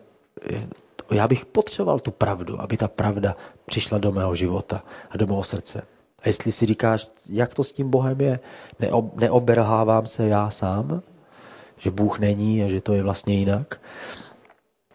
já 1.10 1.28
bych 1.28 1.46
potřeboval 1.46 2.00
tu 2.00 2.10
pravdu, 2.10 2.60
aby 2.60 2.76
ta 2.76 2.88
pravda 2.88 3.36
přišla 3.66 3.98
do 3.98 4.12
mého 4.12 4.34
života 4.34 4.84
a 5.10 5.16
do 5.16 5.26
mého 5.26 5.42
srdce. 5.42 5.82
A 6.22 6.28
jestli 6.28 6.52
si 6.52 6.66
říkáš, 6.66 7.08
jak 7.28 7.54
to 7.54 7.64
s 7.64 7.72
tím 7.72 7.90
Bohem 7.90 8.20
je, 8.20 8.40
neob, 8.80 9.14
neoberhávám 9.16 10.06
se 10.06 10.28
já 10.28 10.50
sám, 10.50 11.02
že 11.82 11.90
Bůh 11.90 12.18
není 12.18 12.62
a 12.62 12.68
že 12.68 12.80
to 12.80 12.94
je 12.94 13.02
vlastně 13.02 13.34
jinak, 13.34 13.80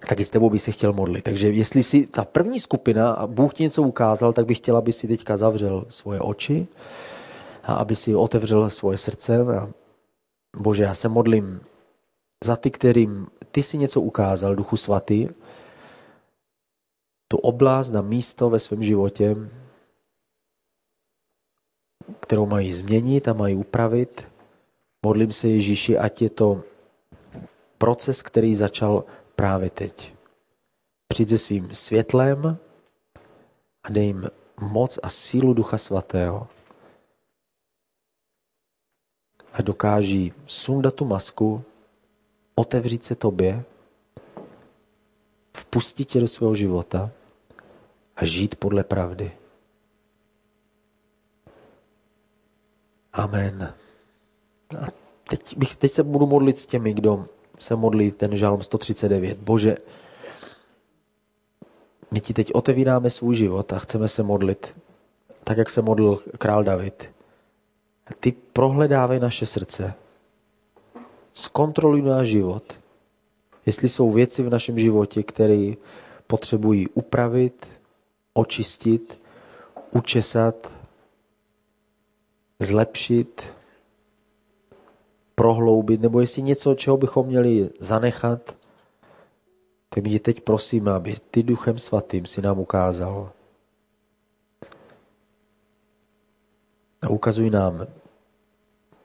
tak 0.07 0.19
i 0.19 0.23
s 0.23 0.29
tebou 0.29 0.49
bych 0.49 0.61
se 0.61 0.71
chtěl 0.71 0.93
modlit. 0.93 1.23
Takže 1.23 1.51
jestli 1.51 1.83
si 1.83 2.07
ta 2.07 2.25
první 2.25 2.59
skupina 2.59 3.11
a 3.11 3.27
Bůh 3.27 3.53
ti 3.53 3.63
něco 3.63 3.83
ukázal, 3.83 4.33
tak 4.33 4.45
bych 4.45 4.57
chtěl, 4.57 4.77
aby 4.77 4.93
si 4.93 5.07
teďka 5.07 5.37
zavřel 5.37 5.85
svoje 5.89 6.19
oči 6.19 6.67
a 7.63 7.73
aby 7.73 7.95
si 7.95 8.15
otevřel 8.15 8.69
svoje 8.69 8.97
srdce. 8.97 9.37
A 9.37 9.69
Bože, 10.57 10.83
já 10.83 10.93
se 10.93 11.09
modlím 11.09 11.61
za 12.43 12.55
ty, 12.55 12.71
kterým 12.71 13.27
ty 13.51 13.63
si 13.63 13.77
něco 13.77 14.01
ukázal, 14.01 14.55
Duchu 14.55 14.77
Svatý, 14.77 15.27
tu 17.27 17.37
oblast 17.37 17.91
na 17.91 18.01
místo 18.01 18.49
ve 18.49 18.59
svém 18.59 18.83
životě, 18.83 19.35
kterou 22.19 22.45
mají 22.45 22.73
změnit 22.73 23.27
a 23.27 23.33
mají 23.33 23.55
upravit. 23.55 24.23
Modlím 25.05 25.31
se 25.31 25.47
Ježíši, 25.47 25.97
ať 25.97 26.21
je 26.21 26.29
to 26.29 26.63
proces, 27.77 28.21
který 28.21 28.55
začal 28.55 29.03
právě 29.35 29.69
teď. 29.69 30.15
Přijď 31.07 31.29
se 31.29 31.37
svým 31.37 31.75
světlem 31.75 32.57
a 33.83 33.89
dej 33.89 34.05
jim 34.05 34.29
moc 34.59 34.99
a 35.03 35.09
sílu 35.09 35.53
Ducha 35.53 35.77
Svatého. 35.77 36.47
A 39.53 39.61
dokáží 39.61 40.33
sundat 40.45 40.93
tu 40.93 41.05
masku, 41.05 41.63
otevřít 42.55 43.05
se 43.05 43.15
tobě, 43.15 43.63
vpustit 45.57 46.05
tě 46.05 46.19
do 46.19 46.27
svého 46.27 46.55
života 46.55 47.11
a 48.15 48.25
žít 48.25 48.55
podle 48.55 48.83
pravdy. 48.83 49.31
Amen. 53.13 53.73
A 54.79 54.85
teď, 55.29 55.57
bych, 55.57 55.75
teď 55.75 55.91
se 55.91 56.03
budu 56.03 56.27
modlit 56.27 56.57
s 56.57 56.65
těmi, 56.65 56.93
kdo 56.93 57.25
se 57.59 57.75
modlí 57.75 58.11
ten 58.11 58.35
žalm 58.35 58.63
139. 58.63 59.37
Bože, 59.37 59.77
my 62.11 62.21
ti 62.21 62.33
teď 62.33 62.51
otevíráme 62.53 63.09
svůj 63.09 63.35
život 63.35 63.73
a 63.73 63.79
chceme 63.79 64.07
se 64.07 64.23
modlit, 64.23 64.75
tak 65.43 65.57
jak 65.57 65.69
se 65.69 65.81
modlil 65.81 66.19
král 66.37 66.63
David. 66.63 67.09
A 68.07 68.13
ty 68.19 68.31
prohledávej 68.31 69.19
naše 69.19 69.45
srdce. 69.45 69.93
Zkontroluj 71.33 72.01
náš 72.01 72.27
život. 72.27 72.79
Jestli 73.65 73.89
jsou 73.89 74.11
věci 74.11 74.43
v 74.43 74.49
našem 74.49 74.79
životě, 74.79 75.23
které 75.23 75.73
potřebují 76.27 76.87
upravit, 76.87 77.71
očistit, 78.33 79.21
učesat, 79.91 80.73
zlepšit, 82.59 83.53
prohloubit, 85.39 86.01
nebo 86.01 86.21
jestli 86.21 86.41
něco, 86.41 86.75
čeho 86.75 86.97
bychom 86.97 87.27
měli 87.27 87.69
zanechat, 87.79 88.57
tak 89.89 90.03
mě 90.03 90.19
teď 90.19 90.41
prosím, 90.41 90.87
aby 90.89 91.15
ty 91.31 91.43
duchem 91.43 91.79
svatým 91.79 92.25
si 92.25 92.41
nám 92.41 92.59
ukázal. 92.59 93.31
A 97.01 97.09
ukazuj 97.09 97.49
nám 97.49 97.87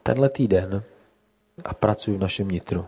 tenhle 0.03 0.29
týden 0.29 0.83
a 1.63 1.73
pracuj 1.73 2.17
v 2.17 2.19
našem 2.19 2.47
nitru. 2.47 2.85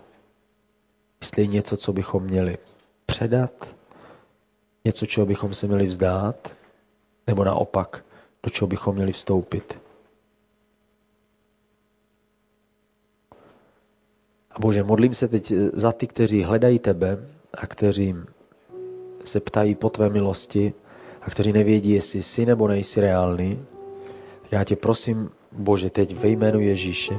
Jestli 1.21 1.41
je 1.41 1.47
něco, 1.47 1.77
co 1.77 1.93
bychom 1.93 2.23
měli 2.23 2.57
předat, 3.05 3.75
něco, 4.85 5.05
čeho 5.05 5.25
bychom 5.25 5.53
se 5.53 5.67
měli 5.67 5.85
vzdát, 5.85 6.53
nebo 7.27 7.43
naopak, 7.43 8.05
do 8.43 8.49
čeho 8.49 8.67
bychom 8.67 8.95
měli 8.95 9.11
vstoupit. 9.11 9.84
A 14.55 14.59
Bože, 14.59 14.83
modlím 14.83 15.13
se 15.13 15.27
teď 15.27 15.53
za 15.73 15.91
ty, 15.91 16.07
kteří 16.07 16.43
hledají 16.43 16.79
tebe 16.79 17.17
a 17.53 17.67
kteří 17.67 18.15
se 19.23 19.39
ptají 19.39 19.75
po 19.75 19.89
tvé 19.89 20.09
milosti 20.09 20.73
a 21.21 21.29
kteří 21.29 21.53
nevědí, 21.53 21.91
jestli 21.91 22.23
jsi 22.23 22.45
nebo 22.45 22.67
nejsi 22.67 23.01
reálný. 23.01 23.59
Já 24.51 24.63
tě 24.63 24.75
prosím, 24.75 25.29
Bože, 25.51 25.89
teď 25.89 26.15
ve 26.15 26.27
jménu 26.27 26.59
Ježíše, 26.59 27.17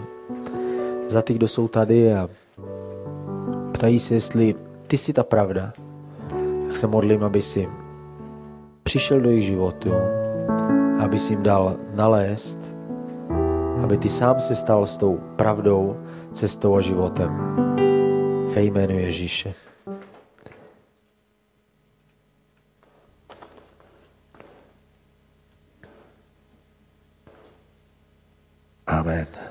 za 1.09 1.23
ty, 1.23 1.35
kdo 1.35 1.49
jsou 1.49 1.69
tady 1.69 2.15
a 2.15 2.29
ptají 3.73 3.99
se, 3.99 4.15
jestli 4.15 4.55
ty 4.87 4.99
jsi 4.99 5.13
ta 5.13 5.25
pravda, 5.25 5.73
tak 6.67 6.77
se 6.77 6.87
modlím, 6.87 7.25
aby 7.25 7.43
si 7.43 7.69
přišel 8.83 9.21
do 9.21 9.31
jejich 9.31 9.45
životu, 9.45 9.91
aby 10.99 11.19
si 11.19 11.33
jim 11.33 11.43
dal 11.43 11.77
nalézt, 11.95 12.61
aby 13.83 13.99
ty 13.99 14.09
sám 14.09 14.41
se 14.41 14.55
stal 14.55 14.87
s 14.87 14.97
tou 14.97 15.21
pravdou, 15.37 15.97
cestou 16.37 16.77
a 16.77 16.81
životem. 16.81 17.31
Ve 18.55 18.63
jménu 18.63 18.99
Ježíše. 18.99 19.55
Amen. 28.87 29.46